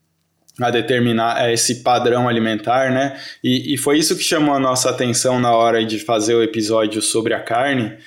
a 0.59 0.69
determinar 0.69 1.51
esse 1.51 1.81
padrão 1.81 2.27
alimentar, 2.27 2.91
né? 2.91 3.19
E, 3.43 3.73
e 3.73 3.77
foi 3.77 3.97
isso 3.97 4.15
que 4.15 4.23
chamou 4.23 4.53
a 4.53 4.59
nossa 4.59 4.89
atenção 4.89 5.39
na 5.39 5.55
hora 5.55 5.83
de 5.83 5.97
fazer 5.97 6.35
o 6.35 6.43
episódio 6.43 7.01
sobre 7.01 7.33
a 7.33 7.39
carne, 7.39 7.97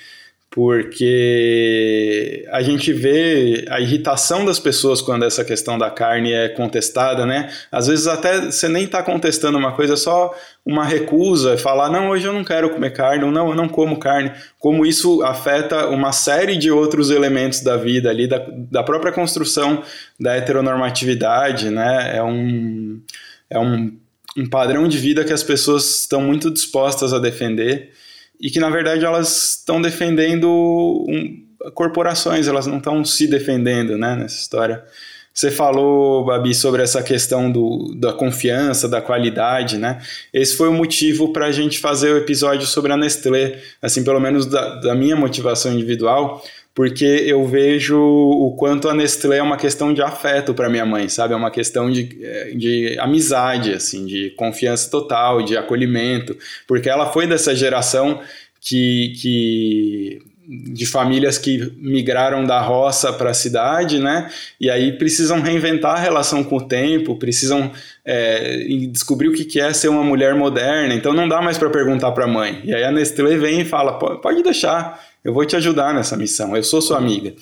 porque 0.55 2.45
a 2.49 2.61
gente 2.61 2.93
vê 2.93 3.65
a 3.69 3.81
irritação 3.81 4.45
das 4.45 4.57
pessoas 4.57 5.01
quando 5.01 5.25
essa 5.25 5.43
questão 5.43 5.77
da 5.77 5.91
carne 5.91 6.31
é 6.31 6.47
contestada, 6.47 7.25
né? 7.25 7.51
Às 7.69 7.87
vezes 7.87 8.07
até 8.07 8.39
você 8.39 8.69
nem 8.69 8.85
está 8.85 9.03
contestando 9.03 9.57
uma 9.57 9.73
coisa, 9.73 9.95
é 9.95 9.97
só 9.97 10.33
uma 10.65 10.85
recusa, 10.85 11.57
falar, 11.57 11.89
não, 11.89 12.07
hoje 12.07 12.25
eu 12.25 12.31
não 12.31 12.45
quero 12.45 12.69
comer 12.69 12.91
carne, 12.91 13.25
ou 13.25 13.31
não, 13.31 13.49
eu 13.49 13.55
não 13.55 13.67
como 13.67 13.99
carne. 13.99 14.31
Como 14.57 14.85
isso 14.85 15.21
afeta 15.23 15.89
uma 15.89 16.13
série 16.13 16.55
de 16.55 16.71
outros 16.71 17.11
elementos 17.11 17.59
da 17.59 17.75
vida 17.75 18.09
ali, 18.09 18.25
da, 18.25 18.41
da 18.71 18.81
própria 18.81 19.11
construção 19.11 19.83
da 20.17 20.37
heteronormatividade, 20.37 21.69
né? 21.69 22.15
É 22.15 22.23
um, 22.23 23.01
é 23.49 23.59
um, 23.59 23.93
um 24.37 24.49
padrão 24.49 24.87
de 24.87 24.97
vida 24.97 25.25
que 25.25 25.33
as 25.33 25.43
pessoas 25.43 25.99
estão 25.99 26.21
muito 26.21 26.49
dispostas 26.49 27.11
a 27.11 27.19
defender 27.19 27.91
e 28.45 28.51
que 28.51 28.59
na 28.59 28.69
verdade 28.69 29.03
elas 29.03 29.55
estão 29.57 29.81
defendendo 29.81 30.47
um, 31.09 31.71
corporações, 31.73 32.47
elas 32.47 32.67
não 32.67 32.77
estão 32.77 33.03
se 33.03 33.25
defendendo 33.25 33.97
né, 33.97 34.15
nessa 34.15 34.39
história. 34.39 34.83
Você 35.33 35.49
falou, 35.49 36.23
Babi, 36.23 36.53
sobre 36.53 36.83
essa 36.83 37.01
questão 37.01 37.51
do, 37.51 37.95
da 37.97 38.13
confiança, 38.13 38.87
da 38.87 39.01
qualidade, 39.01 39.79
né? 39.79 39.99
Esse 40.31 40.55
foi 40.55 40.69
o 40.69 40.73
motivo 40.73 41.33
para 41.33 41.47
a 41.47 41.51
gente 41.51 41.79
fazer 41.79 42.11
o 42.11 42.17
episódio 42.17 42.67
sobre 42.67 42.93
a 42.93 42.97
Nestlé, 42.97 43.59
assim, 43.81 44.03
pelo 44.03 44.19
menos 44.19 44.45
da, 44.45 44.75
da 44.75 44.93
minha 44.93 45.15
motivação 45.15 45.73
individual, 45.73 46.45
porque 46.75 47.05
eu 47.05 47.47
vejo 47.47 47.97
o 47.97 48.53
quanto 48.57 48.89
a 48.89 48.93
Nestlé 48.93 49.37
é 49.37 49.41
uma 49.41 49.55
questão 49.55 49.93
de 49.93 50.01
afeto 50.01 50.53
para 50.53 50.69
minha 50.69 50.85
mãe, 50.85 51.07
sabe? 51.07 51.33
É 51.33 51.37
uma 51.37 51.49
questão 51.49 51.89
de, 51.89 52.19
eh, 52.21 52.51
de 52.53 52.99
amizade, 52.99 53.71
assim, 53.71 54.05
de 54.05 54.31
confiança 54.31 54.91
total, 54.91 55.41
de 55.41 55.55
acolhimento, 55.55 56.37
porque 56.67 56.89
ela 56.89 57.13
foi 57.13 57.25
dessa 57.25 57.55
geração 57.55 58.19
que, 58.59 59.13
que 59.21 60.21
de 60.47 60.85
famílias 60.85 61.37
que 61.37 61.71
migraram 61.77 62.43
da 62.43 62.59
roça 62.61 63.11
para 63.13 63.31
a 63.31 63.33
cidade, 63.33 63.97
né? 63.97 64.29
E 64.59 64.69
aí 64.69 64.91
precisam 64.91 65.41
reinventar 65.41 65.95
a 65.95 65.99
relação 65.99 66.43
com 66.43 66.57
o 66.57 66.61
tempo, 66.61 67.15
precisam 67.15 67.71
é, 68.03 68.57
descobrir 68.91 69.29
o 69.29 69.33
que 69.33 69.59
é 69.59 69.73
ser 69.73 69.87
uma 69.87 70.03
mulher 70.03 70.35
moderna. 70.35 70.93
Então 70.93 71.13
não 71.13 71.27
dá 71.27 71.41
mais 71.41 71.57
para 71.57 71.69
perguntar 71.69 72.11
para 72.11 72.25
a 72.25 72.27
mãe. 72.27 72.61
E 72.63 72.75
aí 72.75 72.83
a 72.83 72.91
Nestlé 72.91 73.37
vem 73.37 73.61
e 73.61 73.65
fala: 73.65 73.93
pode 73.97 74.43
deixar, 74.43 75.01
eu 75.25 75.33
vou 75.33 75.43
te 75.43 75.55
ajudar 75.55 75.93
nessa 75.93 76.15
missão, 76.15 76.55
eu 76.55 76.63
sou 76.63 76.81
sua 76.81 76.99
amiga. 76.99 77.33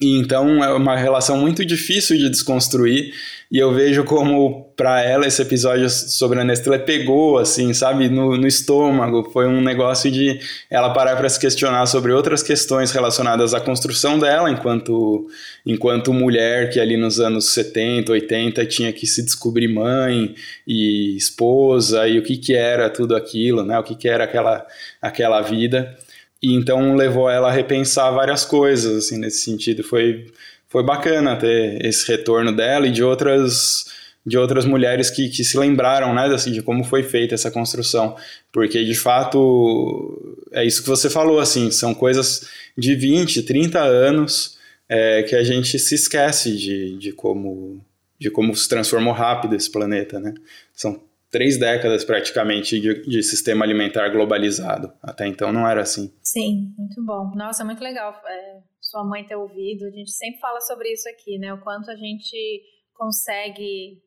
E 0.00 0.16
então 0.16 0.62
é 0.62 0.72
uma 0.72 0.96
relação 0.96 1.36
muito 1.36 1.64
difícil 1.64 2.16
de 2.16 2.30
desconstruir 2.30 3.12
e 3.50 3.58
eu 3.58 3.72
vejo 3.74 4.04
como 4.04 4.66
para 4.76 5.02
ela 5.02 5.26
esse 5.26 5.42
episódio 5.42 5.90
sobre 5.90 6.38
a 6.38 6.44
Nestlé 6.44 6.78
pegou 6.78 7.36
assim, 7.38 7.72
sabe, 7.74 8.08
no, 8.08 8.36
no 8.36 8.46
estômago. 8.46 9.28
Foi 9.32 9.48
um 9.48 9.60
negócio 9.60 10.08
de 10.08 10.38
ela 10.70 10.92
parar 10.92 11.16
para 11.16 11.28
se 11.28 11.40
questionar 11.40 11.84
sobre 11.86 12.12
outras 12.12 12.44
questões 12.44 12.92
relacionadas 12.92 13.54
à 13.54 13.60
construção 13.60 14.20
dela 14.20 14.48
enquanto 14.50 15.26
enquanto 15.66 16.12
mulher 16.12 16.70
que 16.70 16.78
ali 16.78 16.96
nos 16.96 17.18
anos 17.18 17.50
70, 17.50 18.12
80 18.12 18.66
tinha 18.66 18.92
que 18.92 19.06
se 19.06 19.24
descobrir 19.24 19.66
mãe 19.66 20.32
e 20.64 21.16
esposa 21.16 22.06
e 22.06 22.20
o 22.20 22.22
que 22.22 22.36
que 22.36 22.54
era 22.54 22.88
tudo 22.88 23.16
aquilo, 23.16 23.64
né? 23.64 23.76
O 23.78 23.82
que 23.82 23.96
que 23.96 24.08
era 24.08 24.24
aquela 24.24 24.64
aquela 25.02 25.40
vida. 25.40 25.98
E 26.42 26.54
então 26.54 26.94
levou 26.94 27.28
ela 27.28 27.48
a 27.48 27.52
repensar 27.52 28.10
várias 28.12 28.44
coisas, 28.44 29.06
assim, 29.06 29.18
nesse 29.18 29.40
sentido. 29.40 29.82
Foi, 29.82 30.26
foi 30.68 30.84
bacana 30.84 31.36
ter 31.36 31.84
esse 31.84 32.06
retorno 32.06 32.54
dela 32.54 32.86
e 32.86 32.92
de 32.92 33.02
outras 33.02 33.86
de 34.28 34.36
outras 34.36 34.66
mulheres 34.66 35.08
que, 35.08 35.30
que 35.30 35.42
se 35.42 35.56
lembraram 35.56 36.14
né, 36.14 36.26
assim, 36.26 36.52
de 36.52 36.60
como 36.60 36.84
foi 36.84 37.02
feita 37.02 37.34
essa 37.34 37.50
construção. 37.50 38.14
Porque, 38.52 38.84
de 38.84 38.94
fato, 38.94 40.36
é 40.52 40.66
isso 40.66 40.82
que 40.82 40.88
você 40.88 41.08
falou, 41.08 41.40
assim, 41.40 41.70
são 41.70 41.94
coisas 41.94 42.46
de 42.76 42.94
20, 42.94 43.42
30 43.42 43.80
anos 43.80 44.58
é, 44.88 45.22
que 45.22 45.34
a 45.34 45.42
gente 45.42 45.78
se 45.78 45.94
esquece 45.94 46.54
de, 46.56 46.98
de, 46.98 47.12
como, 47.12 47.80
de 48.18 48.30
como 48.30 48.54
se 48.54 48.68
transformou 48.68 49.14
rápido 49.14 49.56
esse 49.56 49.70
planeta, 49.70 50.20
né? 50.20 50.34
São 50.74 51.00
três 51.30 51.58
décadas 51.58 52.04
praticamente 52.04 52.80
de, 52.80 53.02
de, 53.02 53.22
sistema 53.22 53.64
alimentar 53.64 54.08
globalizado. 54.08 54.92
Até 55.02 55.26
então 55.26 55.52
não 55.52 55.68
era 55.68 55.82
assim. 55.82 56.12
Sim, 56.22 56.74
muito 56.76 57.04
bom. 57.04 57.32
Nossa, 57.34 57.64
muito 57.64 57.82
legal 57.82 58.20
é, 58.26 58.60
sua 58.80 59.04
mãe 59.04 59.26
ter 59.26 59.36
ouvido. 59.36 59.86
A 59.86 59.90
gente 59.90 60.10
sempre 60.10 60.40
fala 60.40 60.60
sobre 60.60 60.92
isso 60.92 61.08
aqui, 61.08 61.38
né? 61.38 61.52
O 61.52 61.60
quanto 61.60 61.90
a 61.90 61.96
gente 61.96 62.62
consegue 62.94 64.02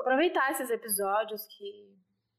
aproveitar 0.00 0.50
esses 0.50 0.70
episódios 0.70 1.42
que 1.46 1.94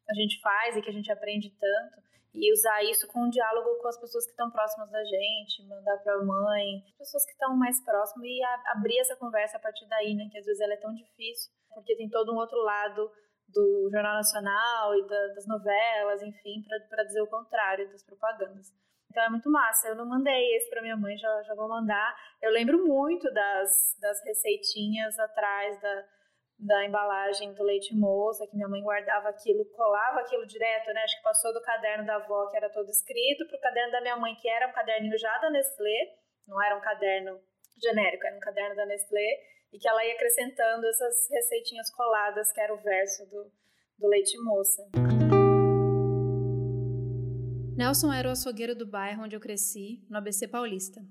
a 0.09 0.13
gente 0.13 0.39
faz 0.41 0.75
e 0.75 0.81
que 0.81 0.89
a 0.89 0.93
gente 0.93 1.11
aprende 1.11 1.49
tanto 1.49 2.05
e 2.35 2.51
usar 2.51 2.83
isso 2.83 3.07
com 3.07 3.23
um 3.23 3.29
diálogo 3.29 3.79
com 3.81 3.87
as 3.87 3.99
pessoas 3.99 4.25
que 4.25 4.31
estão 4.31 4.51
próximas 4.51 4.91
da 4.91 5.03
gente, 5.03 5.65
mandar 5.67 5.97
para 6.03 6.15
a 6.15 6.23
mãe, 6.23 6.83
pessoas 6.97 7.25
que 7.25 7.31
estão 7.31 7.55
mais 7.55 7.81
próximas 7.83 8.27
e 8.27 8.43
a, 8.43 8.73
abrir 8.75 8.99
essa 8.99 9.15
conversa 9.15 9.57
a 9.57 9.59
partir 9.59 9.87
daí, 9.87 10.13
né? 10.13 10.27
Que 10.29 10.37
às 10.37 10.45
vezes 10.45 10.59
ela 10.59 10.73
é 10.73 10.77
tão 10.77 10.93
difícil, 10.93 11.51
porque 11.73 11.95
tem 11.95 12.09
todo 12.09 12.33
um 12.33 12.37
outro 12.37 12.57
lado 12.61 13.09
do 13.47 13.89
Jornal 13.91 14.15
Nacional 14.15 14.95
e 14.95 15.07
da, 15.07 15.27
das 15.27 15.47
novelas, 15.47 16.21
enfim, 16.21 16.63
para 16.89 17.03
dizer 17.03 17.21
o 17.21 17.27
contrário 17.27 17.89
das 17.89 18.03
propagandas. 18.03 18.67
Então 19.09 19.23
é 19.23 19.29
muito 19.29 19.49
massa. 19.49 19.87
Eu 19.87 19.95
não 19.95 20.05
mandei 20.05 20.55
esse 20.55 20.69
para 20.69 20.81
minha 20.81 20.97
mãe, 20.97 21.17
já, 21.17 21.43
já 21.43 21.55
vou 21.55 21.69
mandar. 21.69 22.15
Eu 22.41 22.51
lembro 22.51 22.85
muito 22.85 23.31
das, 23.33 23.97
das 24.01 24.21
receitinhas 24.25 25.17
atrás 25.17 25.79
da, 25.81 26.03
da 26.59 26.85
embalagem 26.85 27.53
do 27.53 27.63
leite 27.63 27.95
moça, 27.95 28.45
que 28.45 28.55
minha 28.55 28.67
mãe 28.67 28.81
guardava 28.81 29.29
aquilo, 29.29 29.63
colava 29.71 30.19
aquilo 30.19 30.45
direto, 30.45 30.91
né? 30.93 31.01
Acho 31.03 31.17
que 31.17 31.23
passou 31.23 31.53
do 31.53 31.61
caderno 31.61 32.05
da 32.05 32.15
avó, 32.15 32.47
que 32.49 32.57
era 32.57 32.69
todo 32.69 32.89
escrito, 32.89 33.47
para 33.47 33.57
o 33.57 33.61
caderno 33.61 33.91
da 33.91 34.01
minha 34.01 34.17
mãe, 34.17 34.35
que 34.35 34.49
era 34.49 34.67
um 34.67 34.73
caderninho 34.73 35.17
já 35.17 35.37
da 35.37 35.49
Nestlé, 35.49 36.13
não 36.47 36.61
era 36.61 36.75
um 36.77 36.81
caderno 36.81 37.39
genérico, 37.81 38.25
era 38.25 38.35
um 38.35 38.39
caderno 38.39 38.75
da 38.75 38.85
Nestlé, 38.85 39.27
e 39.75 39.77
que 39.77 39.89
ela 39.89 40.05
ia 40.05 40.13
acrescentando 40.13 40.87
essas 40.87 41.29
receitinhas 41.29 41.91
coladas, 41.91 42.49
que 42.53 42.61
era 42.61 42.73
o 42.73 42.81
verso 42.81 43.25
do, 43.25 43.51
do 43.99 44.07
leite 44.07 44.37
moça. 44.41 44.81
Nelson 47.75 48.13
era 48.13 48.29
o 48.29 48.31
açougueiro 48.31 48.73
do 48.73 48.87
bairro 48.87 49.23
onde 49.23 49.35
eu 49.35 49.39
cresci, 49.39 50.01
no 50.09 50.17
ABC 50.17 50.47
Paulista. 50.47 51.01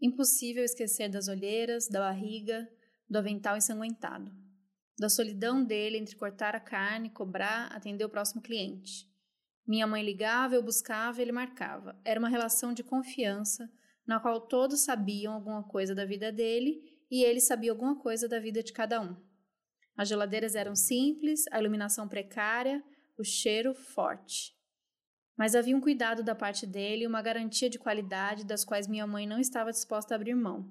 Impossível 0.00 0.64
esquecer 0.64 1.10
das 1.10 1.28
olheiras, 1.28 1.86
da 1.86 2.00
barriga, 2.00 2.66
do 3.06 3.18
avental 3.18 3.58
ensanguentado. 3.58 4.32
Da 4.98 5.10
solidão 5.10 5.62
dele 5.62 5.98
entre 5.98 6.16
cortar 6.16 6.56
a 6.56 6.60
carne, 6.60 7.10
cobrar, 7.10 7.66
atender 7.76 8.06
o 8.06 8.10
próximo 8.10 8.40
cliente. 8.40 9.06
Minha 9.66 9.86
mãe 9.86 10.02
ligava, 10.02 10.54
eu 10.54 10.62
buscava, 10.62 11.20
ele 11.20 11.30
marcava. 11.30 12.00
Era 12.06 12.18
uma 12.18 12.30
relação 12.30 12.72
de 12.72 12.82
confiança, 12.82 13.70
na 14.06 14.18
qual 14.18 14.40
todos 14.40 14.82
sabiam 14.82 15.34
alguma 15.34 15.62
coisa 15.62 15.94
da 15.94 16.06
vida 16.06 16.32
dele 16.32 16.91
e 17.12 17.22
ele 17.22 17.42
sabia 17.42 17.70
alguma 17.70 17.94
coisa 17.94 18.26
da 18.26 18.40
vida 18.40 18.62
de 18.62 18.72
cada 18.72 18.98
um. 18.98 19.14
As 19.94 20.08
geladeiras 20.08 20.54
eram 20.54 20.74
simples, 20.74 21.44
a 21.52 21.60
iluminação 21.60 22.08
precária, 22.08 22.82
o 23.18 23.22
cheiro 23.22 23.74
forte. 23.74 24.54
Mas 25.36 25.54
havia 25.54 25.76
um 25.76 25.80
cuidado 25.80 26.22
da 26.22 26.34
parte 26.34 26.66
dele 26.66 27.04
e 27.04 27.06
uma 27.06 27.20
garantia 27.20 27.68
de 27.68 27.78
qualidade 27.78 28.46
das 28.46 28.64
quais 28.64 28.88
minha 28.88 29.06
mãe 29.06 29.26
não 29.26 29.38
estava 29.38 29.70
disposta 29.70 30.14
a 30.14 30.16
abrir 30.16 30.34
mão. 30.34 30.64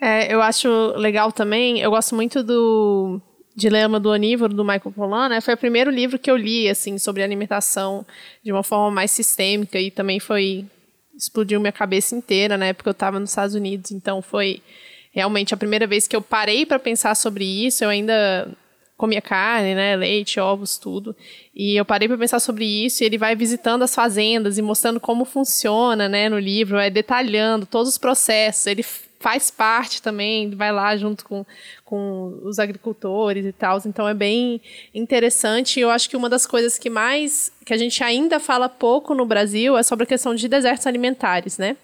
É, 0.00 0.32
eu 0.32 0.40
acho 0.40 0.68
legal 0.96 1.32
também, 1.32 1.80
eu 1.80 1.90
gosto 1.90 2.14
muito 2.14 2.44
do 2.44 3.20
Dilema 3.56 3.98
do 3.98 4.10
Onívoro, 4.10 4.54
do 4.54 4.64
Michael 4.64 4.92
Pollan, 4.92 5.28
né? 5.28 5.40
Foi 5.40 5.54
o 5.54 5.58
primeiro 5.58 5.90
livro 5.90 6.20
que 6.20 6.30
eu 6.30 6.36
li, 6.36 6.68
assim, 6.68 6.98
sobre 6.98 7.24
alimentação 7.24 8.06
de 8.44 8.52
uma 8.52 8.62
forma 8.62 8.92
mais 8.92 9.10
sistêmica 9.10 9.76
e 9.76 9.90
também 9.90 10.20
foi... 10.20 10.64
explodiu 11.16 11.58
minha 11.58 11.72
cabeça 11.72 12.14
inteira, 12.14 12.56
né? 12.56 12.68
época 12.68 12.90
eu 12.90 12.92
estava 12.92 13.18
nos 13.18 13.30
Estados 13.30 13.56
Unidos, 13.56 13.90
então 13.90 14.22
foi 14.22 14.62
realmente 15.10 15.52
a 15.52 15.56
primeira 15.56 15.86
vez 15.86 16.06
que 16.06 16.14
eu 16.14 16.22
parei 16.22 16.64
para 16.64 16.78
pensar 16.78 17.14
sobre 17.14 17.44
isso, 17.44 17.84
eu 17.84 17.88
ainda 17.88 18.48
comia 18.96 19.22
carne, 19.22 19.74
né, 19.74 19.96
leite, 19.96 20.38
ovos, 20.38 20.76
tudo. 20.76 21.16
E 21.54 21.74
eu 21.74 21.86
parei 21.86 22.06
para 22.06 22.18
pensar 22.18 22.38
sobre 22.38 22.66
isso 22.66 23.02
e 23.02 23.06
ele 23.06 23.16
vai 23.16 23.34
visitando 23.34 23.82
as 23.82 23.94
fazendas 23.94 24.58
e 24.58 24.62
mostrando 24.62 25.00
como 25.00 25.24
funciona, 25.24 26.06
né, 26.06 26.28
no 26.28 26.38
livro, 26.38 26.76
vai 26.76 26.90
detalhando 26.90 27.64
todos 27.64 27.88
os 27.88 27.98
processos. 27.98 28.66
Ele 28.66 28.84
faz 29.18 29.50
parte 29.50 30.02
também, 30.02 30.50
vai 30.50 30.70
lá 30.70 30.94
junto 30.98 31.24
com, 31.24 31.46
com 31.84 32.40
os 32.42 32.58
agricultores 32.58 33.46
e 33.46 33.52
tal. 33.52 33.80
Então 33.86 34.06
é 34.06 34.14
bem 34.14 34.60
interessante. 34.94 35.80
Eu 35.80 35.90
acho 35.90 36.08
que 36.08 36.16
uma 36.16 36.28
das 36.28 36.46
coisas 36.46 36.78
que 36.78 36.90
mais 36.90 37.50
que 37.64 37.72
a 37.72 37.78
gente 37.78 38.04
ainda 38.04 38.38
fala 38.38 38.68
pouco 38.68 39.14
no 39.14 39.24
Brasil 39.24 39.78
é 39.78 39.82
sobre 39.82 40.04
a 40.04 40.06
questão 40.06 40.34
de 40.34 40.46
desertos 40.46 40.86
alimentares, 40.86 41.56
né? 41.56 41.76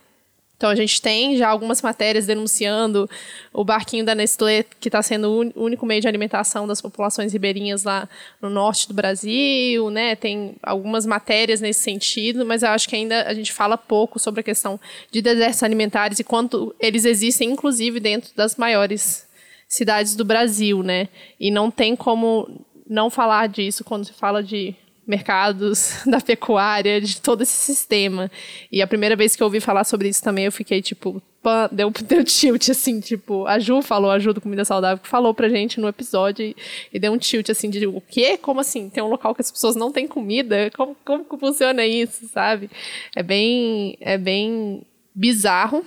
Então 0.56 0.70
a 0.70 0.74
gente 0.74 1.02
tem 1.02 1.36
já 1.36 1.48
algumas 1.48 1.82
matérias 1.82 2.26
denunciando 2.26 3.08
o 3.52 3.62
barquinho 3.62 4.04
da 4.04 4.14
Nestlé, 4.14 4.64
que 4.80 4.88
está 4.88 5.02
sendo 5.02 5.52
o 5.54 5.62
único 5.62 5.84
meio 5.84 6.00
de 6.00 6.08
alimentação 6.08 6.66
das 6.66 6.80
populações 6.80 7.32
ribeirinhas 7.32 7.84
lá 7.84 8.08
no 8.40 8.48
norte 8.48 8.88
do 8.88 8.94
Brasil, 8.94 9.90
né? 9.90 10.16
Tem 10.16 10.56
algumas 10.62 11.04
matérias 11.04 11.60
nesse 11.60 11.80
sentido, 11.80 12.46
mas 12.46 12.62
eu 12.62 12.70
acho 12.70 12.88
que 12.88 12.96
ainda 12.96 13.24
a 13.24 13.34
gente 13.34 13.52
fala 13.52 13.76
pouco 13.76 14.18
sobre 14.18 14.40
a 14.40 14.44
questão 14.44 14.80
de 15.10 15.20
desertos 15.20 15.62
alimentares 15.62 16.18
e 16.18 16.24
quanto 16.24 16.74
eles 16.80 17.04
existem, 17.04 17.50
inclusive, 17.50 18.00
dentro 18.00 18.34
das 18.34 18.56
maiores 18.56 19.28
cidades 19.68 20.16
do 20.16 20.24
Brasil, 20.24 20.82
né? 20.82 21.08
E 21.38 21.50
não 21.50 21.70
tem 21.70 21.94
como 21.94 22.64
não 22.88 23.10
falar 23.10 23.48
disso 23.48 23.84
quando 23.84 24.06
se 24.06 24.12
fala 24.14 24.42
de 24.42 24.74
mercados 25.06 26.02
da 26.06 26.20
pecuária, 26.20 27.00
de 27.00 27.20
todo 27.20 27.42
esse 27.42 27.52
sistema. 27.52 28.30
E 28.70 28.82
a 28.82 28.86
primeira 28.86 29.14
vez 29.14 29.36
que 29.36 29.42
eu 29.42 29.46
ouvi 29.46 29.60
falar 29.60 29.84
sobre 29.84 30.08
isso 30.08 30.22
também, 30.22 30.46
eu 30.46 30.52
fiquei 30.52 30.82
tipo, 30.82 31.22
pã, 31.42 31.68
deu, 31.70 31.90
deu 32.04 32.24
tilt, 32.24 32.68
assim, 32.68 32.98
tipo, 33.00 33.46
a 33.46 33.58
Ju 33.58 33.80
falou, 33.82 34.10
a 34.10 34.18
Ju 34.18 34.32
do 34.32 34.40
Comida 34.40 34.64
Saudável, 34.64 34.98
que 34.98 35.08
falou 35.08 35.32
pra 35.32 35.48
gente 35.48 35.80
no 35.80 35.86
episódio 35.86 36.44
e, 36.44 36.56
e, 36.92 36.98
deu 36.98 37.12
um 37.12 37.18
tilt, 37.18 37.48
assim, 37.50 37.70
de 37.70 37.86
o 37.86 38.00
quê? 38.00 38.36
Como 38.36 38.60
assim? 38.60 38.88
Tem 38.90 39.02
um 39.02 39.08
local 39.08 39.34
que 39.34 39.42
as 39.42 39.50
pessoas 39.50 39.76
não 39.76 39.92
têm 39.92 40.08
comida? 40.08 40.70
Como, 40.76 40.96
como 41.04 41.24
que 41.24 41.36
funciona 41.38 41.86
isso, 41.86 42.28
sabe? 42.28 42.68
É 43.14 43.22
bem, 43.22 43.96
é 44.00 44.18
bem 44.18 44.82
bizarro. 45.14 45.84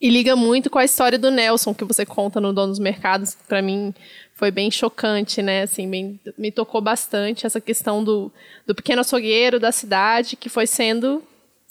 E 0.00 0.10
liga 0.10 0.34
muito 0.34 0.68
com 0.68 0.80
a 0.80 0.84
história 0.84 1.16
do 1.16 1.30
Nelson, 1.30 1.72
que 1.72 1.84
você 1.84 2.04
conta 2.04 2.40
no 2.40 2.52
Dono 2.52 2.70
dos 2.70 2.80
Mercados, 2.80 3.36
para 3.46 3.62
mim 3.62 3.94
foi 4.42 4.50
bem 4.50 4.72
chocante, 4.72 5.40
né? 5.40 5.62
Assim, 5.62 5.88
bem, 5.88 6.18
me 6.36 6.50
tocou 6.50 6.80
bastante 6.80 7.46
essa 7.46 7.60
questão 7.60 8.02
do, 8.02 8.28
do 8.66 8.74
pequeno 8.74 9.00
açougueiro 9.00 9.60
da 9.60 9.70
cidade 9.70 10.34
que 10.34 10.48
foi 10.48 10.66
sendo 10.66 11.22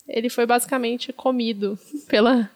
ele 0.07 0.29
foi 0.29 0.45
basicamente 0.45 1.11
comido 1.11 1.77
pela, 2.07 2.49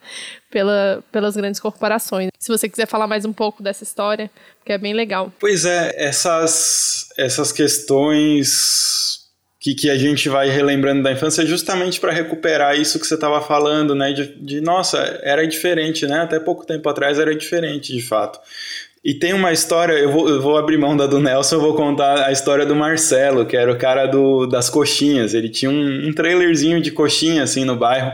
pela, 0.50 1.04
pelas 1.12 1.36
grandes 1.36 1.60
corporações. 1.60 2.30
Se 2.38 2.48
você 2.48 2.66
quiser 2.66 2.86
falar 2.86 3.06
mais 3.06 3.26
um 3.26 3.32
pouco 3.32 3.62
dessa 3.62 3.84
história, 3.84 4.30
porque 4.58 4.72
é 4.72 4.78
bem 4.78 4.94
legal. 4.94 5.30
Pois 5.38 5.66
é, 5.66 5.92
essas, 5.98 7.10
essas 7.18 7.52
questões 7.52 9.26
que, 9.66 9.74
que 9.74 9.90
a 9.90 9.98
gente 9.98 10.28
vai 10.28 10.48
relembrando 10.48 11.02
da 11.02 11.10
infância 11.10 11.44
justamente 11.44 11.98
para 11.98 12.12
recuperar 12.12 12.78
isso 12.78 13.00
que 13.00 13.06
você 13.06 13.16
estava 13.16 13.40
falando, 13.42 13.94
né? 13.94 14.12
De, 14.12 14.34
de, 14.40 14.60
nossa, 14.60 14.98
era 15.22 15.46
diferente, 15.46 16.06
né? 16.06 16.20
Até 16.20 16.38
pouco 16.38 16.64
tempo 16.64 16.88
atrás 16.88 17.18
era 17.18 17.34
diferente, 17.34 17.92
de 17.92 18.00
fato. 18.00 18.38
E 19.06 19.14
tem 19.14 19.32
uma 19.32 19.52
história, 19.52 19.92
eu 19.92 20.10
vou, 20.10 20.28
eu 20.28 20.42
vou 20.42 20.58
abrir 20.58 20.76
mão 20.76 20.96
da 20.96 21.06
do 21.06 21.20
Nelson, 21.20 21.54
eu 21.54 21.60
vou 21.60 21.76
contar 21.76 22.26
a 22.26 22.32
história 22.32 22.66
do 22.66 22.74
Marcelo, 22.74 23.46
que 23.46 23.56
era 23.56 23.70
o 23.70 23.78
cara 23.78 24.04
do, 24.04 24.46
das 24.46 24.68
coxinhas. 24.68 25.32
Ele 25.32 25.48
tinha 25.48 25.70
um, 25.70 26.08
um 26.08 26.12
trailerzinho 26.12 26.80
de 26.80 26.90
coxinha 26.90 27.44
assim 27.44 27.64
no 27.64 27.76
bairro. 27.76 28.10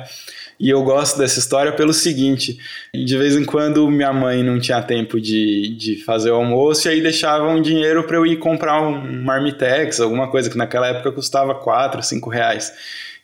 E 0.61 0.69
eu 0.69 0.83
gosto 0.83 1.17
dessa 1.17 1.39
história 1.39 1.73
pelo 1.73 1.95
seguinte: 1.95 2.59
de 2.93 3.17
vez 3.17 3.35
em 3.35 3.43
quando 3.43 3.91
minha 3.91 4.13
mãe 4.13 4.43
não 4.43 4.61
tinha 4.61 4.83
tempo 4.83 5.19
de, 5.19 5.75
de 5.79 5.97
fazer 6.05 6.31
o 6.31 6.35
almoço, 6.35 6.87
e 6.87 6.91
aí 6.91 7.01
deixava 7.01 7.49
um 7.49 7.63
dinheiro 7.63 8.05
para 8.05 8.19
eu 8.19 8.27
ir 8.27 8.37
comprar 8.37 8.83
um 8.83 9.25
marmitex, 9.25 9.99
alguma 9.99 10.29
coisa 10.29 10.51
que 10.51 10.59
naquela 10.59 10.89
época 10.89 11.11
custava 11.11 11.55
4, 11.55 12.03
5 12.03 12.29
reais. 12.29 12.71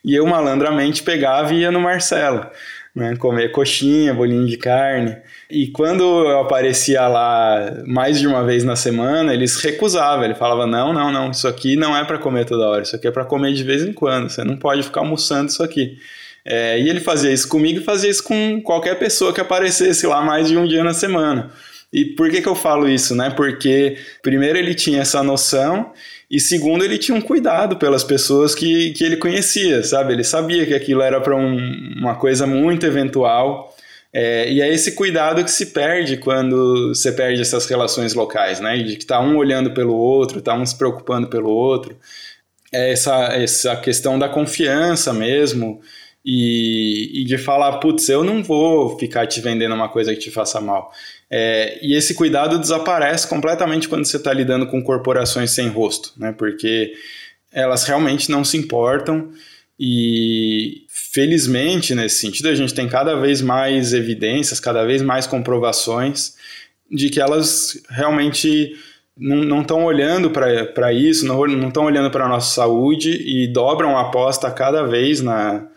E 0.03 0.15
eu 0.15 0.25
malandramente 0.25 1.03
pegava 1.03 1.53
e 1.53 1.59
ia 1.59 1.69
no 1.69 1.79
Marcelo 1.79 2.47
né? 2.95 3.15
Comer 3.15 3.51
coxinha, 3.51 4.13
bolinho 4.13 4.45
de 4.45 4.57
carne. 4.57 5.17
E 5.49 5.67
quando 5.67 6.03
eu 6.03 6.39
aparecia 6.39 7.07
lá 7.07 7.83
mais 7.85 8.19
de 8.19 8.27
uma 8.27 8.43
vez 8.43 8.63
na 8.63 8.75
semana, 8.75 9.33
eles 9.33 9.55
recusavam. 9.57 10.25
Ele 10.25 10.35
falava: 10.35 10.65
não, 10.65 10.93
não, 10.93 11.11
não, 11.11 11.31
isso 11.31 11.47
aqui 11.47 11.75
não 11.75 11.95
é 11.95 12.03
para 12.03 12.17
comer 12.17 12.45
toda 12.45 12.67
hora, 12.67 12.83
isso 12.83 12.95
aqui 12.95 13.07
é 13.07 13.11
para 13.11 13.25
comer 13.25 13.53
de 13.53 13.63
vez 13.63 13.83
em 13.83 13.93
quando. 13.93 14.29
Você 14.29 14.43
não 14.43 14.57
pode 14.57 14.83
ficar 14.83 15.01
almoçando 15.01 15.49
isso 15.49 15.63
aqui. 15.63 15.97
É, 16.45 16.79
e 16.79 16.89
ele 16.89 16.99
fazia 16.99 17.31
isso 17.31 17.47
comigo 17.47 17.79
e 17.79 17.83
fazia 17.83 18.09
isso 18.09 18.23
com 18.23 18.61
qualquer 18.61 18.97
pessoa 18.97 19.33
que 19.33 19.41
aparecesse 19.41 20.07
lá 20.07 20.21
mais 20.21 20.47
de 20.47 20.57
um 20.57 20.65
dia 20.65 20.83
na 20.83 20.93
semana. 20.93 21.51
E 21.91 22.05
por 22.05 22.29
que, 22.29 22.41
que 22.41 22.47
eu 22.47 22.55
falo 22.55 22.87
isso, 22.87 23.15
né? 23.15 23.31
Porque, 23.31 23.97
primeiro, 24.21 24.57
ele 24.57 24.75
tinha 24.75 25.01
essa 25.01 25.23
noção 25.23 25.91
e 26.29 26.39
segundo, 26.39 26.83
ele 26.85 26.99
tinha 26.99 27.17
um 27.17 27.21
cuidado 27.21 27.77
pelas 27.77 28.03
pessoas 28.03 28.53
que, 28.53 28.91
que 28.91 29.03
ele 29.03 29.17
conhecia, 29.17 29.81
sabe? 29.83 30.13
Ele 30.13 30.23
sabia 30.23 30.65
que 30.65 30.75
aquilo 30.75 31.01
era 31.01 31.19
para 31.19 31.35
um, 31.35 31.57
uma 31.97 32.15
coisa 32.15 32.45
muito 32.45 32.85
eventual. 32.85 33.75
É, 34.13 34.51
e 34.51 34.61
é 34.61 34.71
esse 34.71 34.93
cuidado 34.93 35.43
que 35.43 35.51
se 35.51 35.67
perde 35.67 36.17
quando 36.17 36.89
você 36.89 37.11
perde 37.11 37.41
essas 37.41 37.65
relações 37.67 38.13
locais, 38.13 38.59
né? 38.59 38.77
De 38.77 38.95
que 38.95 39.05
tá 39.05 39.19
um 39.19 39.37
olhando 39.37 39.71
pelo 39.71 39.95
outro, 39.95 40.41
tá 40.41 40.53
um 40.53 40.65
se 40.65 40.77
preocupando 40.77 41.27
pelo 41.27 41.49
outro. 41.49 41.97
É 42.71 42.91
essa, 42.91 43.15
essa 43.33 43.75
questão 43.77 44.19
da 44.19 44.29
confiança 44.29 45.11
mesmo. 45.11 45.81
E, 46.23 47.21
e 47.21 47.23
de 47.23 47.37
falar, 47.37 47.77
putz, 47.79 48.09
eu 48.09 48.23
não 48.23 48.43
vou 48.43 48.97
ficar 48.99 49.25
te 49.25 49.39
vendendo 49.39 49.73
uma 49.73 49.89
coisa 49.89 50.13
que 50.13 50.19
te 50.19 50.29
faça 50.29 50.59
mal. 50.59 50.91
É, 51.29 51.79
e 51.81 51.95
esse 51.95 52.13
cuidado 52.13 52.59
desaparece 52.59 53.27
completamente 53.27 53.87
quando 53.87 54.05
você 54.05 54.17
está 54.17 54.33
lidando 54.33 54.67
com 54.67 54.83
corporações 54.83 55.51
sem 55.51 55.67
rosto, 55.69 56.13
né? 56.17 56.31
Porque 56.31 56.93
elas 57.51 57.83
realmente 57.85 58.29
não 58.29 58.43
se 58.43 58.57
importam 58.57 59.31
e 59.79 60.85
felizmente 60.89 61.95
nesse 61.95 62.19
sentido 62.19 62.49
a 62.49 62.55
gente 62.55 62.73
tem 62.73 62.87
cada 62.87 63.15
vez 63.15 63.41
mais 63.41 63.93
evidências, 63.93 64.59
cada 64.59 64.83
vez 64.83 65.01
mais 65.01 65.25
comprovações 65.25 66.35
de 66.91 67.09
que 67.09 67.21
elas 67.21 67.81
realmente 67.89 68.75
não 69.17 69.61
estão 69.61 69.83
olhando 69.83 70.29
para 70.29 70.93
isso, 70.93 71.25
não 71.25 71.67
estão 71.67 71.85
olhando 71.85 72.09
para 72.09 72.25
a 72.25 72.29
nossa 72.29 72.53
saúde 72.53 73.11
e 73.11 73.47
dobram 73.47 73.97
a 73.97 74.01
aposta 74.01 74.49
cada 74.49 74.83
vez 74.83 75.21
na, 75.21 75.67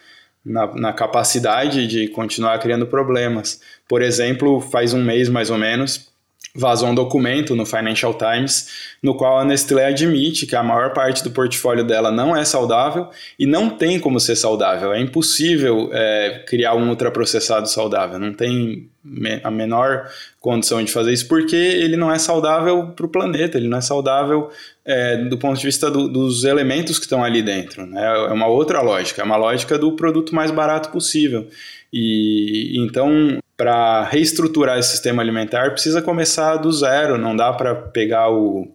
na, 0.45 0.67
na, 0.75 0.93
capacidade 0.93 1.87
de 1.87 2.09
continuar 2.09 2.59
criando 2.59 2.87
problemas. 2.87 3.61
Por 3.89 4.03
exemplo, 4.03 4.61
faz 4.61 4.93
um 4.93 5.03
mês 5.03 5.29
mais 5.29 5.51
ou 5.51 5.59
menos, 5.59 6.13
vazou 6.55 6.89
um 6.89 6.95
documento 6.95 7.57
no 7.57 7.65
Financial 7.65 8.13
Times 8.13 8.93
no 9.03 9.15
qual 9.15 9.39
a 9.39 9.45
Nestlé 9.45 9.87
admite 9.87 10.47
que 10.47 10.55
a 10.55 10.63
maior 10.63 10.93
parte 10.93 11.25
do 11.25 11.31
portfólio 11.31 11.85
dela 11.85 12.11
não 12.11 12.37
é 12.37 12.45
saudável 12.45 13.09
e 13.39 13.47
não 13.47 13.71
tem 13.71 13.99
como 13.99 14.21
ser 14.21 14.37
saudável. 14.37 14.93
É 14.93 15.01
impossível 15.01 15.89
é, 15.93 16.45
criar 16.47 16.75
um 16.75 16.89
ultraprocessado 16.89 17.69
saudável, 17.69 18.19
não 18.19 18.35
tem 18.35 18.91
a 19.43 19.51
menor 19.51 20.09
condição 20.39 20.83
de 20.83 20.93
fazer 20.93 21.13
isso 21.13 21.27
porque 21.27 21.57
ele 21.57 21.97
não 21.97 22.13
é 22.13 22.19
saudável 22.19 22.89
para 22.89 23.07
o 23.07 23.09
planeta, 23.09 23.59
ele 23.59 23.69
não 23.69 23.79
é 23.79 23.81
saudável 23.81 24.51
é, 24.85 25.17
do 25.17 25.39
ponto 25.39 25.59
de 25.59 25.67
vista 25.67 25.91
do, 25.91 26.09
dos 26.09 26.45
elementos 26.45 26.99
que 26.99 27.05
estão 27.05 27.23
ali 27.23 27.43
dentro. 27.43 27.87
Né? 27.87 28.05
É 28.05 28.33
uma 28.33 28.47
outra 28.47 28.81
lógica, 28.81 29.23
é 29.23 29.25
uma 29.25 29.37
lógica 29.37 29.79
do 29.79 29.93
produto 29.93 30.35
mais 30.35 30.51
barato 30.51 30.91
possível. 30.91 31.49
E 31.93 32.75
então 32.79 33.39
para 33.57 34.05
reestruturar 34.05 34.79
esse 34.79 34.91
sistema 34.91 35.23
alimentar 35.23 35.71
precisa 35.71 36.03
começar 36.03 36.57
do 36.57 36.73
zero, 36.73 37.17
não 37.17 37.37
dá 37.37 37.53
para 37.53 37.75
pegar 37.75 38.31
o, 38.31 38.67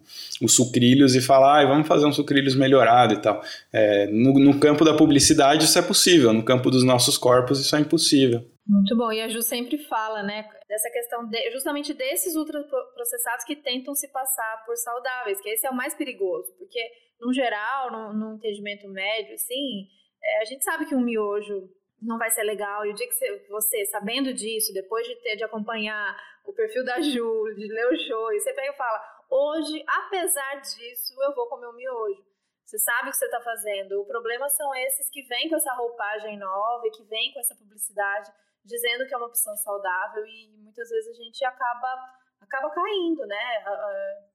os 0.42 0.54
sucrilhos 0.54 1.14
e 1.14 1.20
falar, 1.20 1.62
ah, 1.62 1.66
vamos 1.66 1.88
fazer 1.88 2.06
um 2.06 2.12
sucrilhos 2.12 2.54
melhorado 2.54 3.14
e 3.14 3.20
tal. 3.20 3.42
É, 3.72 4.06
no, 4.06 4.32
no, 4.34 4.58
campo 4.60 4.84
da 4.84 4.94
publicidade 4.94 5.64
isso 5.64 5.78
é 5.78 5.82
possível, 5.82 6.32
no 6.32 6.44
campo 6.44 6.70
dos 6.70 6.84
nossos 6.84 7.16
corpos 7.18 7.60
isso 7.60 7.74
é 7.74 7.80
impossível. 7.80 8.44
Muito 8.66 8.96
bom, 8.96 9.10
e 9.10 9.20
a 9.20 9.28
Ju 9.28 9.42
sempre 9.42 9.78
fala, 9.78 10.22
né, 10.22 10.46
dessa 10.68 10.90
questão 10.90 11.26
de, 11.26 11.50
justamente 11.50 11.94
desses 11.94 12.36
ultraprocessados 12.36 13.44
que 13.44 13.56
tentam 13.56 13.94
se 13.94 14.08
passar 14.08 14.64
por 14.66 14.76
saudáveis, 14.76 15.40
que 15.40 15.48
esse 15.48 15.66
é 15.66 15.70
o 15.70 15.74
mais 15.74 15.94
perigoso, 15.94 16.52
porque, 16.58 16.80
no 17.20 17.32
geral, 17.32 17.90
no, 17.90 18.12
no 18.12 18.34
entendimento 18.36 18.86
médio, 18.88 19.34
assim, 19.34 19.86
é, 20.22 20.42
a 20.42 20.44
gente 20.44 20.62
sabe 20.62 20.84
que 20.84 20.94
um 20.94 21.00
miojo 21.00 21.68
não 22.00 22.18
vai 22.18 22.30
ser 22.30 22.42
legal. 22.42 22.86
E 22.86 22.90
o 22.90 22.94
dia 22.94 23.08
que 23.08 23.48
você, 23.48 23.84
sabendo 23.86 24.32
disso, 24.32 24.72
depois 24.72 25.06
de 25.06 25.16
ter 25.16 25.36
de 25.36 25.44
acompanhar 25.44 26.16
o 26.44 26.52
perfil 26.52 26.84
da 26.84 27.00
Ju, 27.00 27.54
de 27.56 27.66
ler 27.66 27.86
o 27.86 27.98
show, 27.98 28.32
e 28.32 28.40
você 28.40 28.52
pega 28.52 28.72
e 28.72 28.76
fala: 28.76 29.00
hoje, 29.28 29.84
apesar 29.86 30.60
disso, 30.60 31.14
eu 31.22 31.34
vou 31.34 31.48
comer 31.48 31.68
um 31.68 31.74
miojo. 31.74 32.26
Você 32.64 32.78
sabe 32.78 33.08
o 33.08 33.12
que 33.12 33.16
você 33.16 33.24
está 33.24 33.40
fazendo. 33.40 34.00
O 34.00 34.06
problema 34.06 34.48
são 34.50 34.74
esses 34.74 35.08
que 35.10 35.22
vêm 35.22 35.48
com 35.48 35.56
essa 35.56 35.72
roupagem 35.74 36.38
nova 36.38 36.86
e 36.86 36.90
que 36.90 37.02
vêm 37.04 37.32
com 37.32 37.40
essa 37.40 37.54
publicidade 37.54 38.30
dizendo 38.64 39.06
que 39.06 39.14
é 39.14 39.16
uma 39.16 39.26
opção 39.26 39.56
saudável 39.56 40.26
e 40.26 40.48
muitas 40.58 40.90
vezes 40.90 41.18
a 41.18 41.22
gente 41.22 41.44
acaba 41.44 42.18
acaba 42.40 42.70
caindo, 42.70 43.26
né? 43.26 43.64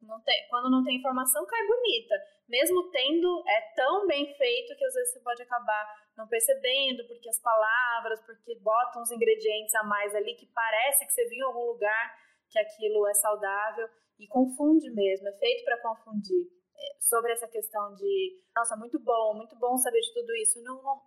Não 0.02 0.20
tem, 0.22 0.48
quando 0.50 0.70
não 0.70 0.84
tem 0.84 0.98
informação, 0.98 1.46
cai 1.46 1.66
bonita. 1.66 2.16
Mesmo 2.50 2.89
tendo, 2.91 3.44
é 3.48 3.62
tão 3.76 4.06
bem 4.06 4.36
feito 4.36 4.76
que 4.76 4.86
às 4.86 4.94
vezes 4.94 5.14
você 5.14 5.20
pode 5.22 5.41
acabar 5.41 5.88
não 6.18 6.28
percebendo, 6.28 7.08
porque 7.08 7.30
as 7.30 7.39
palavras, 7.39 8.22
porque 8.26 8.60
botam 8.60 9.02
uns 9.02 9.12
ingredientes 9.12 9.74
a 9.76 9.84
mais 9.84 10.14
ali 10.14 10.36
que 10.36 10.46
parece 10.48 11.06
que 11.06 11.14
você 11.14 11.26
viu 11.30 11.39
em 11.39 11.48
algum 11.48 11.66
lugar 11.66 12.16
que 12.50 12.60
aquilo 12.60 13.08
é 13.08 13.14
saudável 13.14 13.89
e 14.20 14.28
confunde 14.28 14.89
mesmo, 14.91 15.28
é 15.28 15.34
feito 15.34 15.64
para 15.64 15.82
confundir. 15.82 16.47
É, 16.76 16.97
sobre 16.99 17.32
essa 17.32 17.47
questão 17.47 17.93
de, 17.95 18.41
nossa, 18.55 18.76
muito 18.76 18.99
bom, 18.99 19.36
muito 19.36 19.55
bom 19.57 19.78
saber 19.78 20.01
de 20.01 20.14
tudo 20.14 20.36
isso. 20.36 20.61
Não, 20.64 20.82
não 20.82 21.01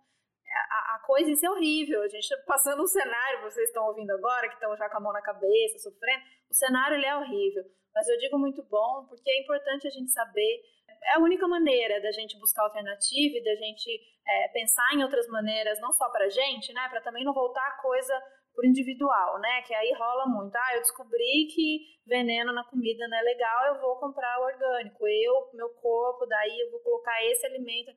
a, 0.47 0.95
a, 0.95 0.99
coisa 1.05 1.29
isso 1.29 1.45
é 1.45 1.49
horrível. 1.49 2.01
A 2.01 2.07
gente 2.07 2.29
tá 2.29 2.37
passando 2.47 2.81
um 2.81 2.87
cenário, 2.87 3.41
vocês 3.41 3.67
estão 3.67 3.85
ouvindo 3.85 4.11
agora, 4.11 4.47
que 4.47 4.55
estão 4.55 4.75
já 4.77 4.89
com 4.89 4.97
a 4.97 5.01
mão 5.01 5.13
na 5.13 5.21
cabeça, 5.21 5.79
sofrendo. 5.79 6.23
O 6.49 6.53
cenário 6.53 6.95
ele 6.95 7.05
é 7.05 7.17
horrível. 7.17 7.63
Mas 7.93 8.07
eu 8.07 8.17
digo 8.17 8.37
muito 8.37 8.63
bom 8.63 9.05
porque 9.09 9.29
é 9.29 9.41
importante 9.41 9.87
a 9.87 9.91
gente 9.91 10.11
saber. 10.11 10.61
É 11.03 11.15
a 11.15 11.19
única 11.19 11.47
maneira 11.47 12.01
da 12.01 12.11
gente 12.11 12.37
buscar 12.39 12.63
alternativa 12.63 13.37
e 13.37 13.43
da 13.43 13.55
gente 13.55 14.01
é, 14.27 14.47
pensar 14.49 14.93
em 14.93 15.03
outras 15.03 15.27
maneiras, 15.27 15.79
não 15.79 15.91
só 15.91 16.09
para 16.09 16.29
gente, 16.29 16.73
né? 16.73 16.87
Para 16.89 17.01
também 17.01 17.23
não 17.23 17.33
voltar 17.33 17.65
a 17.65 17.81
coisa 17.81 18.13
por 18.57 18.65
individual, 18.65 19.37
né? 19.37 19.61
Que 19.61 19.73
aí 19.75 19.93
rola 19.93 20.25
muito. 20.25 20.55
Ah, 20.55 20.73
eu 20.73 20.81
descobri 20.81 21.47
que 21.53 22.01
veneno 22.07 22.51
na 22.51 22.63
comida 22.63 23.07
não 23.07 23.15
é 23.15 23.21
legal, 23.21 23.67
eu 23.67 23.79
vou 23.79 23.97
comprar 23.97 24.39
o 24.39 24.45
orgânico. 24.45 25.07
Eu, 25.07 25.51
meu 25.53 25.69
corpo, 25.75 26.25
daí 26.25 26.59
eu 26.61 26.71
vou 26.71 26.79
colocar 26.79 27.23
esse 27.25 27.45
alimento. 27.45 27.91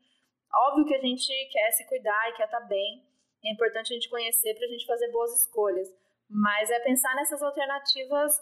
Óbvio 0.52 0.84
que 0.84 0.94
a 0.94 1.00
gente 1.00 1.32
quer 1.50 1.70
se 1.70 1.88
cuidar 1.88 2.28
e 2.28 2.34
quer 2.34 2.44
estar 2.44 2.60
tá 2.60 2.66
bem. 2.66 3.02
É 3.42 3.50
importante 3.50 3.90
a 3.90 3.94
gente 3.94 4.10
conhecer 4.10 4.54
para 4.54 4.66
a 4.66 4.68
gente 4.68 4.84
fazer 4.84 5.10
boas 5.10 5.32
escolhas. 5.40 5.88
Mas 6.28 6.70
é 6.70 6.78
pensar 6.80 7.16
nessas 7.16 7.42
alternativas 7.42 8.38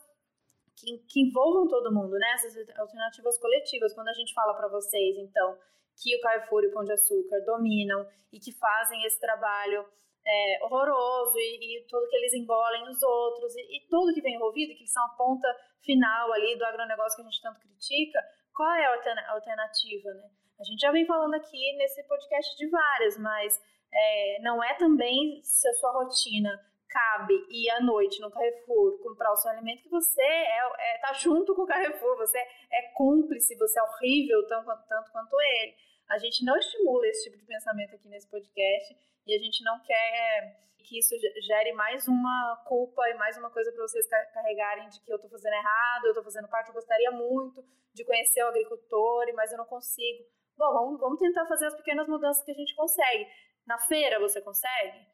que, 0.74 0.98
que 1.08 1.20
envolvam 1.20 1.68
todo 1.68 1.94
mundo, 1.94 2.18
né? 2.18 2.32
Essas 2.34 2.68
alternativas 2.80 3.38
coletivas. 3.38 3.94
Quando 3.94 4.08
a 4.08 4.14
gente 4.14 4.34
fala 4.34 4.54
para 4.54 4.66
vocês, 4.66 5.16
então, 5.18 5.56
que 5.94 6.16
o 6.16 6.20
Carrefour 6.20 6.64
e 6.64 6.66
o 6.66 6.72
Pão 6.72 6.82
de 6.82 6.94
Açúcar 6.94 7.38
dominam 7.46 8.04
e 8.32 8.40
que 8.40 8.50
fazem 8.50 9.04
esse 9.04 9.20
trabalho 9.20 9.86
é, 10.29 10.64
horroroso 10.64 11.39
e, 11.39 11.79
e, 11.79 11.87
tudo 11.89 12.07
que 12.09 12.16
eles 12.16 12.35
engolem 12.35 12.87
os 12.89 13.03
outros 13.03 13.57
e, 13.57 13.61
e, 13.76 13.89
tudo 13.89 14.12
que 14.12 14.20
vem 14.20 14.35
envolvido, 14.35 14.74
que 14.74 14.81
eles 14.81 14.93
são 14.93 15.05
a 15.05 15.16
ponta 15.16 15.49
final 15.83 16.33
ali 16.33 16.57
do 16.57 16.66
agronegócio 16.66 17.16
que 17.16 17.22
a 17.22 17.24
gente 17.24 17.41
tanto 17.41 17.61
critica, 17.61 18.22
qual 18.55 18.70
é 18.72 18.85
a 18.85 19.33
alternativa, 19.33 20.11
né? 20.12 20.31
A 20.61 20.64
gente 20.64 20.81
já 20.81 20.91
vem 20.91 21.07
falando 21.07 21.35
aqui 21.35 21.76
nesse 21.76 22.03
podcast 22.09 22.57
de 22.57 22.68
várias, 22.68 23.16
mas 23.16 23.59
é, 23.93 24.41
não 24.43 24.62
é 24.62 24.74
também 24.74 25.41
se 25.43 25.68
a 25.68 25.72
sua 25.74 25.93
rotina 25.93 26.61
cabe 26.89 27.35
ir 27.51 27.70
à 27.70 27.81
noite 27.81 28.20
no 28.20 28.31
Carrefour 28.31 28.99
comprar 29.03 29.33
o 29.33 29.37
seu 29.37 29.51
alimento 29.51 29.83
que 29.83 29.89
você 29.89 30.22
é, 30.22 30.95
é 30.95 30.99
tá 30.99 31.12
junto 31.12 31.55
com 31.55 31.62
o 31.62 31.66
Carrefour, 31.66 32.16
você 32.16 32.39
é 32.39 32.83
cúmplice, 32.95 33.57
você 33.57 33.79
é 33.79 33.83
horrível 33.83 34.47
tanto, 34.49 34.66
tanto 34.89 35.12
quanto 35.12 35.41
ele. 35.41 35.74
A 36.09 36.18
gente 36.18 36.44
não 36.44 36.56
estimula 36.56 37.06
esse 37.06 37.24
tipo 37.24 37.36
de 37.36 37.44
pensamento 37.44 37.94
aqui 37.94 38.09
nesse 38.09 38.28
podcast 38.28 38.96
e 39.26 39.34
a 39.34 39.38
gente 39.38 39.62
não 39.62 39.78
quer 39.80 40.68
que 40.78 40.98
isso 40.98 41.14
gere 41.42 41.72
mais 41.74 42.09
uma 42.09 42.64
culpa 42.66 43.06
e 43.11 43.14
mais 43.14 43.36
uma 43.36 43.50
coisa 43.50 43.70
para 43.70 43.82
vocês 43.82 44.09
carregarem 44.32 44.88
de 44.88 45.00
que 45.00 45.12
eu 45.12 45.16
estou 45.16 45.30
fazendo 45.30 45.52
errado, 45.52 46.04
eu 46.04 46.11
estou 46.11 46.24
fazendo 46.24 46.48
parte, 46.48 46.68
eu 46.68 46.74
gostaria 46.74 47.11
muito 47.11 47.62
de 47.92 48.04
conhecer 48.04 48.42
o 48.42 48.48
agricultor, 48.48 49.26
mas 49.34 49.52
eu 49.52 49.59
não 49.59 49.66
consigo. 49.66 50.24
Bom, 50.56 50.72
vamos, 50.72 51.00
vamos 51.00 51.18
tentar 51.18 51.44
fazer 51.46 51.66
as 51.66 51.76
pequenas 51.76 52.09
mudanças 52.09 52.42
que 52.42 52.52
a 52.52 52.54
gente 52.54 52.74
consegue. 52.74 53.26
Na 53.66 53.78
feira 53.78 54.18
você 54.18 54.40
consegue? 54.40 55.06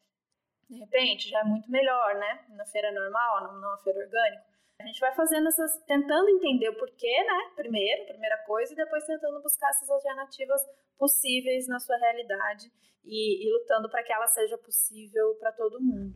De 0.70 0.78
repente, 0.78 1.28
já 1.28 1.40
é 1.40 1.45
muito 1.45 1.68
melhor, 1.70 2.14
né? 2.14 2.45
Na 2.51 2.64
feira 2.66 2.92
normal, 2.92 3.53
não 3.53 3.61
na 3.61 3.78
feira 3.78 3.99
orgânica. 3.99 4.53
A 4.81 4.87
gente 4.87 4.99
vai 4.99 5.14
fazendo 5.14 5.47
essas, 5.47 5.72
tentando 5.87 6.29
entender 6.31 6.68
o 6.68 6.77
porquê, 6.77 7.25
né? 7.25 7.53
Primeiro, 7.55 8.07
primeira 8.07 8.37
coisa, 8.45 8.72
e 8.72 8.77
depois 8.77 9.05
tentando 9.05 9.41
buscar 9.41 9.70
essas 9.70 9.89
alternativas 9.89 10.61
possíveis 10.99 11.68
na 11.68 11.79
sua 11.79 11.97
realidade 11.97 12.66
e, 13.05 13.47
e 13.47 13.53
lutando 13.53 13.89
para 13.89 14.03
que 14.03 14.12
ela 14.12 14.27
seja 14.27 14.59
possível 14.59 15.37
para 15.39 15.53
todo 15.53 15.81
mundo. 15.81 16.14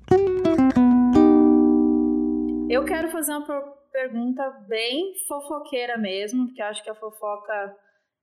Eu 2.68 2.84
quero 2.84 3.08
fazer 3.10 3.32
uma 3.32 3.76
pergunta 3.92 4.50
bem 4.68 5.14
fofoqueira 5.28 5.96
mesmo, 5.96 6.46
porque 6.46 6.60
eu 6.60 6.66
acho 6.66 6.82
que 6.82 6.90
a 6.90 6.96
fofoca 6.96 7.76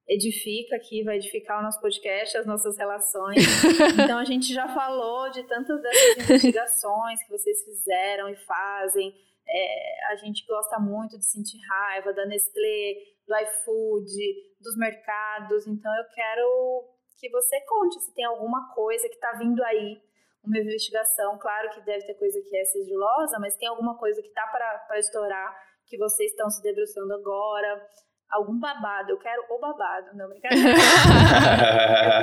edifica 0.08 0.76
aqui, 0.76 1.02
vai 1.04 1.16
edificar 1.16 1.60
o 1.60 1.64
nosso 1.64 1.80
podcast, 1.80 2.38
as 2.38 2.46
nossas 2.46 2.78
relações. 2.78 3.38
Então 4.04 4.20
a 4.20 4.26
gente 4.26 4.54
já 4.54 4.68
falou 4.68 5.32
de 5.32 5.44
tantas 5.44 5.82
dessas 5.82 6.18
investigações 6.18 7.24
que 7.24 7.30
vocês 7.30 7.64
fizeram 7.64 8.28
e 8.28 8.36
fazem. 8.36 9.16
É, 9.48 10.06
a 10.12 10.16
gente 10.16 10.46
gosta 10.46 10.80
muito 10.80 11.18
de 11.18 11.26
sentir 11.26 11.60
raiva 11.68 12.14
da 12.14 12.26
Nestlé, 12.26 12.96
do 13.28 13.36
iFood, 13.36 14.16
dos 14.60 14.78
mercados. 14.78 15.68
Então 15.68 15.96
eu 15.98 16.06
quero 16.14 16.96
que 17.20 17.30
você 17.30 17.62
conte 17.62 18.00
se 18.00 18.14
tem 18.14 18.26
alguma 18.26 18.74
coisa 18.74 19.08
que 19.08 19.16
está 19.16 19.34
vindo 19.34 19.64
aí, 19.64 20.02
uma 20.44 20.58
investigação. 20.58 21.38
Claro 21.38 21.70
que 21.72 21.82
deve 21.82 22.06
ter 22.06 22.16
coisa 22.16 22.40
que 22.42 22.58
é 22.58 22.66
sigilosa, 22.66 23.40
mas 23.40 23.56
tem 23.58 23.68
alguma 23.68 23.98
coisa 23.98 24.22
que 24.22 24.28
está 24.28 24.46
para 24.48 25.00
estourar 25.00 25.56
que 25.88 25.98
vocês 25.98 26.32
estão 26.32 26.50
se 26.50 26.62
debruçando 26.62 27.14
agora 27.14 27.88
algum 28.36 28.60
babado, 28.60 29.12
eu 29.12 29.18
quero 29.18 29.44
o 29.50 29.60
babado, 29.60 30.08
não, 30.14 30.28
brincadeira. 30.30 30.70
eu 30.70 30.76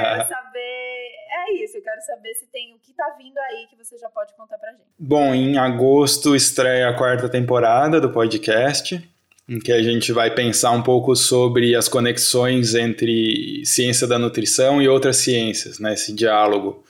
quero 0.00 0.28
saber, 0.28 1.10
é 1.30 1.54
isso, 1.64 1.76
eu 1.76 1.82
quero 1.82 2.00
saber 2.02 2.34
se 2.34 2.46
tem 2.46 2.74
o 2.74 2.78
que 2.78 2.92
tá 2.92 3.14
vindo 3.18 3.38
aí 3.38 3.66
que 3.68 3.76
você 3.76 3.96
já 3.98 4.08
pode 4.08 4.34
contar 4.34 4.58
pra 4.58 4.70
gente. 4.70 4.82
Bom, 4.98 5.34
em 5.34 5.58
agosto 5.58 6.36
estreia 6.36 6.88
a 6.88 6.96
quarta 6.96 7.28
temporada 7.28 8.00
do 8.00 8.10
podcast, 8.10 9.02
em 9.48 9.58
que 9.58 9.72
a 9.72 9.82
gente 9.82 10.12
vai 10.12 10.30
pensar 10.30 10.70
um 10.70 10.82
pouco 10.82 11.16
sobre 11.16 11.74
as 11.74 11.88
conexões 11.88 12.74
entre 12.74 13.64
ciência 13.64 14.06
da 14.06 14.18
nutrição 14.18 14.80
e 14.80 14.88
outras 14.88 15.16
ciências, 15.16 15.78
né, 15.78 15.94
esse 15.94 16.14
diálogo 16.14 16.84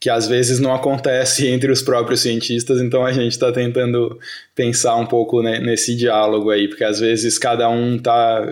que 0.00 0.10
às 0.10 0.28
vezes 0.28 0.60
não 0.60 0.74
acontece 0.74 1.46
entre 1.48 1.70
os 1.70 1.82
próprios 1.82 2.20
cientistas, 2.20 2.80
então 2.80 3.04
a 3.04 3.12
gente 3.12 3.32
está 3.32 3.50
tentando 3.50 4.18
pensar 4.54 4.96
um 4.96 5.06
pouco 5.06 5.42
né, 5.42 5.58
nesse 5.58 5.94
diálogo 5.96 6.50
aí, 6.50 6.68
porque 6.68 6.84
às 6.84 7.00
vezes 7.00 7.38
cada 7.38 7.68
um 7.68 7.96
está 7.96 8.46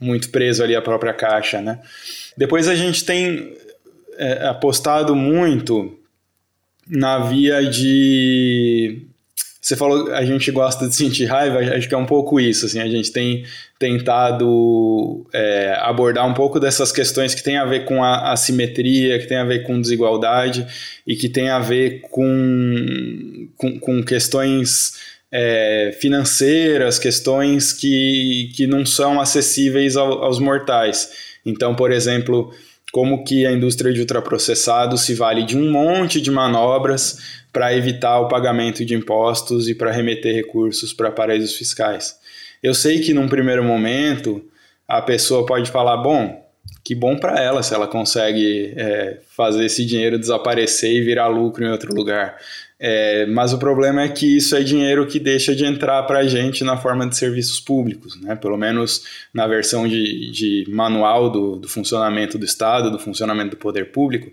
muito 0.00 0.30
preso 0.30 0.62
ali 0.62 0.74
à 0.76 0.82
própria 0.82 1.12
caixa, 1.12 1.60
né? 1.60 1.80
Depois 2.36 2.68
a 2.68 2.74
gente 2.74 3.04
tem 3.04 3.54
é, 4.16 4.46
apostado 4.46 5.14
muito 5.14 5.96
na 6.88 7.18
via 7.18 7.64
de 7.64 9.06
você 9.64 9.76
falou 9.76 10.12
a 10.12 10.22
gente 10.26 10.50
gosta 10.50 10.86
de 10.86 10.94
sentir 10.94 11.24
raiva, 11.24 11.58
acho 11.58 11.88
que 11.88 11.94
é 11.94 11.96
um 11.98 12.04
pouco 12.04 12.38
isso, 12.38 12.66
assim, 12.66 12.80
a 12.80 12.86
gente 12.86 13.10
tem 13.10 13.46
tentado 13.78 15.26
é, 15.32 15.74
abordar 15.80 16.28
um 16.28 16.34
pouco 16.34 16.60
dessas 16.60 16.92
questões 16.92 17.34
que 17.34 17.42
tem 17.42 17.56
a 17.56 17.64
ver 17.64 17.86
com 17.86 18.04
a 18.04 18.30
assimetria, 18.30 19.18
que 19.18 19.26
tem 19.26 19.38
a 19.38 19.44
ver 19.44 19.62
com 19.62 19.80
desigualdade 19.80 20.66
e 21.06 21.16
que 21.16 21.30
tem 21.30 21.48
a 21.48 21.58
ver 21.58 22.02
com, 22.10 23.48
com, 23.56 23.80
com 23.80 24.02
questões 24.02 25.00
é, 25.32 25.96
financeiras, 25.98 26.98
questões 26.98 27.72
que, 27.72 28.52
que 28.54 28.66
não 28.66 28.84
são 28.84 29.18
acessíveis 29.18 29.96
ao, 29.96 30.24
aos 30.24 30.38
mortais. 30.38 31.10
Então, 31.44 31.74
por 31.74 31.90
exemplo, 31.90 32.52
como 32.92 33.24
que 33.24 33.46
a 33.46 33.52
indústria 33.52 33.94
de 33.94 34.00
ultraprocessados 34.00 35.06
se 35.06 35.14
vale 35.14 35.42
de 35.42 35.56
um 35.56 35.72
monte 35.72 36.20
de 36.20 36.30
manobras 36.30 37.43
para 37.54 37.72
evitar 37.72 38.18
o 38.18 38.26
pagamento 38.26 38.84
de 38.84 38.96
impostos 38.96 39.68
e 39.68 39.76
para 39.76 39.92
remeter 39.92 40.34
recursos 40.34 40.92
para 40.92 41.12
paraísos 41.12 41.54
fiscais. 41.54 42.18
Eu 42.60 42.74
sei 42.74 42.98
que 42.98 43.14
num 43.14 43.28
primeiro 43.28 43.62
momento 43.62 44.44
a 44.88 45.00
pessoa 45.00 45.46
pode 45.46 45.70
falar, 45.70 45.98
bom, 45.98 46.44
que 46.82 46.96
bom 46.96 47.16
para 47.16 47.40
ela 47.40 47.62
se 47.62 47.72
ela 47.72 47.86
consegue 47.86 48.74
é, 48.76 49.18
fazer 49.36 49.66
esse 49.66 49.86
dinheiro 49.86 50.18
desaparecer 50.18 50.90
e 50.90 51.02
virar 51.02 51.28
lucro 51.28 51.64
em 51.64 51.70
outro 51.70 51.94
lugar. 51.94 52.36
É, 52.78 53.24
mas 53.26 53.52
o 53.52 53.58
problema 53.58 54.02
é 54.02 54.08
que 54.08 54.36
isso 54.36 54.56
é 54.56 54.62
dinheiro 54.62 55.06
que 55.06 55.20
deixa 55.20 55.54
de 55.54 55.64
entrar 55.64 56.02
para 56.02 56.18
a 56.18 56.26
gente 56.26 56.64
na 56.64 56.76
forma 56.76 57.08
de 57.08 57.16
serviços 57.16 57.60
públicos, 57.60 58.20
né? 58.20 58.34
pelo 58.34 58.56
menos 58.56 59.04
na 59.32 59.46
versão 59.46 59.86
de, 59.86 60.30
de 60.32 60.66
manual 60.68 61.30
do, 61.30 61.56
do, 61.56 61.68
funcionamento 61.68 62.36
do 62.36 62.44
Estado, 62.44 62.90
do 62.90 62.98
funcionamento 62.98 63.50
do 63.50 63.56
poder 63.56 63.92
público. 63.92 64.32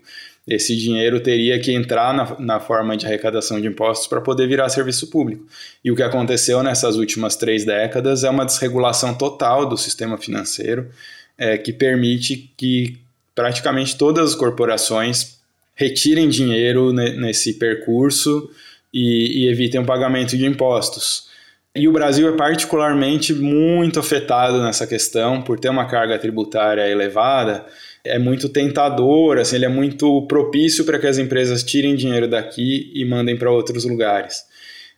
Esse 0.53 0.75
dinheiro 0.75 1.21
teria 1.21 1.57
que 1.61 1.71
entrar 1.71 2.13
na, 2.13 2.37
na 2.37 2.59
forma 2.59 2.97
de 2.97 3.05
arrecadação 3.05 3.61
de 3.61 3.67
impostos 3.67 4.05
para 4.05 4.19
poder 4.19 4.49
virar 4.49 4.67
serviço 4.67 5.09
público. 5.09 5.47
E 5.81 5.89
o 5.89 5.95
que 5.95 6.03
aconteceu 6.03 6.61
nessas 6.61 6.97
últimas 6.97 7.37
três 7.37 7.63
décadas 7.63 8.25
é 8.25 8.29
uma 8.29 8.45
desregulação 8.45 9.13
total 9.13 9.65
do 9.65 9.77
sistema 9.77 10.17
financeiro 10.17 10.89
é, 11.37 11.57
que 11.57 11.71
permite 11.71 12.51
que 12.57 12.99
praticamente 13.33 13.97
todas 13.97 14.31
as 14.31 14.35
corporações 14.35 15.39
retirem 15.73 16.27
dinheiro 16.27 16.91
nesse 16.91 17.53
percurso 17.53 18.51
e, 18.93 19.45
e 19.45 19.49
evitem 19.49 19.79
o 19.79 19.85
pagamento 19.85 20.37
de 20.37 20.45
impostos. 20.45 21.29
E 21.73 21.87
o 21.87 21.93
Brasil 21.93 22.27
é 22.27 22.35
particularmente 22.35 23.33
muito 23.33 24.01
afetado 24.01 24.61
nessa 24.61 24.85
questão 24.85 25.41
por 25.41 25.57
ter 25.57 25.69
uma 25.69 25.85
carga 25.85 26.19
tributária 26.19 26.85
elevada. 26.89 27.65
É 28.03 28.17
muito 28.17 28.49
tentador, 28.49 29.37
assim, 29.37 29.57
ele 29.57 29.65
é 29.65 29.69
muito 29.69 30.25
propício 30.27 30.85
para 30.85 30.97
que 30.97 31.07
as 31.07 31.17
empresas 31.17 31.63
tirem 31.63 31.95
dinheiro 31.95 32.27
daqui 32.27 32.91
e 32.93 33.05
mandem 33.05 33.37
para 33.37 33.51
outros 33.51 33.85
lugares. 33.85 34.43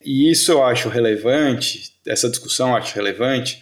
E 0.03 0.29
isso 0.29 0.51
eu 0.51 0.63
acho 0.63 0.89
relevante, 0.89 1.91
essa 2.07 2.29
discussão 2.29 2.69
eu 2.69 2.75
acho 2.75 2.95
relevante, 2.95 3.61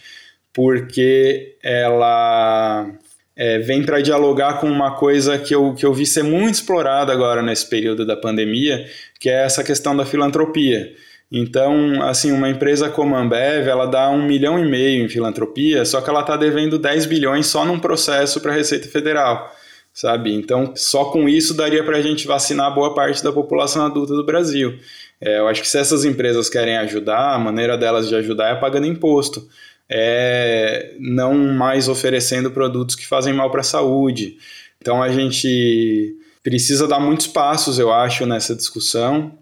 porque 0.52 1.56
ela 1.62 2.92
é, 3.36 3.58
vem 3.58 3.82
para 3.82 4.00
dialogar 4.00 4.60
com 4.60 4.68
uma 4.68 4.96
coisa 4.96 5.38
que 5.38 5.54
eu, 5.54 5.74
que 5.74 5.86
eu 5.86 5.94
vi 5.94 6.04
ser 6.04 6.22
muito 6.22 6.54
explorada 6.54 7.12
agora 7.12 7.42
nesse 7.42 7.68
período 7.68 8.04
da 8.04 8.16
pandemia, 8.16 8.86
que 9.18 9.30
é 9.30 9.44
essa 9.44 9.64
questão 9.64 9.96
da 9.96 10.04
filantropia. 10.04 10.94
Então, 11.32 12.02
assim, 12.02 12.30
uma 12.30 12.50
empresa 12.50 12.90
como 12.90 13.16
a 13.16 13.20
Ambev, 13.20 13.66
ela 13.66 13.86
dá 13.86 14.10
um 14.10 14.22
milhão 14.22 14.58
e 14.58 14.68
meio 14.68 15.02
em 15.02 15.08
filantropia, 15.08 15.82
só 15.86 16.02
que 16.02 16.10
ela 16.10 16.20
está 16.20 16.36
devendo 16.36 16.78
10 16.78 17.06
bilhões 17.06 17.46
só 17.46 17.64
num 17.64 17.78
processo 17.78 18.38
para 18.38 18.52
a 18.52 18.54
Receita 18.54 18.86
Federal, 18.86 19.50
sabe? 19.94 20.34
Então, 20.34 20.74
só 20.76 21.06
com 21.06 21.26
isso 21.26 21.54
daria 21.54 21.82
para 21.82 21.96
a 21.96 22.02
gente 22.02 22.26
vacinar 22.26 22.74
boa 22.74 22.94
parte 22.94 23.24
da 23.24 23.32
população 23.32 23.86
adulta 23.86 24.14
do 24.14 24.26
Brasil. 24.26 24.78
É, 25.18 25.38
eu 25.38 25.48
acho 25.48 25.62
que 25.62 25.68
se 25.68 25.78
essas 25.78 26.04
empresas 26.04 26.50
querem 26.50 26.76
ajudar, 26.76 27.34
a 27.34 27.38
maneira 27.38 27.78
delas 27.78 28.08
de 28.08 28.14
ajudar 28.14 28.50
é 28.50 28.54
pagando 28.56 28.86
imposto 28.86 29.48
é 29.94 30.94
não 30.98 31.34
mais 31.34 31.86
oferecendo 31.86 32.50
produtos 32.50 32.94
que 32.94 33.06
fazem 33.06 33.34
mal 33.34 33.50
para 33.50 33.60
a 33.60 33.64
saúde. 33.64 34.38
Então 34.80 35.02
a 35.02 35.10
gente 35.10 36.16
precisa 36.42 36.88
dar 36.88 36.98
muitos 36.98 37.26
passos, 37.26 37.78
eu 37.78 37.92
acho, 37.92 38.24
nessa 38.24 38.54
discussão. 38.54 39.38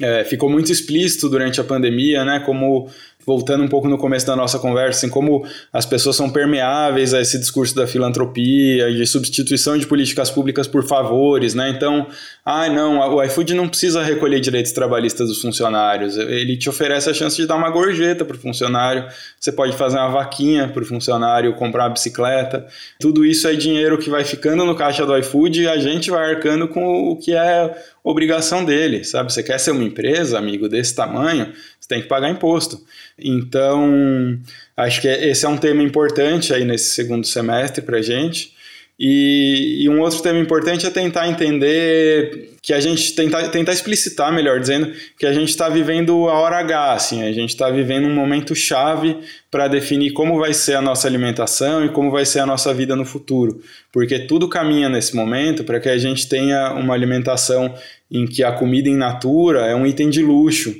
É, 0.00 0.24
ficou 0.24 0.50
muito 0.50 0.72
explícito 0.72 1.28
durante 1.28 1.60
a 1.60 1.64
pandemia, 1.64 2.24
né, 2.24 2.40
como 2.40 2.90
voltando 3.26 3.64
um 3.64 3.68
pouco 3.68 3.88
no 3.88 3.98
começo 3.98 4.26
da 4.26 4.36
nossa 4.36 4.58
conversa, 4.58 4.98
assim, 4.98 5.08
como 5.08 5.46
as 5.72 5.86
pessoas 5.86 6.16
são 6.16 6.30
permeáveis 6.30 7.14
a 7.14 7.20
esse 7.20 7.38
discurso 7.38 7.74
da 7.74 7.86
filantropia, 7.86 8.92
de 8.92 9.06
substituição 9.06 9.76
de 9.78 9.86
políticas 9.86 10.30
públicas 10.30 10.66
por 10.66 10.86
favores, 10.86 11.54
né? 11.54 11.70
Então, 11.70 12.06
ah, 12.44 12.68
não, 12.68 12.98
o 13.14 13.22
iFood 13.22 13.54
não 13.54 13.68
precisa 13.68 14.02
recolher 14.02 14.40
direitos 14.40 14.72
trabalhistas 14.72 15.28
dos 15.28 15.40
funcionários, 15.40 16.16
ele 16.16 16.56
te 16.56 16.68
oferece 16.68 17.08
a 17.08 17.14
chance 17.14 17.36
de 17.36 17.46
dar 17.46 17.56
uma 17.56 17.70
gorjeta 17.70 18.24
para 18.24 18.36
o 18.36 18.38
funcionário, 18.38 19.06
você 19.38 19.50
pode 19.50 19.76
fazer 19.76 19.96
uma 19.96 20.10
vaquinha 20.10 20.68
para 20.68 20.82
o 20.82 20.86
funcionário, 20.86 21.54
comprar 21.54 21.84
uma 21.84 21.90
bicicleta, 21.90 22.66
tudo 23.00 23.24
isso 23.24 23.48
é 23.48 23.54
dinheiro 23.54 23.98
que 23.98 24.10
vai 24.10 24.24
ficando 24.24 24.64
no 24.64 24.74
caixa 24.74 25.06
do 25.06 25.16
iFood 25.18 25.62
e 25.62 25.68
a 25.68 25.78
gente 25.78 26.10
vai 26.10 26.34
arcando 26.34 26.68
com 26.68 27.10
o 27.10 27.16
que 27.16 27.34
é 27.34 27.74
obrigação 28.04 28.62
dele, 28.62 29.02
sabe? 29.02 29.32
Você 29.32 29.42
quer 29.42 29.58
ser 29.58 29.70
uma 29.70 29.82
empresa, 29.82 30.38
amigo, 30.38 30.68
desse 30.68 30.94
tamanho, 30.94 31.50
você 31.84 31.88
tem 31.88 32.00
que 32.00 32.08
pagar 32.08 32.30
imposto. 32.30 32.80
Então, 33.18 34.38
acho 34.74 35.02
que 35.02 35.08
esse 35.08 35.44
é 35.44 35.48
um 35.48 35.58
tema 35.58 35.82
importante 35.82 36.54
aí 36.54 36.64
nesse 36.64 36.94
segundo 36.94 37.26
semestre 37.26 37.82
para 37.82 37.98
a 37.98 38.02
gente. 38.02 38.54
E, 38.98 39.82
e, 39.82 39.88
um 39.88 40.00
outro 40.00 40.22
tema 40.22 40.38
importante 40.38 40.86
é 40.86 40.90
tentar 40.90 41.28
entender 41.28 42.54
que 42.62 42.72
a 42.72 42.78
gente 42.78 43.12
tentar, 43.12 43.48
tentar 43.48 43.72
explicitar, 43.72 44.32
melhor 44.32 44.60
dizendo, 44.60 44.92
que 45.18 45.26
a 45.26 45.32
gente 45.32 45.48
está 45.48 45.68
vivendo 45.68 46.28
a 46.28 46.34
hora 46.34 46.58
H, 46.58 46.92
assim, 46.92 47.22
a 47.24 47.32
gente 47.32 47.50
está 47.50 47.68
vivendo 47.68 48.06
um 48.06 48.14
momento 48.14 48.54
chave 48.54 49.18
para 49.50 49.66
definir 49.66 50.12
como 50.12 50.38
vai 50.38 50.54
ser 50.54 50.76
a 50.76 50.80
nossa 50.80 51.08
alimentação 51.08 51.84
e 51.84 51.88
como 51.88 52.08
vai 52.08 52.24
ser 52.24 52.38
a 52.38 52.46
nossa 52.46 52.72
vida 52.72 52.94
no 52.94 53.04
futuro, 53.04 53.60
porque 53.92 54.20
tudo 54.20 54.48
caminha 54.48 54.88
nesse 54.88 55.16
momento 55.16 55.64
para 55.64 55.80
que 55.80 55.88
a 55.88 55.98
gente 55.98 56.28
tenha 56.28 56.72
uma 56.72 56.94
alimentação 56.94 57.74
em 58.08 58.26
que 58.26 58.44
a 58.44 58.52
comida 58.52 58.88
in 58.88 58.96
natura 58.96 59.66
é 59.66 59.74
um 59.74 59.84
item 59.84 60.08
de 60.08 60.22
luxo 60.22 60.72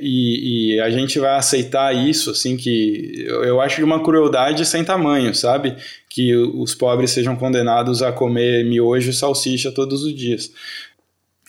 e, 0.00 0.74
e, 0.74 0.80
a 0.80 0.90
gente 0.90 1.18
vai 1.18 1.36
aceitar 1.36 1.94
isso, 1.94 2.30
assim, 2.30 2.56
que 2.56 3.24
eu, 3.26 3.60
acho 3.60 3.76
de 3.76 3.84
uma 3.84 4.02
crueldade 4.02 4.64
sem 4.64 4.84
tamanho, 4.84 5.34
sabe? 5.34 5.76
Que 6.08 6.34
os 6.34 6.74
pobres 6.74 7.10
sejam 7.10 7.36
condenados 7.36 8.02
a 8.02 8.12
comer 8.12 8.64
miojo 8.64 9.10
e 9.10 9.12
salsicha 9.12 9.72
todos 9.72 10.02
os 10.02 10.14
dias. 10.14 10.50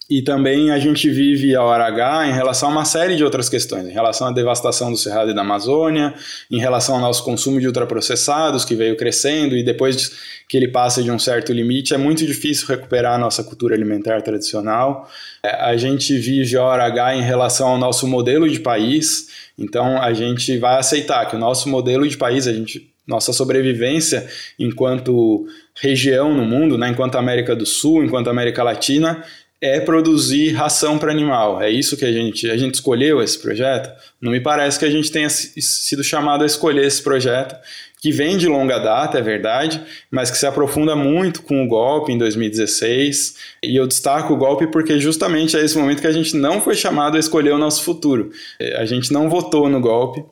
E 0.10 0.22
também 0.22 0.72
a 0.72 0.80
gente 0.80 1.10
vive 1.10 1.54
a 1.54 1.62
hora 1.62 1.86
H 1.86 2.28
em 2.30 2.32
relação 2.32 2.70
a 2.70 2.72
uma 2.72 2.86
série 2.86 3.18
de 3.18 3.26
outras 3.26 3.50
questões, 3.50 3.86
em 3.86 3.92
relação 3.92 4.28
à 4.28 4.32
devastação 4.32 4.90
do 4.90 4.98
Cerrado 4.98 5.32
e 5.32 5.34
da 5.34 5.42
Amazônia, 5.42 6.14
em 6.50 6.60
relação 6.60 6.96
ao 6.96 7.02
nosso 7.02 7.26
consumo 7.26 7.60
de 7.60 7.68
ultraprocessados, 7.68 8.64
que 8.64 8.74
veio 8.74 8.96
crescendo, 8.96 9.58
e 9.58 9.64
depois 9.64 10.12
que 10.48 10.56
ele 10.56 10.70
passa 10.70 11.04
de 11.04 11.12
um 11.12 11.20
certo 11.20 11.52
limite, 11.52 11.94
é 11.94 11.98
muito 11.98 12.26
difícil 12.26 12.68
recuperar 12.70 13.16
a 13.16 13.18
nossa 13.18 13.44
cultura 13.44 13.76
alimentar 13.76 14.22
tradicional. 14.22 15.10
É, 15.44 15.50
a 15.56 15.76
gente 15.76 16.18
vive 16.18 16.56
a 16.56 16.64
hora 16.64 16.86
H 16.86 17.16
em 17.18 17.22
relação 17.22 17.68
ao 17.68 17.78
nosso 17.78 18.08
modelo 18.08 18.50
de 18.50 18.62
país, 18.62 19.28
então 19.60 20.02
a 20.02 20.14
gente 20.14 20.58
vai 20.58 20.80
aceitar 20.80 21.26
que 21.26 21.36
o 21.36 21.40
nosso 21.40 21.68
modelo 21.68 22.08
de 22.08 22.16
país, 22.16 22.48
a 22.48 22.54
gente 22.54 22.90
nossa 23.08 23.32
sobrevivência 23.32 24.28
enquanto 24.60 25.48
região 25.82 26.34
no 26.34 26.44
mundo, 26.44 26.78
né, 26.78 26.90
enquanto 26.90 27.16
América 27.16 27.56
do 27.56 27.66
Sul, 27.66 28.04
enquanto 28.04 28.30
América 28.30 28.62
Latina, 28.64 29.24
é 29.60 29.80
produzir 29.80 30.52
ração 30.52 31.00
para 31.00 31.12
animal. 31.12 31.62
É 31.62 31.70
isso 31.70 31.98
que 31.98 32.06
a 32.06 32.12
gente 32.12 32.50
a 32.50 32.58
gente 32.58 32.76
escolheu 32.76 33.22
esse 33.22 33.40
projeto. 33.40 33.90
Não 34.22 34.32
me 34.32 34.40
parece 34.40 34.78
que 34.78 34.86
a 34.86 34.90
gente 34.90 35.12
tenha 35.12 35.30
sido 35.30 36.04
chamado 36.04 36.44
a 36.44 36.46
escolher 36.46 36.86
esse 36.86 37.02
projeto, 37.02 37.56
que 38.00 38.12
vem 38.12 38.38
de 38.38 38.48
longa 38.48 38.78
data, 38.78 39.18
é 39.18 39.22
verdade, 39.22 39.82
mas 40.12 40.30
que 40.30 40.38
se 40.38 40.46
aprofunda 40.46 40.96
muito 40.96 41.42
com 41.42 41.64
o 41.64 41.68
golpe 41.68 42.12
em 42.12 42.18
2016. 42.18 43.36
E 43.64 43.76
eu 43.76 43.88
destaco 43.88 44.34
o 44.34 44.38
golpe 44.38 44.68
porque 44.68 45.00
justamente 45.00 45.58
é 45.58 45.66
esse 45.66 45.76
momento 45.76 46.02
que 46.02 46.08
a 46.08 46.12
gente 46.12 46.36
não 46.36 46.62
foi 46.62 46.76
chamado 46.76 47.18
a 47.18 47.20
escolher 47.20 47.52
o 47.54 47.58
nosso 47.58 47.84
futuro. 47.84 48.32
A 48.76 48.86
gente 48.86 49.12
não 49.12 49.28
votou 49.28 49.68
no 49.68 49.82
golpe 49.82 50.24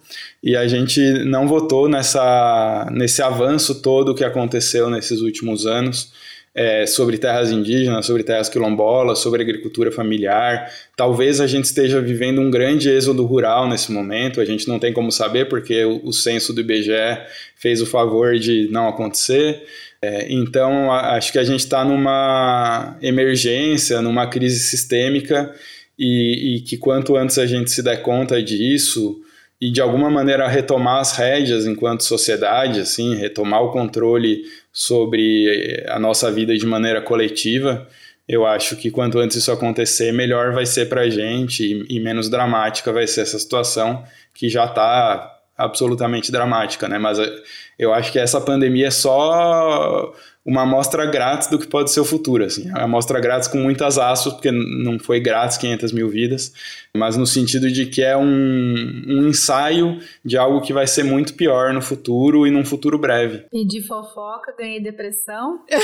e 0.43 0.55
a 0.55 0.67
gente 0.67 1.01
não 1.25 1.47
votou 1.47 1.89
nessa 1.89 2.87
nesse 2.91 3.23
avanço 3.23 3.81
todo 3.81 4.13
que 4.13 4.23
aconteceu 4.23 4.87
nesses 4.89 5.21
últimos 5.21 5.65
anos 5.65 6.13
é, 6.55 6.85
sobre 6.85 7.17
terras 7.17 7.51
indígenas, 7.51 8.05
sobre 8.05 8.23
terras 8.23 8.47
quilombolas, 8.47 9.19
sobre 9.19 9.41
agricultura 9.41 9.91
familiar. 9.91 10.71
Talvez 10.95 11.41
a 11.41 11.47
gente 11.47 11.65
esteja 11.65 11.99
vivendo 11.99 12.39
um 12.39 12.49
grande 12.49 12.89
êxodo 12.89 13.25
rural 13.25 13.67
nesse 13.67 13.91
momento, 13.91 14.39
a 14.39 14.45
gente 14.45 14.65
não 14.65 14.79
tem 14.79 14.93
como 14.93 15.11
saber 15.11 15.49
porque 15.49 15.83
o, 15.83 15.99
o 16.05 16.13
censo 16.13 16.53
do 16.53 16.61
IBGE 16.61 17.19
fez 17.57 17.81
o 17.81 17.85
favor 17.85 18.39
de 18.39 18.69
não 18.71 18.87
acontecer. 18.87 19.63
É, 20.01 20.31
então, 20.31 20.91
a, 20.91 21.17
acho 21.17 21.33
que 21.33 21.39
a 21.39 21.43
gente 21.43 21.59
está 21.59 21.83
numa 21.83 22.97
emergência, 23.01 24.01
numa 24.01 24.27
crise 24.27 24.59
sistêmica 24.59 25.53
e, 25.99 26.55
e 26.55 26.61
que 26.61 26.77
quanto 26.77 27.17
antes 27.17 27.37
a 27.37 27.45
gente 27.45 27.69
se 27.69 27.83
der 27.83 28.01
conta 28.01 28.41
disso, 28.41 29.21
e 29.59 29.71
de 29.71 29.81
alguma 29.81 30.09
maneira 30.09 30.47
retomar 30.47 30.99
as 30.99 31.15
rédeas 31.15 31.65
enquanto 31.65 32.03
sociedade, 32.03 32.81
assim, 32.81 33.15
retomar 33.15 33.63
o 33.63 33.71
controle 33.71 34.43
sobre 34.75 35.85
a 35.87 35.97
nossa 35.97 36.29
vida 36.29 36.53
de 36.53 36.65
maneira 36.65 37.01
coletiva. 37.01 37.87
Eu 38.27 38.45
acho 38.45 38.75
que 38.75 38.91
quanto 38.91 39.19
antes 39.19 39.37
isso 39.37 39.49
acontecer, 39.49 40.11
melhor 40.11 40.51
vai 40.51 40.65
ser 40.65 40.89
para 40.89 41.01
a 41.01 41.09
gente 41.09 41.85
e, 41.87 41.97
menos 41.97 42.27
dramática 42.29 42.91
vai 42.91 43.07
ser 43.07 43.21
essa 43.21 43.39
situação 43.39 44.03
que 44.33 44.49
já 44.49 44.65
está 44.65 45.31
absolutamente 45.57 46.29
dramática, 46.29 46.89
né? 46.89 46.97
Mas 46.97 47.17
eu 47.79 47.93
acho 47.93 48.11
que 48.11 48.19
essa 48.19 48.41
pandemia 48.41 48.87
é 48.87 48.91
só 48.91 50.13
uma 50.45 50.61
amostra 50.61 51.05
grátis 51.07 51.47
do 51.47 51.57
que 51.57 51.65
pode 51.65 51.89
ser 51.91 51.99
o 51.99 52.05
futuro, 52.05 52.43
assim. 52.45 52.69
É 52.69 52.73
uma 52.73 52.83
amostra 52.83 53.19
grátis 53.19 53.47
com 53.47 53.57
muitas 53.57 53.97
aspas, 53.97 54.33
porque 54.33 54.51
não 54.51 54.99
foi 54.99 55.19
grátis 55.19 55.57
500 55.57 55.91
mil 55.91 56.07
vidas, 56.07 56.53
mas 56.95 57.17
no 57.17 57.25
sentido 57.25 57.71
de 57.71 57.87
que 57.87 58.03
é 58.03 58.15
um, 58.15 59.03
um 59.07 59.27
ensaio 59.27 59.99
de 60.23 60.37
algo 60.37 60.61
que 60.61 60.71
vai 60.71 60.85
ser 60.85 61.03
muito 61.03 61.33
pior 61.33 61.73
no 61.73 61.81
futuro 61.81 62.45
e 62.45 62.51
num 62.51 62.63
futuro 62.63 62.99
breve. 62.99 63.47
Pedi 63.49 63.81
fofoca, 63.81 64.53
ganhei 64.55 64.79
depressão. 64.79 65.65
é 65.69 65.75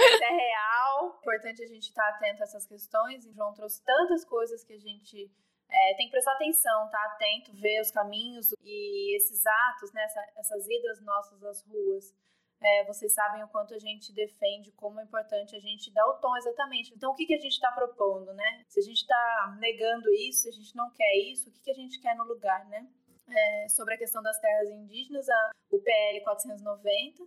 real. 0.00 1.18
Importante 1.20 1.62
a 1.62 1.66
gente 1.66 1.88
estar 1.88 2.08
atento 2.08 2.40
a 2.40 2.44
essas 2.44 2.64
questões. 2.64 3.26
O 3.26 3.32
João 3.34 3.52
trouxe 3.52 3.82
tantas 3.84 4.24
coisas 4.24 4.64
que 4.64 4.72
a 4.72 4.78
gente 4.78 5.30
é, 5.70 5.94
tem 5.94 6.06
que 6.06 6.12
prestar 6.12 6.32
atenção, 6.32 6.88
tá 6.90 7.02
atento, 7.04 7.52
ver 7.54 7.80
os 7.80 7.90
caminhos 7.90 8.52
e 8.62 9.16
esses 9.16 9.44
atos, 9.46 9.92
né, 9.92 10.02
essa, 10.04 10.20
essas 10.36 10.68
idas 10.68 11.00
nossas 11.02 11.42
às 11.42 11.64
ruas. 11.64 12.14
É, 12.62 12.84
vocês 12.84 13.14
sabem 13.14 13.42
o 13.42 13.48
quanto 13.48 13.72
a 13.72 13.78
gente 13.78 14.12
defende, 14.12 14.70
como 14.72 15.00
é 15.00 15.04
importante 15.04 15.56
a 15.56 15.60
gente 15.60 15.90
dar 15.94 16.06
o 16.06 16.18
tom 16.18 16.36
exatamente. 16.36 16.92
Então, 16.94 17.12
o 17.12 17.14
que, 17.14 17.24
que 17.24 17.34
a 17.34 17.38
gente 17.38 17.52
está 17.52 17.72
propondo, 17.72 18.34
né? 18.34 18.64
Se 18.68 18.80
a 18.80 18.82
gente 18.82 19.00
está 19.00 19.56
negando 19.58 20.12
isso, 20.12 20.42
se 20.42 20.48
a 20.50 20.52
gente 20.52 20.76
não 20.76 20.90
quer 20.90 21.16
isso, 21.30 21.48
o 21.48 21.52
que, 21.52 21.60
que 21.60 21.70
a 21.70 21.74
gente 21.74 21.98
quer 21.98 22.14
no 22.16 22.24
lugar, 22.24 22.68
né? 22.68 22.86
É, 23.30 23.68
sobre 23.68 23.94
a 23.94 23.98
questão 23.98 24.22
das 24.22 24.38
terras 24.40 24.68
indígenas, 24.68 25.26
a, 25.26 25.50
o 25.70 25.78
PL 25.78 26.20
490, 26.22 27.24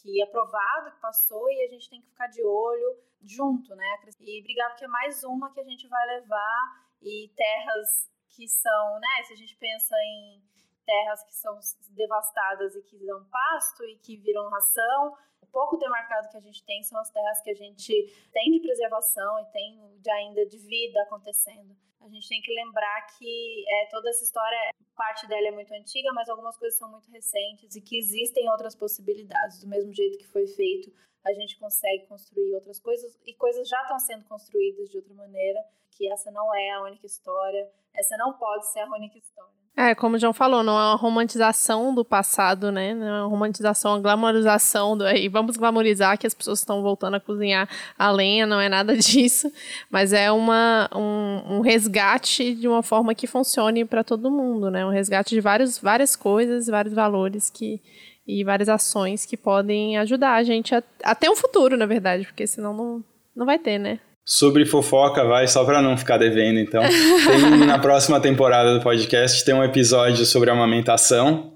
que 0.00 0.22
é 0.22 0.24
aprovado, 0.24 0.92
que 0.92 1.00
passou, 1.00 1.50
e 1.50 1.64
a 1.64 1.68
gente 1.68 1.90
tem 1.90 2.00
que 2.00 2.08
ficar 2.08 2.28
de 2.28 2.42
olho 2.42 2.98
junto, 3.20 3.74
né? 3.76 3.98
E 4.20 4.42
brigar, 4.42 4.70
porque 4.70 4.86
é 4.86 4.88
mais 4.88 5.22
uma 5.24 5.52
que 5.52 5.60
a 5.60 5.64
gente 5.64 5.86
vai 5.88 6.06
levar 6.06 6.83
e 7.04 7.28
terras 7.36 8.10
que 8.30 8.48
são, 8.48 8.98
né, 8.98 9.22
se 9.24 9.34
a 9.34 9.36
gente 9.36 9.56
pensa 9.56 9.94
em 9.96 10.42
terras 10.84 11.22
que 11.24 11.34
são 11.34 11.58
devastadas 11.90 12.74
e 12.74 12.82
que 12.82 12.98
dão 12.98 13.24
pasto 13.26 13.84
e 13.84 13.96
que 13.98 14.16
viram 14.16 14.48
ração, 14.48 15.16
o 15.40 15.46
pouco 15.46 15.76
demarcado 15.76 16.28
que 16.30 16.36
a 16.36 16.40
gente 16.40 16.64
tem 16.64 16.82
são 16.82 16.98
as 17.00 17.10
terras 17.10 17.40
que 17.42 17.50
a 17.50 17.54
gente 17.54 17.92
tem 18.32 18.50
de 18.50 18.60
preservação 18.60 19.40
e 19.40 19.44
tem 19.52 19.98
de 20.00 20.10
ainda 20.10 20.46
de 20.46 20.58
vida 20.58 21.02
acontecendo. 21.02 21.76
A 22.00 22.08
gente 22.08 22.28
tem 22.28 22.42
que 22.42 22.52
lembrar 22.52 23.06
que 23.16 23.64
é, 23.66 23.86
toda 23.86 24.10
essa 24.10 24.22
história, 24.22 24.58
parte 24.94 25.26
dela 25.26 25.48
é 25.48 25.50
muito 25.50 25.72
antiga, 25.72 26.12
mas 26.12 26.28
algumas 26.28 26.56
coisas 26.56 26.78
são 26.78 26.90
muito 26.90 27.10
recentes 27.10 27.76
e 27.76 27.80
que 27.80 27.96
existem 27.98 28.48
outras 28.50 28.74
possibilidades, 28.74 29.60
do 29.60 29.68
mesmo 29.68 29.92
jeito 29.92 30.18
que 30.18 30.26
foi 30.26 30.46
feito 30.46 30.92
a 31.24 31.32
gente 31.32 31.58
consegue 31.58 32.06
construir 32.06 32.54
outras 32.54 32.78
coisas 32.78 33.18
e 33.26 33.34
coisas 33.34 33.68
já 33.68 33.80
estão 33.82 33.98
sendo 33.98 34.24
construídas 34.24 34.90
de 34.90 34.98
outra 34.98 35.14
maneira, 35.14 35.60
que 35.90 36.10
essa 36.10 36.30
não 36.30 36.54
é 36.54 36.70
a 36.72 36.82
única 36.82 37.06
história, 37.06 37.70
essa 37.94 38.16
não 38.16 38.34
pode 38.34 38.66
ser 38.66 38.80
a 38.80 38.90
única 38.90 39.18
história. 39.18 39.64
É, 39.76 39.92
como 39.92 40.14
o 40.14 40.18
João 40.20 40.32
falou, 40.32 40.62
não 40.62 40.78
é 40.78 40.84
uma 40.84 40.94
romantização 40.94 41.92
do 41.92 42.04
passado, 42.04 42.70
né? 42.70 42.94
Não 42.94 43.06
é 43.06 43.22
uma 43.22 43.28
romantização, 43.28 43.90
uma 43.92 44.00
glamorização 44.00 44.96
do 44.96 45.04
aí, 45.04 45.28
vamos 45.28 45.56
glamorizar 45.56 46.16
que 46.16 46.28
as 46.28 46.34
pessoas 46.34 46.60
estão 46.60 46.80
voltando 46.80 47.14
a 47.14 47.20
cozinhar 47.20 47.68
a 47.98 48.08
lenha, 48.12 48.46
não 48.46 48.60
é 48.60 48.68
nada 48.68 48.94
disso, 48.96 49.50
mas 49.90 50.12
é 50.12 50.30
uma, 50.30 50.88
um, 50.94 51.56
um 51.56 51.60
resgate 51.60 52.54
de 52.54 52.68
uma 52.68 52.84
forma 52.84 53.16
que 53.16 53.26
funcione 53.26 53.84
para 53.84 54.04
todo 54.04 54.30
mundo, 54.30 54.70
né? 54.70 54.86
Um 54.86 54.90
resgate 54.90 55.34
de 55.34 55.40
vários, 55.40 55.76
várias 55.76 56.14
coisas, 56.14 56.68
vários 56.68 56.94
valores 56.94 57.50
que, 57.50 57.82
e 58.26 58.42
várias 58.42 58.68
ações 58.68 59.26
que 59.26 59.36
podem 59.36 59.98
ajudar 59.98 60.34
a 60.34 60.42
gente 60.42 60.74
a, 60.74 60.82
a 61.02 61.14
ter 61.14 61.28
um 61.28 61.36
futuro, 61.36 61.76
na 61.76 61.86
verdade, 61.86 62.24
porque 62.24 62.46
senão 62.46 62.74
não, 62.74 63.04
não 63.34 63.46
vai 63.46 63.58
ter, 63.58 63.78
né? 63.78 63.98
Sobre 64.24 64.64
fofoca, 64.64 65.22
vai, 65.24 65.46
só 65.46 65.64
para 65.64 65.82
não 65.82 65.96
ficar 65.96 66.16
devendo, 66.16 66.58
então. 66.58 66.82
Tem, 66.88 67.66
na 67.66 67.78
próxima 67.78 68.18
temporada 68.20 68.72
do 68.72 68.82
podcast 68.82 69.44
tem 69.44 69.54
um 69.54 69.62
episódio 69.62 70.24
sobre 70.24 70.50
amamentação, 70.50 71.52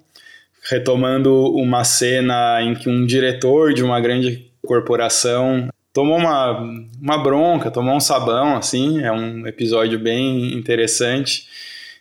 retomando 0.68 1.50
uma 1.54 1.82
cena 1.84 2.60
em 2.62 2.74
que 2.74 2.90
um 2.90 3.06
diretor 3.06 3.72
de 3.72 3.82
uma 3.82 3.98
grande 4.00 4.50
corporação 4.66 5.68
tomou 5.94 6.18
uma, 6.18 6.62
uma 7.00 7.22
bronca, 7.22 7.70
tomou 7.70 7.96
um 7.96 8.00
sabão, 8.00 8.56
assim, 8.56 9.02
é 9.02 9.10
um 9.10 9.46
episódio 9.46 9.98
bem 9.98 10.54
interessante. 10.54 11.48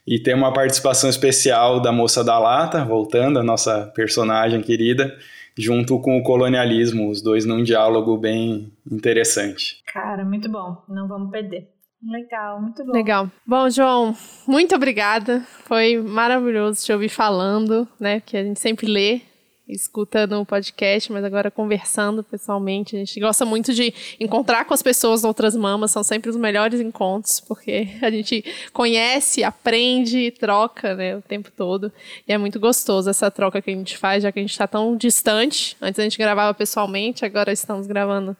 E 0.07 0.17
tem 0.17 0.33
uma 0.33 0.53
participação 0.53 1.09
especial 1.09 1.81
da 1.81 1.91
moça 1.91 2.23
da 2.23 2.39
lata, 2.39 2.85
voltando, 2.85 3.39
a 3.39 3.43
nossa 3.43 3.91
personagem 3.93 4.61
querida, 4.61 5.17
junto 5.57 5.99
com 5.99 6.17
o 6.17 6.23
colonialismo, 6.23 7.09
os 7.09 7.21
dois 7.21 7.45
num 7.45 7.61
diálogo 7.61 8.17
bem 8.17 8.71
interessante. 8.89 9.81
Cara, 9.91 10.23
muito 10.23 10.49
bom, 10.49 10.77
não 10.87 11.09
vamos 11.09 11.29
perder. 11.29 11.67
Legal, 12.09 12.61
muito 12.61 12.85
bom. 12.85 12.93
Legal. 12.93 13.29
Bom, 13.45 13.69
João, 13.69 14.15
muito 14.47 14.75
obrigada. 14.75 15.41
Foi 15.65 15.97
maravilhoso 15.97 16.85
te 16.85 16.93
ouvir 16.93 17.09
falando, 17.09 17.87
né? 17.99 18.21
Que 18.21 18.37
a 18.37 18.43
gente 18.43 18.59
sempre 18.59 18.87
lê 18.87 19.21
escuta 19.67 20.25
no 20.25 20.45
podcast, 20.45 21.11
mas 21.11 21.23
agora 21.23 21.51
conversando 21.51 22.23
pessoalmente. 22.23 22.95
A 22.95 22.99
gente 22.99 23.19
gosta 23.19 23.45
muito 23.45 23.73
de 23.73 23.93
encontrar 24.19 24.65
com 24.65 24.73
as 24.73 24.81
pessoas 24.81 25.23
outras 25.23 25.55
mamas, 25.55 25.91
são 25.91 26.03
sempre 26.03 26.29
os 26.29 26.35
melhores 26.35 26.79
encontros, 26.79 27.39
porque 27.39 27.89
a 28.01 28.09
gente 28.09 28.43
conhece, 28.71 29.43
aprende, 29.43 30.31
troca, 30.31 30.95
né, 30.95 31.17
o 31.17 31.21
tempo 31.21 31.51
todo. 31.51 31.91
E 32.27 32.33
é 32.33 32.37
muito 32.37 32.59
gostoso 32.59 33.09
essa 33.09 33.29
troca 33.29 33.61
que 33.61 33.69
a 33.69 33.73
gente 33.73 33.97
faz, 33.97 34.23
já 34.23 34.31
que 34.31 34.39
a 34.39 34.41
gente 34.41 34.51
está 34.51 34.67
tão 34.67 34.95
distante. 34.95 35.75
Antes 35.81 35.99
a 35.99 36.03
gente 36.03 36.17
gravava 36.17 36.53
pessoalmente, 36.53 37.25
agora 37.25 37.51
estamos 37.51 37.87
gravando 37.87 38.35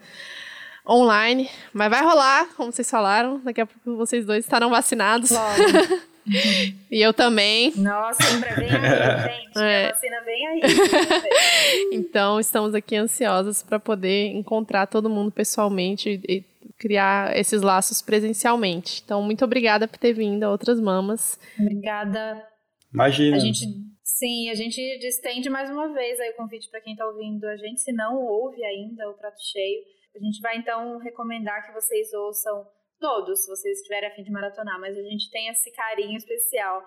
online, 0.88 1.50
mas 1.74 1.90
vai 1.90 2.02
rolar, 2.02 2.48
como 2.56 2.72
vocês 2.72 2.90
falaram, 2.90 3.42
daqui 3.44 3.60
a 3.60 3.66
pouco 3.66 3.98
vocês 3.98 4.26
dois 4.26 4.46
estarão 4.46 4.70
vacinados. 4.70 5.32
e 6.92 7.02
eu 7.02 7.14
também. 7.14 7.72
Nossa, 7.76 8.18
lembra 8.34 8.56
bem 8.56 8.70
aí, 8.70 9.32
gente. 9.44 9.58
É. 9.58 9.86
A 9.86 9.92
vacina 9.92 10.22
vem 10.22 10.48
aí. 10.48 10.62
então, 11.94 12.40
estamos 12.40 12.74
aqui 12.76 12.96
ansiosas 12.96 13.64
para 13.64 13.80
poder 13.80 14.28
encontrar 14.28 14.88
todo 14.88 15.10
mundo 15.10 15.32
pessoalmente 15.32 16.22
e 16.28 16.44
criar 16.78 17.36
esses 17.36 17.62
laços 17.62 18.02
presencialmente. 18.02 19.02
Então, 19.04 19.22
muito 19.22 19.44
obrigada 19.44 19.88
por 19.88 19.98
ter 19.98 20.14
vindo 20.14 20.44
a 20.44 20.52
Outras 20.52 20.80
Mamas. 20.80 21.40
Obrigada. 21.60 22.46
Imagina. 22.94 23.38
A 23.38 23.40
gente, 23.40 23.66
sim, 24.04 24.50
a 24.50 24.56
gente 24.56 24.80
estende 24.80 25.50
mais 25.50 25.70
uma 25.70 25.94
vez 25.94 26.20
aí 26.20 26.32
o 26.32 26.36
convite 26.36 26.70
para 26.70 26.82
quem 26.82 26.94
está 26.94 27.06
ouvindo 27.08 27.46
a 27.46 27.58
gente, 27.58 27.82
se 27.82 27.92
não 27.92 28.18
ouve 28.18 28.64
ainda 28.64 29.10
o 29.10 29.14
Prato 29.14 29.42
Cheio. 29.52 29.82
A 30.16 30.20
gente 30.20 30.42
vai, 30.42 30.58
então, 30.58 30.98
recomendar 30.98 31.66
que 31.66 31.74
vocês 31.74 32.12
ouçam 32.14 32.66
todos, 33.00 33.44
se 33.44 33.50
vocês 33.50 33.78
estiverem 33.78 34.10
a 34.10 34.14
fim 34.14 34.24
de 34.24 34.32
maratonar, 34.32 34.80
mas 34.80 34.98
a 34.98 35.02
gente 35.02 35.30
tem 35.32 35.50
esse 35.50 35.72
carinho 35.72 36.18
especial 36.18 36.84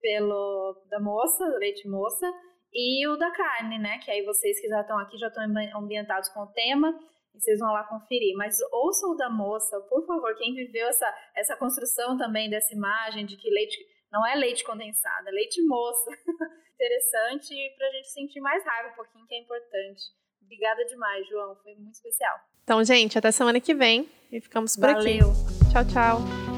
pelo 0.00 0.84
da 0.90 1.00
moça, 1.00 1.44
leite 1.58 1.88
moça, 1.88 2.30
e 2.72 3.06
o 3.06 3.16
da 3.16 3.30
carne, 3.30 3.78
né? 3.78 3.98
Que 3.98 4.10
aí 4.10 4.24
vocês 4.24 4.60
que 4.60 4.68
já 4.68 4.80
estão 4.80 4.98
aqui 4.98 5.16
já 5.16 5.28
estão 5.28 5.44
ambientados 5.76 6.28
com 6.30 6.40
o 6.40 6.52
tema 6.52 6.92
e 7.32 7.40
vocês 7.40 7.60
vão 7.60 7.72
lá 7.72 7.84
conferir. 7.84 8.36
Mas 8.36 8.56
ouçam 8.72 9.12
o 9.12 9.16
da 9.16 9.30
moça, 9.30 9.80
por 9.88 10.04
favor, 10.04 10.34
quem 10.36 10.54
viveu 10.54 10.86
essa, 10.88 11.06
essa 11.36 11.56
construção 11.56 12.18
também 12.18 12.50
dessa 12.50 12.74
imagem 12.74 13.24
de 13.24 13.36
que 13.36 13.48
leite 13.48 13.78
não 14.10 14.26
é 14.26 14.34
leite 14.34 14.64
condensado, 14.64 15.28
é 15.28 15.32
leite 15.32 15.62
moça. 15.62 16.10
Interessante 16.74 17.54
para 17.76 17.86
a 17.86 17.90
gente 17.92 18.10
sentir 18.10 18.40
mais 18.40 18.64
raiva 18.64 18.90
um 18.90 18.96
pouquinho, 18.96 19.26
que 19.26 19.34
é 19.34 19.38
importante. 19.38 20.02
Obrigada 20.42 20.84
demais, 20.84 21.26
João, 21.28 21.56
foi 21.62 21.74
muito 21.76 21.94
especial. 21.94 22.36
Então, 22.64 22.82
gente, 22.82 23.18
até 23.18 23.30
semana 23.30 23.60
que 23.60 23.74
vem 23.74 24.08
e 24.32 24.40
ficamos 24.40 24.74
por 24.74 24.90
Valeu. 24.90 25.30
aqui. 25.30 25.70
Tchau, 25.70 25.84
tchau. 25.84 26.53